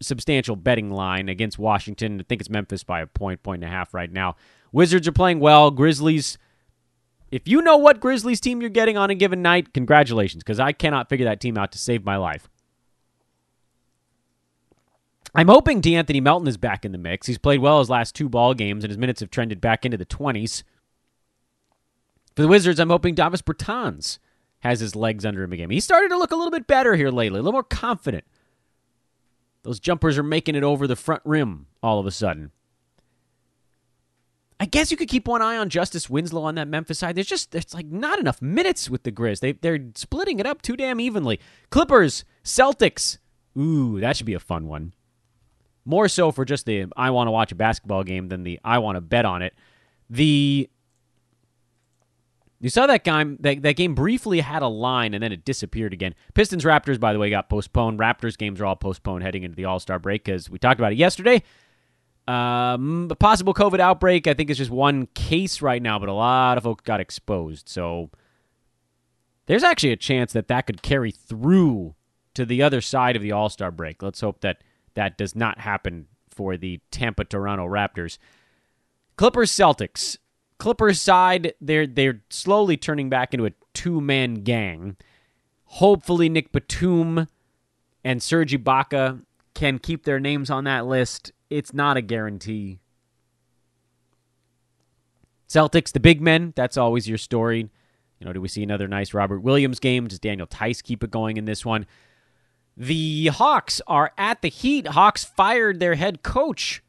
substantial 0.01 0.57
betting 0.57 0.91
line 0.91 1.29
against 1.29 1.59
Washington. 1.59 2.21
I 2.21 2.25
think 2.25 2.41
it's 2.41 2.51
Memphis 2.51 2.85
by 2.85 3.01
a 3.01 3.07
point, 3.07 3.43
point 3.43 3.63
and 3.63 3.73
a 3.73 3.75
half 3.75 3.95
right 3.95 4.11
now. 4.11 4.37
Wizards 4.73 5.09
are 5.09 5.13
playing 5.13 5.41
well. 5.41 5.71
Grizzlies, 5.71 6.39
if 7.31 7.47
you 7.47 7.63
know 7.63 7.77
what 7.77 8.01
Grizzlies 8.01 8.41
team 8.41 8.61
you're 8.61 8.71
getting 8.71 8.97
on 8.97 9.11
a 9.11 9.15
given 9.15 9.43
night, 9.43 9.73
congratulations, 9.73 10.43
because 10.43 10.61
I 10.61 10.73
cannot 10.73 11.09
figure 11.09 11.27
that 11.27 11.41
team 11.41 11.57
out 11.59 11.73
to 11.73 11.79
save 11.79 12.05
my 12.05 12.17
life. 12.17 12.49
I'm 15.35 15.49
hoping 15.49 15.81
De'Anthony 15.81 16.21
Melton 16.21 16.49
is 16.49 16.57
back 16.57 16.85
in 16.85 16.93
the 16.93 16.99
mix. 16.99 17.27
He's 17.27 17.39
played 17.39 17.61
well 17.61 17.79
his 17.79 17.91
last 17.91 18.15
two 18.15 18.29
ball 18.29 18.55
games, 18.55 18.83
and 18.83 18.91
his 18.91 18.99
minutes 18.99 19.21
have 19.21 19.31
trended 19.31 19.61
back 19.61 19.85
into 19.85 19.97
the 19.97 20.07
20s. 20.07 20.65
For 22.35 22.43
the 22.43 22.49
Wizards, 22.49 22.81
I'm 22.81 22.91
hoping 22.91 23.15
Davis 23.15 23.43
Bertans 23.43 24.19
has 24.61 24.81
his 24.81 24.97
legs 24.97 25.25
under 25.25 25.43
him 25.43 25.53
again. 25.53 25.71
He 25.71 25.81
started 25.81 26.09
to 26.09 26.19
look 26.19 26.33
a 26.33 26.37
little 26.37 26.51
bit 26.51 26.67
better 26.67 26.97
here 26.97 27.11
lately, 27.11 27.39
a 27.39 27.43
little 27.43 27.53
more 27.53 27.63
confident. 27.63 28.25
Those 29.63 29.81
jumpers 29.81 30.17
are 30.19 30.23
making 30.23 30.55
it 30.55 30.63
over 30.63 30.87
the 30.87 30.97
front 30.97 31.23
rim 31.25 31.67
all 31.83 31.99
of 31.99 32.07
a 32.07 32.11
sudden. 32.11 32.51
I 34.59 34.67
guess 34.67 34.91
you 34.91 34.97
could 34.99 35.09
keep 35.09 35.27
one 35.27 35.41
eye 35.41 35.57
on 35.57 35.71
Justice 35.71 36.11
Winslow 36.11 36.43
on 36.43 36.55
that 36.57 36.69
Memphis 36.69 36.99
side. 36.99 37.17
There's 37.17 37.27
just 37.27 37.51
there's 37.51 37.73
like 37.73 37.87
not 37.87 38.19
enough 38.19 38.43
minutes 38.43 38.91
with 38.91 39.05
the 39.05 39.13
Grizz. 39.13 39.41
They 39.41 39.53
they're 39.53 39.79
splitting 39.95 40.39
it 40.39 40.47
up 40.47 40.61
too 40.61 40.77
damn 40.77 41.01
evenly. 41.01 41.41
Clippers, 41.71 42.25
Celtics. 42.45 43.17
Ooh, 43.59 43.99
that 44.01 44.17
should 44.17 44.27
be 44.27 44.35
a 44.35 44.41
fun 44.41 44.67
one. 44.67 44.93
More 45.87 46.09
so 46.09 46.31
for 46.31 46.45
just 46.45 46.67
the 46.67 46.87
I 46.95 47.11
want 47.11 47.29
to 47.29 47.33
watch 47.33 47.53
a 47.53 47.55
basketball 47.55 48.05
game 48.05 48.29
than 48.29 48.43
the 48.43 48.61
I 48.63 48.79
want 48.79 48.97
to 48.97 49.01
bet 49.01 49.25
on 49.25 49.41
it. 49.41 49.55
The 50.11 50.69
you 52.61 52.69
saw 52.69 52.87
that 52.87 53.05
game 53.05 53.39
that, 53.41 53.63
that 53.63 53.77
game 53.77 53.95
briefly 53.95 54.41
had 54.41 54.63
a 54.63 54.69
line 54.69 55.15
and 55.15 55.23
then 55.23 55.33
it 55.33 55.45
disappeared 55.45 55.93
again. 55.93 56.15
Pistons 56.35 56.65
Raptors, 56.65 57.01
by 57.01 57.13
the 57.13 57.19
way, 57.19 57.31
got 57.31 57.49
postponed. 57.49 57.99
Raptors 57.99 58.37
games 58.37 58.61
are 58.61 58.67
all 58.67 58.77
postponed 58.77 59.23
heading 59.23 59.43
into 59.43 59.57
the 59.57 59.65
All 59.65 59.81
Star 59.81 59.99
break 59.99 60.25
because 60.25 60.51
we 60.51 60.59
talked 60.59 60.79
about 60.79 60.93
it 60.93 60.99
yesterday. 60.99 61.43
Um, 62.29 63.09
a 63.11 63.17
possible 63.17 63.55
COVID 63.55 63.81
outbreak. 63.81 64.27
I 64.27 64.35
think 64.35 64.51
it's 64.51 64.59
just 64.59 64.71
one 64.71 65.07
case 65.15 65.63
right 65.63 65.83
now, 65.83 65.99
but 65.99 66.09
a 66.09 66.13
lot 66.13 66.59
of 66.59 66.65
folks 66.65 66.83
got 66.83 67.01
exposed. 67.01 67.69
So 67.69 68.11
there's 69.47 69.65
actually 69.65 69.93
a 69.93 69.97
chance 69.97 70.33
that 70.35 70.49
that 70.49 70.67
could 70.67 70.83
carry 70.83 71.11
through 71.11 71.95
to 72.35 72.45
the 72.45 72.63
other 72.63 72.81
side 72.81 73.17
of 73.17 73.23
the 73.23 73.33
All 73.33 73.49
Star 73.49 73.71
break. 73.71 74.03
Let's 74.03 74.21
hope 74.21 74.43
that 74.43 74.63
that 74.95 75.17
does 75.17 75.35
not 75.35 75.61
happen 75.61 76.09
for 76.29 76.57
the 76.57 76.81
Tampa 76.91 77.25
Toronto 77.25 77.67
Raptors. 77.67 78.19
Clippers 79.17 79.51
Celtics. 79.51 80.19
Clippers 80.61 81.01
side, 81.01 81.55
they're 81.61 81.87
they're 81.87 82.21
slowly 82.29 82.77
turning 82.77 83.09
back 83.09 83.33
into 83.33 83.47
a 83.47 83.53
two 83.73 84.01
man 84.01 84.35
gang. 84.45 84.97
Hopefully, 85.65 86.29
Nick 86.29 86.53
Batum 86.53 87.27
and 88.05 88.23
Serge 88.23 88.53
Ibaka 88.53 89.23
can 89.55 89.79
keep 89.79 90.05
their 90.05 90.21
names 90.21 90.51
on 90.51 90.65
that 90.65 90.87
list. 90.87 91.33
It's 91.49 91.73
not 91.73 91.97
a 91.97 92.03
guarantee. 92.03 92.79
Celtics, 95.49 95.93
the 95.93 95.99
big 95.99 96.21
men, 96.21 96.53
that's 96.55 96.77
always 96.77 97.09
your 97.09 97.19
story. 97.19 97.71
You 98.21 98.27
know, 98.27 98.33
do 98.35 98.41
we 98.41 98.49
see 98.49 98.63
another 98.63 98.87
nice 98.87 99.15
Robert 99.15 99.41
Williams 99.41 99.81
game? 99.81 100.07
Does 100.07 100.21
Daniel 100.21 100.47
Theis 100.47 100.83
keep 100.83 101.03
it 101.03 101.11
going 101.11 101.39
in 101.39 101.47
this 101.47 101.65
one? 101.65 101.87
The 102.77 103.29
Hawks 103.29 103.81
are 103.87 104.13
at 104.19 104.43
the 104.43 104.49
Heat. 104.49 104.89
Hawks 104.89 105.25
fired 105.25 105.81
their 105.81 105.95
head 105.95 106.23
coach 106.23 106.83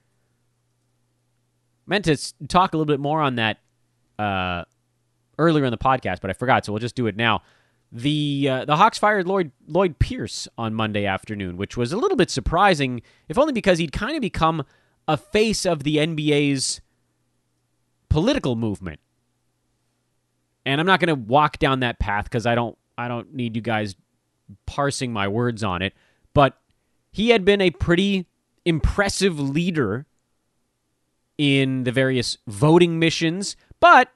meant 1.86 2.06
to 2.06 2.17
talk 2.48 2.74
a 2.74 2.78
little 2.78 2.91
bit 2.91 3.00
more 3.00 3.22
on 3.22 3.36
that 3.36 3.58
uh, 4.20 4.63
earlier 5.38 5.65
in 5.65 5.72
the 5.72 5.78
podcast, 5.78 6.22
but 6.22 6.30
I 6.30 6.34
forgot, 6.34 6.65
so 6.65 6.72
we'll 6.72 6.80
just 6.80 6.96
do 6.96 7.08
it 7.08 7.15
now. 7.15 7.41
The 7.91 8.48
uh, 8.50 8.65
the 8.65 8.78
Hawks 8.78 8.98
fired 8.98 9.28
Lloyd 9.28 9.52
Lloyd 9.67 10.00
Pierce 10.00 10.48
on 10.58 10.74
Monday 10.74 11.06
afternoon, 11.06 11.58
which 11.58 11.76
was 11.76 11.91
a 11.91 11.98
little 11.98 12.15
bit 12.15 12.30
surprising, 12.30 13.02
if 13.28 13.38
only 13.38 13.52
because 13.52 13.80
he'd 13.80 13.91
kind 13.91 14.15
of 14.15 14.22
become 14.22 14.63
a 15.08 15.17
face 15.17 15.65
of 15.65 15.84
the 15.84 15.98
NBA's 15.98 16.80
political 18.08 18.56
movement. 18.56 19.02
And 20.65 20.80
I'm 20.80 20.88
not 20.88 21.00
going 21.00 21.08
to 21.08 21.15
walk 21.15 21.60
down 21.60 21.82
that 21.82 22.00
path 22.00 22.26
because 22.26 22.46
I 22.46 22.56
don't 22.56 22.78
I 22.98 23.10
don't 23.10 23.34
need 23.34 23.58
you 23.58 23.62
guys 23.62 23.96
parsing 24.65 25.12
my 25.12 25.28
words 25.28 25.62
on 25.63 25.82
it, 25.82 25.94
but 26.34 26.58
he 27.12 27.30
had 27.30 27.44
been 27.44 27.60
a 27.60 27.72
pretty 27.72 28.26
impressive 28.63 29.38
leader 29.39 30.06
in 31.38 31.84
the 31.84 31.91
various 31.91 32.38
voting 32.48 33.00
missions. 33.00 33.56
But 33.80 34.10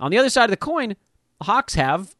on 0.00 0.10
the 0.10 0.18
other 0.18 0.30
side 0.30 0.44
of 0.44 0.50
the 0.50 0.56
coin, 0.56 0.96
Hawks 1.42 1.74
have 1.74 2.14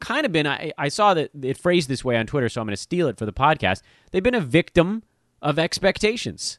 kind 0.00 0.26
of 0.26 0.32
been. 0.32 0.46
I, 0.46 0.72
I 0.76 0.88
saw 0.88 1.14
that 1.14 1.30
it 1.42 1.58
phrased 1.58 1.88
this 1.88 2.04
way 2.04 2.16
on 2.16 2.26
Twitter, 2.26 2.48
so 2.48 2.60
I'm 2.60 2.66
going 2.66 2.76
to 2.76 2.80
steal 2.80 3.08
it 3.08 3.18
for 3.18 3.26
the 3.26 3.32
podcast. 3.32 3.82
They've 4.10 4.22
been 4.22 4.34
a 4.34 4.40
victim 4.40 5.02
of 5.40 5.58
expectations. 5.58 6.58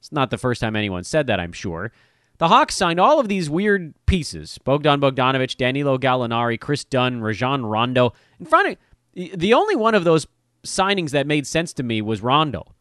It's 0.00 0.12
not 0.12 0.30
the 0.30 0.38
first 0.38 0.60
time 0.60 0.76
anyone 0.76 1.04
said 1.04 1.26
that, 1.28 1.40
I'm 1.40 1.52
sure. 1.52 1.92
The 2.38 2.48
Hawks 2.48 2.74
signed 2.74 3.00
all 3.00 3.20
of 3.20 3.28
these 3.28 3.48
weird 3.48 3.94
pieces 4.06 4.58
Bogdan 4.64 5.00
Bogdanovich, 5.00 5.56
Danilo 5.56 5.98
Gallinari, 5.98 6.60
Kris 6.60 6.84
Dunn, 6.84 7.20
Rajon 7.20 7.64
Rondo. 7.64 8.12
In 8.40 8.46
front 8.46 8.68
of 8.68 9.38
the 9.38 9.54
only 9.54 9.76
one 9.76 9.94
of 9.94 10.04
those 10.04 10.26
signings 10.64 11.10
that 11.10 11.26
made 11.26 11.46
sense 11.46 11.72
to 11.74 11.82
me 11.82 12.02
was 12.02 12.22
Rondo 12.22 12.73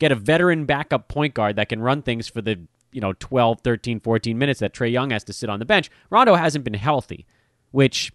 get 0.00 0.10
a 0.10 0.16
veteran 0.16 0.64
backup 0.64 1.06
point 1.06 1.34
guard 1.34 1.54
that 1.54 1.68
can 1.68 1.80
run 1.80 2.02
things 2.02 2.26
for 2.26 2.42
the 2.42 2.58
you 2.90 3.00
know 3.00 3.12
12 3.14 3.60
13 3.60 4.00
14 4.00 4.36
minutes 4.36 4.58
that 4.58 4.74
Trae 4.74 4.90
Young 4.90 5.10
has 5.10 5.22
to 5.24 5.32
sit 5.32 5.48
on 5.48 5.60
the 5.60 5.64
bench. 5.64 5.88
Rondo 6.10 6.34
hasn't 6.34 6.64
been 6.64 6.74
healthy 6.74 7.26
which 7.70 8.12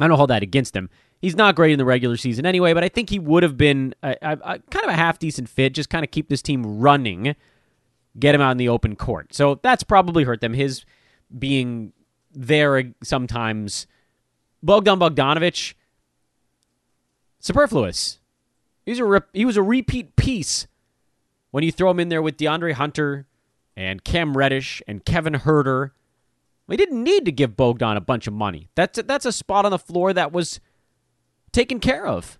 i 0.00 0.08
don't 0.08 0.16
hold 0.16 0.30
that 0.30 0.42
against 0.42 0.74
him. 0.74 0.90
He's 1.20 1.36
not 1.36 1.54
great 1.54 1.72
in 1.72 1.78
the 1.78 1.84
regular 1.84 2.16
season 2.16 2.44
anyway 2.44 2.74
but 2.74 2.82
i 2.82 2.88
think 2.88 3.10
he 3.10 3.20
would 3.20 3.44
have 3.44 3.56
been 3.56 3.94
a, 4.02 4.16
a, 4.20 4.32
a 4.32 4.58
kind 4.70 4.84
of 4.84 4.90
a 4.90 4.94
half 4.96 5.20
decent 5.20 5.48
fit 5.48 5.74
just 5.74 5.90
kind 5.90 6.04
of 6.04 6.10
keep 6.10 6.28
this 6.28 6.42
team 6.42 6.80
running 6.80 7.36
get 8.18 8.34
him 8.34 8.40
out 8.40 8.52
in 8.52 8.56
the 8.56 8.68
open 8.68 8.96
court. 8.96 9.34
So 9.34 9.60
that's 9.62 9.82
probably 9.82 10.24
hurt 10.24 10.40
them. 10.40 10.54
His 10.54 10.84
being 11.36 11.92
there 12.32 12.92
sometimes 13.02 13.86
bogdan 14.62 14.98
bogdanovich 14.98 15.74
superfluous. 17.40 18.18
A 18.86 19.22
he 19.34 19.44
was 19.44 19.56
a 19.56 19.62
repeat 19.62 20.16
piece 20.16 20.66
when 21.50 21.64
you 21.64 21.72
throw 21.72 21.90
him 21.90 22.00
in 22.00 22.08
there 22.08 22.22
with 22.22 22.36
DeAndre 22.36 22.74
Hunter 22.74 23.26
and 23.76 24.04
Cam 24.04 24.36
Reddish 24.36 24.82
and 24.86 25.04
Kevin 25.04 25.34
Huerter, 25.34 25.92
we 26.66 26.76
didn't 26.76 27.02
need 27.02 27.24
to 27.24 27.32
give 27.32 27.56
Bogdan 27.56 27.96
a 27.96 28.00
bunch 28.00 28.26
of 28.26 28.34
money. 28.34 28.68
That's 28.74 28.98
a, 28.98 29.02
that's 29.02 29.24
a 29.24 29.32
spot 29.32 29.64
on 29.64 29.70
the 29.70 29.78
floor 29.78 30.12
that 30.12 30.32
was 30.32 30.60
taken 31.52 31.80
care 31.80 32.06
of. 32.06 32.38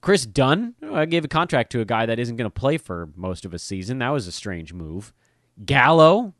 Kris 0.00 0.24
Dunn, 0.24 0.76
I 0.92 1.04
gave 1.04 1.24
a 1.24 1.28
contract 1.28 1.72
to 1.72 1.80
a 1.80 1.84
guy 1.84 2.06
that 2.06 2.20
isn't 2.20 2.36
going 2.36 2.48
to 2.48 2.60
play 2.60 2.78
for 2.78 3.08
most 3.16 3.44
of 3.44 3.52
a 3.52 3.58
season. 3.58 3.98
That 3.98 4.10
was 4.10 4.28
a 4.28 4.32
strange 4.32 4.72
move. 4.72 5.12
Gallo, 5.64 6.32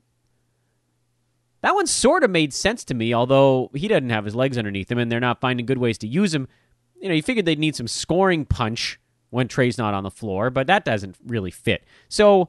that 1.63 1.75
one 1.75 1.89
sort 1.89 2.23
of 2.23 2.31
made 2.31 2.55
sense 2.55 2.85
to 2.85 2.95
me, 2.95 3.13
although 3.13 3.73
he 3.75 3.89
doesn't 3.89 4.11
have 4.11 4.25
his 4.25 4.37
legs 4.37 4.57
underneath 4.57 4.89
him 4.89 4.99
and 4.99 5.11
they're 5.11 5.19
not 5.19 5.41
finding 5.41 5.67
good 5.67 5.79
ways 5.79 5.99
to 5.99 6.07
use 6.07 6.33
him. 6.33 6.47
You 7.01 7.09
know, 7.09 7.15
you 7.17 7.23
figured 7.23 7.45
they'd 7.45 7.59
need 7.59 7.75
some 7.75 7.89
scoring 7.89 8.45
punch 8.45 9.01
when 9.37 9.49
Trae's 9.49 9.77
not 9.77 9.93
on 9.93 10.03
the 10.03 10.11
floor, 10.11 10.51
but 10.51 10.67
that 10.67 10.85
doesn't 10.85 11.17
really 11.27 11.51
fit. 11.51 11.85
So, 12.09 12.49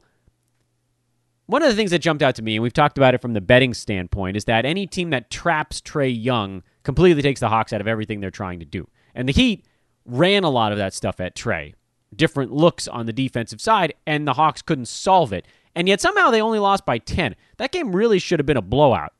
one 1.46 1.62
of 1.62 1.68
the 1.68 1.74
things 1.74 1.90
that 1.92 2.00
jumped 2.00 2.22
out 2.22 2.34
to 2.36 2.42
me, 2.42 2.56
and 2.56 2.62
we've 2.62 2.72
talked 2.72 2.98
about 2.98 3.14
it 3.14 3.22
from 3.22 3.34
the 3.34 3.40
betting 3.40 3.74
standpoint, 3.74 4.36
is 4.36 4.46
that 4.46 4.64
any 4.64 4.86
team 4.86 5.10
that 5.10 5.30
traps 5.30 5.80
Trae 5.80 6.12
Young 6.12 6.62
completely 6.82 7.22
takes 7.22 7.40
the 7.40 7.48
Hawks 7.48 7.72
out 7.72 7.80
of 7.80 7.86
everything 7.86 8.20
they're 8.20 8.30
trying 8.30 8.58
to 8.60 8.66
do. 8.66 8.88
And 9.14 9.28
the 9.28 9.32
Heat 9.32 9.64
ran 10.04 10.44
a 10.44 10.50
lot 10.50 10.72
of 10.72 10.78
that 10.78 10.94
stuff 10.94 11.20
at 11.20 11.34
Trae, 11.36 11.74
Different 12.14 12.52
looks 12.52 12.88
on 12.88 13.04
the 13.04 13.12
defensive 13.12 13.60
side, 13.60 13.92
and 14.06 14.26
the 14.26 14.32
Hawks 14.32 14.62
couldn't 14.62 14.88
solve 14.88 15.32
it. 15.32 15.46
And 15.74 15.86
yet 15.86 16.00
somehow 16.00 16.30
they 16.30 16.40
only 16.40 16.58
lost 16.58 16.86
by 16.86 16.98
10. 16.98 17.36
That 17.58 17.70
game 17.70 17.94
really 17.94 18.18
should 18.18 18.38
have 18.38 18.46
been 18.46 18.56
a 18.56 18.62
blowout. 18.62 19.12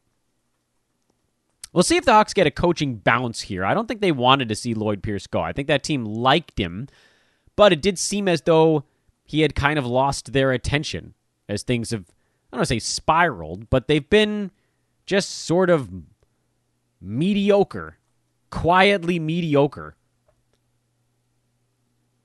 We'll 1.73 1.83
see 1.83 1.97
if 1.97 2.07
the 2.07 2.12
Hawks 2.12 2.33
get 2.33 2.47
a 2.47 2.51
coaching 2.51 2.97
bounce 2.97 3.43
here. 3.43 3.64
I 3.64 3.75
don't 3.75 3.87
think 3.87 4.01
they 4.01 4.12
wanted 4.12 4.49
to 4.49 4.55
see 4.55 4.73
Lloyd 4.73 5.03
Pierce 5.03 5.27
go. 5.27 5.41
I 5.41 5.53
think 5.53 5.69
that 5.69 5.83
team 5.83 6.05
liked 6.05 6.59
him, 6.59 6.89
but 7.59 7.72
it 7.72 7.82
did 7.82 7.98
seem 7.98 8.28
as 8.28 8.42
though 8.42 8.84
he 9.24 9.40
had 9.40 9.56
kind 9.56 9.80
of 9.80 9.84
lost 9.84 10.32
their 10.32 10.52
attention 10.52 11.14
as 11.48 11.64
things 11.64 11.90
have, 11.90 12.02
I 12.02 12.56
don't 12.56 12.61
want 12.61 12.68
to 12.68 12.74
say 12.74 12.78
spiraled, 12.78 13.68
but 13.68 13.88
they've 13.88 14.09
been 14.09 14.52
just 15.06 15.44
sort 15.44 15.68
of 15.68 15.90
mediocre, 17.00 17.98
quietly 18.50 19.18
mediocre. 19.18 19.96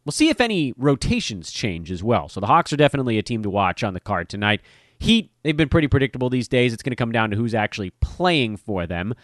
We'll 0.06 0.12
see 0.12 0.30
if 0.30 0.40
any 0.40 0.72
rotations 0.78 1.52
change 1.52 1.90
as 1.90 2.04
well. 2.04 2.30
So 2.30 2.40
the 2.40 2.46
Hawks 2.46 2.72
are 2.72 2.78
definitely 2.78 3.18
a 3.18 3.24
team 3.24 3.42
to 3.42 3.50
watch 3.50 3.84
on 3.84 3.96
the 3.96 4.00
card 4.00 4.30
tonight. 4.30 4.62
Heat, 5.00 5.32
they've 5.42 5.58
been 5.58 5.68
pretty 5.68 5.88
predictable 5.88 6.30
these 6.30 6.48
days. 6.48 6.74
It's 6.74 6.84
going 6.84 6.92
to 6.92 6.96
come 6.96 7.12
down 7.12 7.32
to 7.32 7.36
who's 7.36 7.56
actually 7.56 7.90
playing 8.02 8.58
for 8.58 8.86
them. 8.86 9.16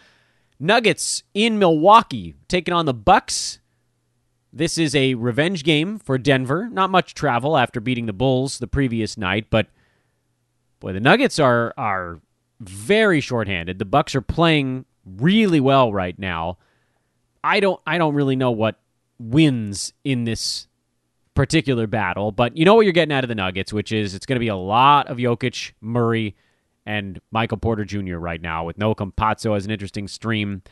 Nuggets 0.58 1.22
in 1.34 1.60
Milwaukee 1.60 2.34
taking 2.48 2.74
on 2.74 2.86
the 2.86 2.94
Bucks. 2.94 3.60
This 4.52 4.78
is 4.78 4.94
a 4.94 5.14
revenge 5.14 5.62
game 5.62 5.98
for 5.98 6.18
Denver. 6.18 6.68
Not 6.70 6.90
much 6.90 7.14
travel 7.14 7.56
after 7.56 7.80
beating 7.80 8.06
the 8.06 8.12
Bulls 8.12 8.58
the 8.58 8.66
previous 8.66 9.16
night, 9.16 9.46
but 9.50 9.68
boy, 10.80 10.92
the 10.92 11.00
Nuggets 11.00 11.38
are 11.38 11.72
are 11.76 12.20
very 12.58 13.20
shorthanded. 13.20 13.78
The 13.78 13.84
Bucks 13.84 14.14
are 14.14 14.20
playing 14.20 14.84
really 15.04 15.60
well 15.60 15.92
right 15.92 16.18
now. 16.18 16.58
I 17.44 17.60
don't 17.60 17.80
I 17.86 17.98
don't 17.98 18.14
really 18.14 18.36
know 18.36 18.50
what 18.50 18.80
wins 19.18 19.92
in 20.04 20.24
this 20.24 20.66
particular 21.34 21.86
battle, 21.86 22.32
but 22.32 22.56
you 22.56 22.64
know 22.64 22.74
what 22.74 22.82
you're 22.82 22.92
getting 22.92 23.14
out 23.14 23.24
of 23.24 23.28
the 23.28 23.34
Nuggets, 23.34 23.72
which 23.72 23.92
is 23.92 24.14
it's 24.14 24.26
going 24.26 24.36
to 24.36 24.40
be 24.40 24.48
a 24.48 24.56
lot 24.56 25.08
of 25.08 25.18
Jokic, 25.18 25.72
Murray, 25.80 26.34
and 26.84 27.20
Michael 27.30 27.56
Porter 27.56 27.84
Jr. 27.84 28.16
right 28.16 28.40
now 28.40 28.64
with 28.64 28.78
no 28.78 28.94
Campazzo 28.94 29.56
as 29.56 29.64
an 29.64 29.70
interesting 29.70 30.08
stream. 30.08 30.62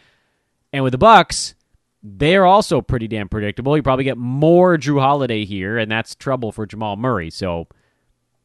And 0.72 0.85
with 0.85 0.93
the 0.93 0.99
Bucks, 0.99 1.55
they're 2.03 2.47
also 2.47 2.81
pretty 2.81 3.09
damn 3.09 3.29
predictable. 3.29 3.77
You 3.77 3.83
probably 3.83 4.05
get 4.05 4.19
more 4.19 4.77
Jrue 4.77 5.01
Holiday 5.01 5.45
here, 5.45 5.79
and 5.79 5.91
that's 5.91 6.15
trouble 6.15 6.53
for 6.53 6.67
Jamal 6.67 6.97
Murray. 6.97 7.31
So 7.31 7.67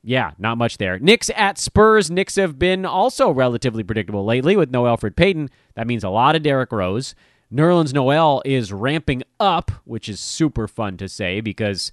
yeah, 0.04 0.32
not 0.38 0.58
much 0.58 0.78
there. 0.78 1.00
Knicks 1.00 1.30
at 1.36 1.58
Spurs. 1.58 2.12
Knicks 2.12 2.36
have 2.36 2.60
been 2.60 2.86
also 2.86 3.32
relatively 3.32 3.84
predictable 3.84 4.26
lately 4.26 4.58
with 4.58 4.70
no 4.70 4.84
Elfrid 4.84 5.16
Payton. 5.16 5.50
That 5.76 5.88
means 5.88 6.04
a 6.04 6.10
lot 6.10 6.36
of 6.36 6.44
Derrick 6.44 6.72
Rose. 6.72 7.16
Nerlens 7.52 7.94
Noel 7.94 8.42
is 8.44 8.74
ramping 8.74 9.24
up, 9.40 9.72
which 9.86 10.10
is 10.10 10.20
super 10.20 10.68
fun 10.68 10.98
to 10.98 11.08
say 11.08 11.40
because 11.40 11.92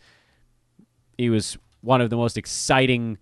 he 1.19 1.31
was 1.31 1.57
one 1.83 2.01
of 2.01 2.11
the 2.11 2.17
most 2.17 2.37
exciting, 2.37 3.19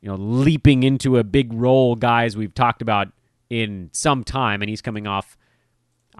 you 0.00 0.08
know, 0.08 0.14
leaping 0.14 0.84
into 0.84 1.18
a 1.18 1.24
big 1.24 1.52
role 1.52 1.96
guys 1.96 2.36
we've 2.36 2.54
talked 2.54 2.80
about 2.80 3.08
in 3.50 3.90
some 3.92 4.24
time, 4.24 4.62
and 4.62 4.70
he's 4.70 4.80
coming 4.80 5.06
off. 5.06 5.36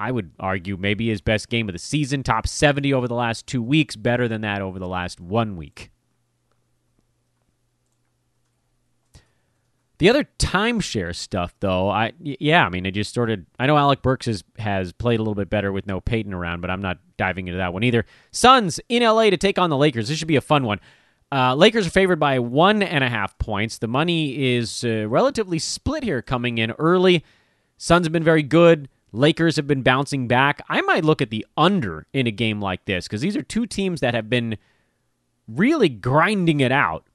I 0.01 0.11
would 0.11 0.30
argue 0.40 0.78
maybe 0.78 1.09
his 1.09 1.20
best 1.20 1.51
game 1.51 1.68
of 1.68 1.74
the 1.74 1.78
season, 1.78 2.22
top 2.22 2.46
70 2.46 2.94
over 2.94 3.07
the 3.07 3.14
last 3.14 3.46
two 3.46 3.62
weeks, 3.62 3.96
better 3.96 4.28
than 4.28 4.40
that 4.40 4.62
over 4.62 4.78
the 4.78 4.88
last 4.88 5.20
one 5.20 5.57
week. 5.57 5.90
The 9.98 10.09
other 10.09 10.26
timeshare 10.38 11.14
stuff, 11.14 11.55
though, 11.61 11.90
I 11.90 12.14
yeah, 12.18 12.64
I 12.64 12.70
mean, 12.70 12.86
it 12.86 12.92
just 12.92 13.12
sort 13.12 13.28
of. 13.28 13.40
I 13.59 13.66
know 13.66 13.76
Alec 13.76 14.01
Burks 14.01 14.24
has 14.24 14.42
has 14.59 14.92
played 14.92 15.20
a 15.20 15.22
little 15.22 15.34
bit 15.34 15.51
better 15.51 15.70
with 15.70 15.86
no 15.86 16.01
Payton 16.01 16.32
around, 16.32 16.62
but 16.62 16.70
I'm 16.70 16.80
not 16.80 16.96
diving 17.18 17.48
into 17.48 17.59
that 17.59 17.74
one 17.74 17.82
either. 17.82 18.07
Suns 18.32 18.80
in 18.88 19.03
LA 19.03 19.28
to 19.28 19.36
take 19.36 19.59
on 19.59 19.68
the 19.68 19.76
Lakers. 19.76 20.09
This 20.09 20.16
should 20.16 20.26
be 20.26 20.36
a 20.36 20.40
fun 20.40 20.64
one. 20.64 20.80
Uh, 21.30 21.55
Lakers 21.55 21.86
are 21.86 21.90
favored 21.90 22.18
by 22.18 22.38
one 22.38 22.82
and 22.82 23.05
a 23.05 23.11
half 23.11 23.36
points. 23.36 23.76
The 23.76 23.88
money 23.88 24.57
is 24.57 24.82
uh, 24.84 25.07
relatively 25.07 25.59
split 25.59 26.03
here, 26.03 26.22
coming 26.22 26.57
in 26.57 26.70
early. 26.72 27.22
Suns 27.76 28.07
have 28.07 28.12
been 28.12 28.24
very 28.24 28.42
good. 28.42 28.88
Lakers 29.12 29.56
have 29.56 29.66
been 29.66 29.82
bouncing 29.82 30.28
back. 30.28 30.62
I 30.68 30.80
might 30.82 31.04
look 31.04 31.20
at 31.20 31.30
the 31.30 31.46
under 31.56 32.06
in 32.12 32.26
a 32.26 32.30
game 32.30 32.61
like 32.61 32.84
this 32.84 33.06
because 33.06 33.20
these 33.20 33.36
are 33.36 33.42
two 33.42 33.66
teams 33.66 34.00
that 34.00 34.14
have 34.14 34.30
been 34.30 34.56
really 35.48 35.88
grinding 35.88 36.61
it 36.61 36.70
out 36.70 37.06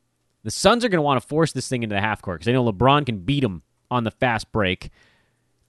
the 0.46 0.52
Suns 0.52 0.86
are 0.86 0.90
going 0.90 1.00
to 1.00 1.02
want 1.02 1.20
to 1.20 1.28
force 1.28 1.52
this 1.52 1.68
thing 1.68 1.82
into 1.82 1.96
the 1.96 2.02
half 2.02 2.22
court 2.22 2.40
because 2.40 2.46
they 2.46 2.54
know 2.54 2.72
LeBron 2.72 3.04
can 3.08 3.18
beat 3.18 3.42
them 3.42 3.64
on 3.90 4.04
the 4.04 4.12
fast 4.12 4.52
break. 4.52 4.92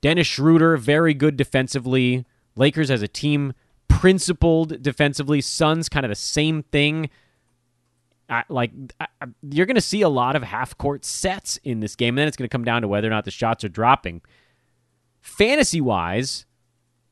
Dennis 0.02 0.26
Schroeder, 0.26 0.76
very 0.76 1.14
good 1.14 1.38
defensively. 1.38 2.26
Lakers 2.56 2.90
as 2.90 3.00
a 3.00 3.08
team, 3.08 3.54
principled 3.88 4.82
defensively. 4.82 5.40
Suns, 5.40 5.88
kind 5.88 6.04
of 6.04 6.10
the 6.10 6.14
same 6.14 6.62
thing. 6.62 7.08
I, 8.28 8.44
like 8.50 8.70
I, 9.00 9.06
you're 9.50 9.64
going 9.64 9.76
to 9.76 9.80
see 9.80 10.02
a 10.02 10.10
lot 10.10 10.36
of 10.36 10.42
half 10.42 10.76
court 10.76 11.06
sets 11.06 11.56
in 11.64 11.80
this 11.80 11.96
game, 11.96 12.10
and 12.10 12.18
then 12.18 12.28
it's 12.28 12.36
going 12.36 12.48
to 12.48 12.52
come 12.52 12.64
down 12.64 12.82
to 12.82 12.88
whether 12.88 13.06
or 13.06 13.10
not 13.10 13.24
the 13.24 13.30
shots 13.30 13.64
are 13.64 13.70
dropping. 13.70 14.20
Fantasy 15.26 15.80
wise, 15.80 16.46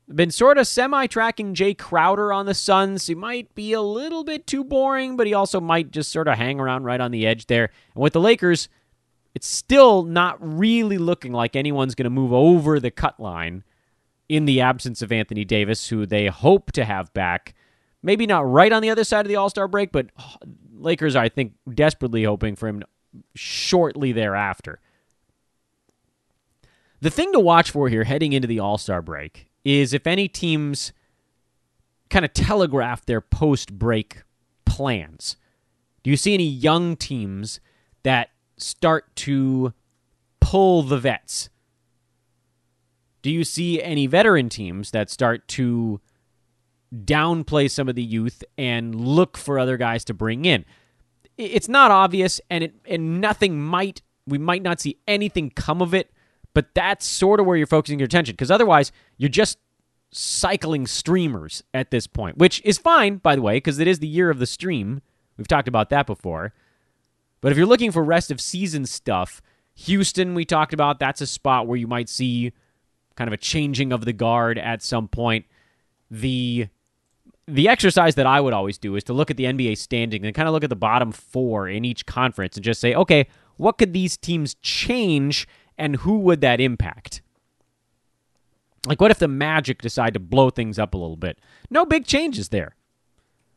been 0.07 0.31
sort 0.31 0.57
of 0.57 0.65
semi 0.67 1.05
tracking 1.05 1.53
Jae 1.53 1.77
Crowder 1.77 2.31
on 2.31 2.45
the 2.45 2.53
Suns. 2.53 3.07
He 3.07 3.13
might 3.13 3.53
be 3.53 3.73
a 3.73 3.81
little 3.81 4.23
bit 4.23 4.47
too 4.47 4.63
boring, 4.63 5.17
but 5.17 5.27
he 5.27 5.33
also 5.33 5.59
might 5.59 5.91
just 5.91 6.11
sort 6.11 6.29
of 6.29 6.37
hang 6.37 6.59
around 6.59 6.85
right 6.85 7.01
on 7.01 7.11
the 7.11 7.27
edge 7.27 7.47
there. 7.47 7.69
And 7.93 8.01
with 8.01 8.13
the 8.13 8.21
Lakers, 8.21 8.69
it's 9.35 9.45
still 9.45 10.03
not 10.03 10.37
really 10.39 10.97
looking 10.97 11.33
like 11.33 11.57
anyone's 11.57 11.93
going 11.93 12.05
to 12.05 12.09
move 12.09 12.31
over 12.31 12.79
the 12.79 12.89
cut 12.89 13.19
line 13.19 13.63
in 14.29 14.45
the 14.45 14.61
absence 14.61 15.01
of 15.01 15.11
Anthony 15.11 15.43
Davis, 15.43 15.89
who 15.89 16.05
they 16.05 16.27
hope 16.27 16.71
to 16.71 16.85
have 16.85 17.13
back. 17.13 17.53
Maybe 18.01 18.25
not 18.25 18.49
right 18.49 18.71
on 18.71 18.81
the 18.81 18.89
other 18.89 19.03
side 19.03 19.25
of 19.25 19.27
the 19.27 19.35
All 19.35 19.49
Star 19.49 19.67
break, 19.67 19.91
but 19.91 20.07
uh, 20.17 20.37
Lakers 20.73 21.17
are, 21.17 21.23
I 21.23 21.29
think, 21.29 21.51
desperately 21.71 22.23
hoping 22.23 22.55
for 22.55 22.69
him 22.69 22.81
shortly 23.35 24.13
thereafter. 24.13 24.79
The 27.01 27.09
thing 27.09 27.31
to 27.33 27.39
watch 27.39 27.71
for 27.71 27.89
here 27.89 28.03
heading 28.03 28.33
into 28.33 28.47
the 28.47 28.59
All 28.59 28.77
Star 28.77 29.01
break 29.01 29.47
is 29.63 29.93
if 29.93 30.07
any 30.07 30.27
teams 30.27 30.93
kind 32.09 32.25
of 32.25 32.33
telegraph 32.33 33.05
their 33.05 33.21
post 33.21 33.77
break 33.77 34.23
plans. 34.65 35.37
Do 36.03 36.09
you 36.09 36.17
see 36.17 36.33
any 36.33 36.47
young 36.47 36.95
teams 36.95 37.59
that 38.03 38.29
start 38.57 39.15
to 39.17 39.73
pull 40.39 40.83
the 40.83 40.99
vets? 40.99 41.49
Do 43.21 43.31
you 43.31 43.43
see 43.43 43.81
any 43.81 44.05
veteran 44.05 44.49
teams 44.49 44.91
that 44.91 45.09
start 45.09 45.47
to 45.49 45.99
downplay 46.93 47.69
some 47.69 47.89
of 47.89 47.95
the 47.95 48.03
youth 48.03 48.43
and 48.55 48.93
look 48.93 49.35
for 49.35 49.57
other 49.57 49.77
guys 49.77 50.05
to 50.05 50.13
bring 50.13 50.45
in? 50.45 50.63
It's 51.37 51.67
not 51.67 51.91
obvious, 51.91 52.39
and 52.49 52.63
it 52.63 52.75
and 52.87 53.19
nothing 53.19 53.59
might 53.59 54.01
we 54.27 54.37
might 54.37 54.61
not 54.61 54.79
see 54.79 54.97
anything 55.07 55.49
come 55.49 55.81
of 55.81 55.93
it 55.93 56.11
but 56.55 56.73
that's 56.73 57.05
sort 57.05 57.39
of 57.39 57.45
where 57.45 57.57
you're 57.57 57.67
focusing 57.67 57.99
your 57.99 58.05
attention 58.05 58.33
because 58.33 58.49
otherwise 58.49 58.91
you're 59.17 59.29
just 59.29 59.59
cycling 60.11 60.87
streamers 60.87 61.61
at 61.73 61.91
this 61.91 62.07
point, 62.07 62.37
which 62.37 62.61
is 62.63 62.77
fine, 62.77 63.17
by 63.17 63.35
the 63.35 63.41
way, 63.41 63.57
because 63.57 63.77
it 63.77 63.87
is 63.87 63.99
the 63.99 64.07
year 64.07 64.29
of 64.29 64.39
the 64.39 64.45
stream. 64.47 65.01
We've 65.37 65.47
talked 65.47 65.67
about 65.67 65.89
that 65.89 66.07
before. 66.07 66.53
But 67.41 67.51
if 67.51 67.57
you're 67.57 67.67
looking 67.67 67.91
for 67.91 68.03
rest 68.03 68.31
of 68.31 68.39
season 68.39 68.85
stuff, 68.85 69.41
Houston, 69.75 70.33
we 70.33 70.45
talked 70.45 70.73
about, 70.73 70.97
that's 70.97 71.19
a 71.19 71.27
spot 71.27 71.67
where 71.67 71.77
you 71.77 71.87
might 71.87 72.07
see 72.07 72.53
kind 73.15 73.27
of 73.27 73.33
a 73.33 73.37
changing 73.37 73.91
of 73.91 74.05
the 74.05 74.13
guard 74.13 74.57
at 74.57 74.81
some 74.81 75.09
point. 75.09 75.45
The 76.09 76.67
the 77.47 77.67
exercise 77.67 78.15
that 78.15 78.25
I 78.25 78.41
would 78.41 78.53
always 78.53 78.79
do 78.79 78.95
is 78.95 79.03
to 79.03 79.13
look 79.13 79.29
at 79.29 79.37
the 79.37 79.43
NBA 79.43 79.77
standing 79.77 80.25
and 80.25 80.33
kind 80.33 80.47
of 80.47 80.53
look 80.53 80.63
at 80.63 80.69
the 80.71 80.75
bottom 80.75 81.11
four 81.11 81.67
in 81.67 81.85
each 81.85 82.07
conference 82.07 82.55
and 82.55 82.63
just 82.63 82.81
say, 82.81 82.95
okay, 82.95 83.27
what 83.57 83.77
could 83.77 83.93
these 83.93 84.17
teams 84.17 84.55
change 84.63 85.47
and 85.77 85.97
who 85.97 86.19
would 86.19 86.41
that 86.41 86.61
impact? 86.61 87.21
Like, 88.85 89.01
what 89.01 89.11
if 89.11 89.19
the 89.19 89.27
Magic 89.27 89.81
decide 89.81 90.13
to 90.13 90.19
blow 90.19 90.49
things 90.49 90.77
up 90.77 90.93
a 90.93 90.97
little 90.97 91.17
bit? 91.17 91.39
No 91.69 91.85
big 91.85 92.05
changes 92.05 92.49
there. 92.49 92.75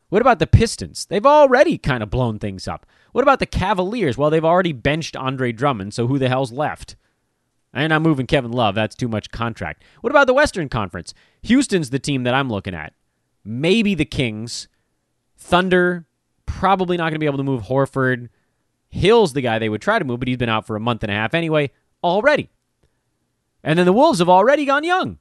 What 0.09 0.21
about 0.21 0.39
the 0.39 0.47
Pistons? 0.47 1.05
They've 1.05 1.25
already 1.25 1.77
kind 1.77 2.01
of 2.01 2.09
blown 2.09 2.39
things 2.39 2.67
up. 2.67 2.87
What 3.11 3.21
about 3.21 3.39
the 3.39 3.45
Cavaliers? 3.45 4.17
Well, 4.17 4.31
they've 4.31 4.43
already 4.43 4.73
benched 4.73 5.15
Andre 5.15 5.51
Drummond, 5.51 5.93
so 5.93 6.07
who 6.07 6.17
the 6.17 6.29
hell's 6.29 6.51
left? 6.51 6.95
And 7.71 7.93
I'm 7.93 8.01
moving 8.01 8.25
Kevin 8.25 8.51
Love. 8.51 8.73
That's 8.73 8.95
too 8.95 9.07
much 9.07 9.29
contract. 9.29 9.83
What 10.01 10.09
about 10.09 10.25
the 10.25 10.33
Western 10.33 10.67
Conference? 10.67 11.13
Houston's 11.43 11.91
the 11.91 11.99
team 11.99 12.23
that 12.23 12.33
I'm 12.33 12.49
looking 12.49 12.73
at. 12.73 12.93
Maybe 13.45 13.93
the 13.93 14.05
Kings. 14.05 14.67
Thunder, 15.37 16.07
probably 16.47 16.97
not 16.97 17.05
going 17.05 17.13
to 17.13 17.19
be 17.19 17.27
able 17.27 17.37
to 17.37 17.43
move 17.43 17.63
Horford. 17.63 18.29
Hill's 18.89 19.33
the 19.33 19.41
guy 19.41 19.59
they 19.59 19.69
would 19.69 19.83
try 19.83 19.99
to 19.99 20.05
move, 20.05 20.19
but 20.19 20.27
he's 20.27 20.37
been 20.37 20.49
out 20.49 20.65
for 20.65 20.75
a 20.75 20.79
month 20.79 21.03
and 21.03 21.11
a 21.11 21.15
half 21.15 21.35
anyway 21.35 21.69
already. 22.03 22.49
And 23.63 23.77
then 23.77 23.85
the 23.85 23.93
Wolves 23.93 24.19
have 24.19 24.29
already 24.29 24.65
gone 24.65 24.83
young. 24.83 25.17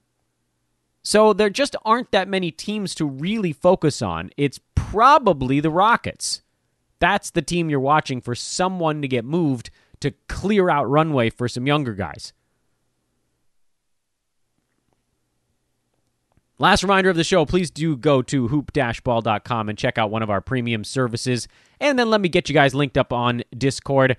So 1.03 1.33
there 1.33 1.51
just 1.51 1.74
aren't 1.85 2.11
that 2.12 2.29
many 2.29 2.51
teams 2.51 2.95
to 2.97 3.07
really 3.07 3.53
focus 3.53 4.03
on. 4.03 4.31
It's 4.37 4.61
probably 4.74 5.61
the 5.61 5.70
Rockets. 5.70 6.43
That's 7.01 7.31
the 7.31 7.43
team 7.43 7.70
you're 7.70 7.81
watching 7.81 8.20
for 8.20 8.35
someone 8.35 9.03
to 9.03 9.09
get 9.09 9.24
moved 9.24 9.70
to 10.01 10.12
clear 10.29 10.70
out 10.70 10.89
runway 10.89 11.31
for 11.31 11.49
some 11.49 11.66
younger 11.66 11.95
guys. 11.95 12.33
Last 16.61 16.83
reminder 16.83 17.09
of 17.09 17.16
the 17.16 17.22
show 17.22 17.45
please 17.45 17.70
do 17.70 17.97
go 17.97 18.20
to 18.22 18.49
hoop 18.49 18.72
ball.com 19.05 19.68
and 19.68 19.79
check 19.79 19.97
out 19.97 20.11
one 20.11 20.22
of 20.22 20.31
our 20.31 20.41
premium 20.41 20.83
services. 20.83 21.47
And 21.81 21.97
then 21.97 22.11
let 22.11 22.20
me 22.20 22.29
get 22.29 22.49
you 22.49 22.53
guys 22.53 22.74
linked 22.74 22.99
up 22.99 23.12
on 23.12 23.43
Discord. 23.57 24.16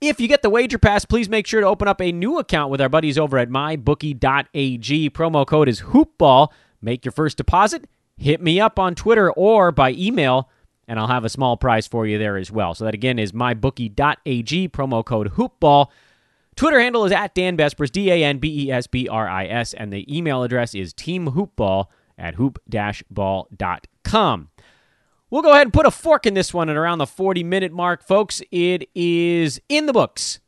If 0.00 0.20
you 0.20 0.28
get 0.28 0.42
the 0.42 0.50
wager 0.50 0.78
pass, 0.78 1.04
please 1.04 1.28
make 1.28 1.46
sure 1.46 1.60
to 1.60 1.66
open 1.66 1.88
up 1.88 2.00
a 2.00 2.12
new 2.12 2.38
account 2.38 2.70
with 2.70 2.80
our 2.80 2.88
buddies 2.88 3.18
over 3.18 3.38
at 3.38 3.48
mybookie.ag. 3.48 5.10
Promo 5.10 5.46
code 5.46 5.68
is 5.68 5.82
hoopball. 5.82 6.48
Make 6.82 7.04
your 7.04 7.12
first 7.12 7.36
deposit. 7.38 7.86
Hit 8.16 8.42
me 8.42 8.60
up 8.60 8.78
on 8.78 8.94
Twitter 8.94 9.32
or 9.32 9.72
by 9.72 9.92
email, 9.92 10.50
and 10.86 11.00
I'll 11.00 11.08
have 11.08 11.24
a 11.24 11.30
small 11.30 11.56
prize 11.56 11.86
for 11.86 12.06
you 12.06 12.18
there 12.18 12.36
as 12.36 12.52
well. 12.52 12.74
So 12.74 12.84
that 12.84 12.92
again 12.94 13.18
is 13.18 13.32
mybookie.ag. 13.32 14.68
Promo 14.68 15.04
code 15.04 15.32
hoopball. 15.32 15.88
Twitter 16.54 16.80
handle 16.80 17.04
is 17.04 17.12
at 17.12 17.34
Dan 17.34 17.56
Besbris, 17.56 17.90
D 17.90 18.10
A 18.10 18.22
N 18.22 18.38
B 18.38 18.66
E 18.66 18.70
S 18.70 18.86
B 18.86 19.08
R 19.08 19.28
I 19.28 19.46
S, 19.46 19.74
and 19.74 19.92
the 19.92 20.06
email 20.14 20.42
address 20.42 20.74
is 20.74 20.94
teamhoopball 20.94 21.86
at 22.16 22.36
hoop-ball.com. 22.36 24.48
We'll 25.34 25.42
go 25.42 25.50
ahead 25.50 25.62
and 25.62 25.72
put 25.72 25.84
a 25.84 25.90
fork 25.90 26.26
in 26.26 26.34
this 26.34 26.54
one 26.54 26.70
at 26.70 26.76
around 26.76 26.98
the 26.98 27.08
40 27.08 27.42
minute 27.42 27.72
mark, 27.72 28.04
folks. 28.06 28.40
It 28.52 28.88
is 28.94 29.60
in 29.68 29.86
the 29.86 29.92
books. 29.92 30.38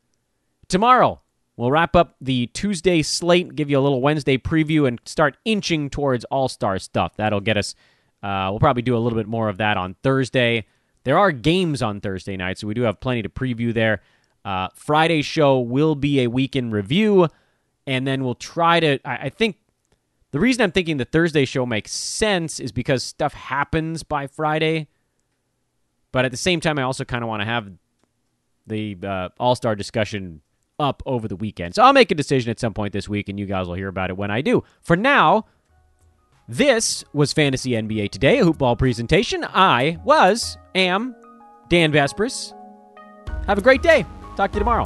Tomorrow, 0.69 1.19
we'll 1.57 1.71
wrap 1.71 1.93
up 1.93 2.15
the 2.21 2.47
Tuesday 2.53 3.01
slate, 3.01 3.53
give 3.53 3.69
you 3.69 3.77
a 3.77 3.81
little 3.81 3.99
Wednesday 3.99 4.37
preview, 4.37 4.87
and 4.87 5.01
start 5.03 5.35
inching 5.43 5.89
towards 5.89 6.23
All 6.31 6.47
Star 6.47 6.79
stuff. 6.79 7.17
That'll 7.17 7.41
get 7.41 7.57
us. 7.57 7.75
Uh, 8.23 8.47
we'll 8.49 8.61
probably 8.61 8.81
do 8.81 8.95
a 8.95 8.99
little 8.99 9.19
bit 9.19 9.27
more 9.27 9.49
of 9.49 9.57
that 9.57 9.75
on 9.75 9.97
Thursday. 10.03 10.65
There 11.03 11.17
are 11.17 11.33
games 11.33 11.81
on 11.81 11.99
Thursday 11.99 12.37
night, 12.37 12.57
so 12.57 12.65
we 12.65 12.73
do 12.73 12.83
have 12.83 13.01
plenty 13.01 13.23
to 13.23 13.29
preview 13.29 13.73
there. 13.73 14.01
Uh, 14.45 14.69
Friday's 14.73 15.25
show 15.25 15.59
will 15.59 15.95
be 15.95 16.21
a 16.21 16.27
weekend 16.27 16.71
review, 16.71 17.27
and 17.85 18.07
then 18.07 18.23
we'll 18.23 18.35
try 18.35 18.79
to. 18.79 18.99
I, 19.03 19.17
I 19.23 19.29
think 19.31 19.57
the 20.31 20.39
reason 20.39 20.61
I'm 20.61 20.71
thinking 20.71 20.97
the 20.97 21.05
Thursday 21.05 21.45
show 21.45 21.65
makes 21.65 21.91
sense 21.91 22.59
is 22.59 22.71
because 22.71 23.03
stuff 23.03 23.33
happens 23.33 24.03
by 24.03 24.27
Friday. 24.27 24.87
But 26.11 26.25
at 26.25 26.31
the 26.31 26.37
same 26.37 26.59
time, 26.59 26.79
I 26.79 26.83
also 26.83 27.05
kind 27.05 27.23
of 27.23 27.27
want 27.27 27.41
to 27.41 27.45
have 27.45 27.69
the 28.65 28.97
uh, 29.03 29.29
All 29.39 29.55
Star 29.55 29.75
discussion 29.75 30.41
up 30.79 31.01
over 31.05 31.27
the 31.27 31.35
weekend. 31.35 31.75
So 31.75 31.83
I'll 31.83 31.93
make 31.93 32.11
a 32.11 32.15
decision 32.15 32.51
at 32.51 32.59
some 32.59 32.73
point 32.73 32.93
this 32.93 33.09
week, 33.09 33.29
and 33.29 33.39
you 33.39 33.45
guys 33.45 33.67
will 33.67 33.75
hear 33.75 33.87
about 33.87 34.09
it 34.09 34.17
when 34.17 34.31
I 34.31 34.41
do. 34.41 34.63
For 34.81 34.95
now, 34.95 35.45
this 36.47 37.03
was 37.13 37.33
Fantasy 37.33 37.71
NBA 37.71 38.11
Today, 38.11 38.39
a 38.39 38.45
hoopball 38.45 38.77
presentation. 38.77 39.45
I 39.45 39.97
was, 40.03 40.57
am, 40.75 41.15
Dan 41.69 41.91
Besbris. 41.91 42.53
Have 43.47 43.57
a 43.57 43.61
great 43.61 43.81
day. 43.81 44.05
Talk 44.35 44.51
to 44.51 44.55
you 44.55 44.59
tomorrow. 44.59 44.85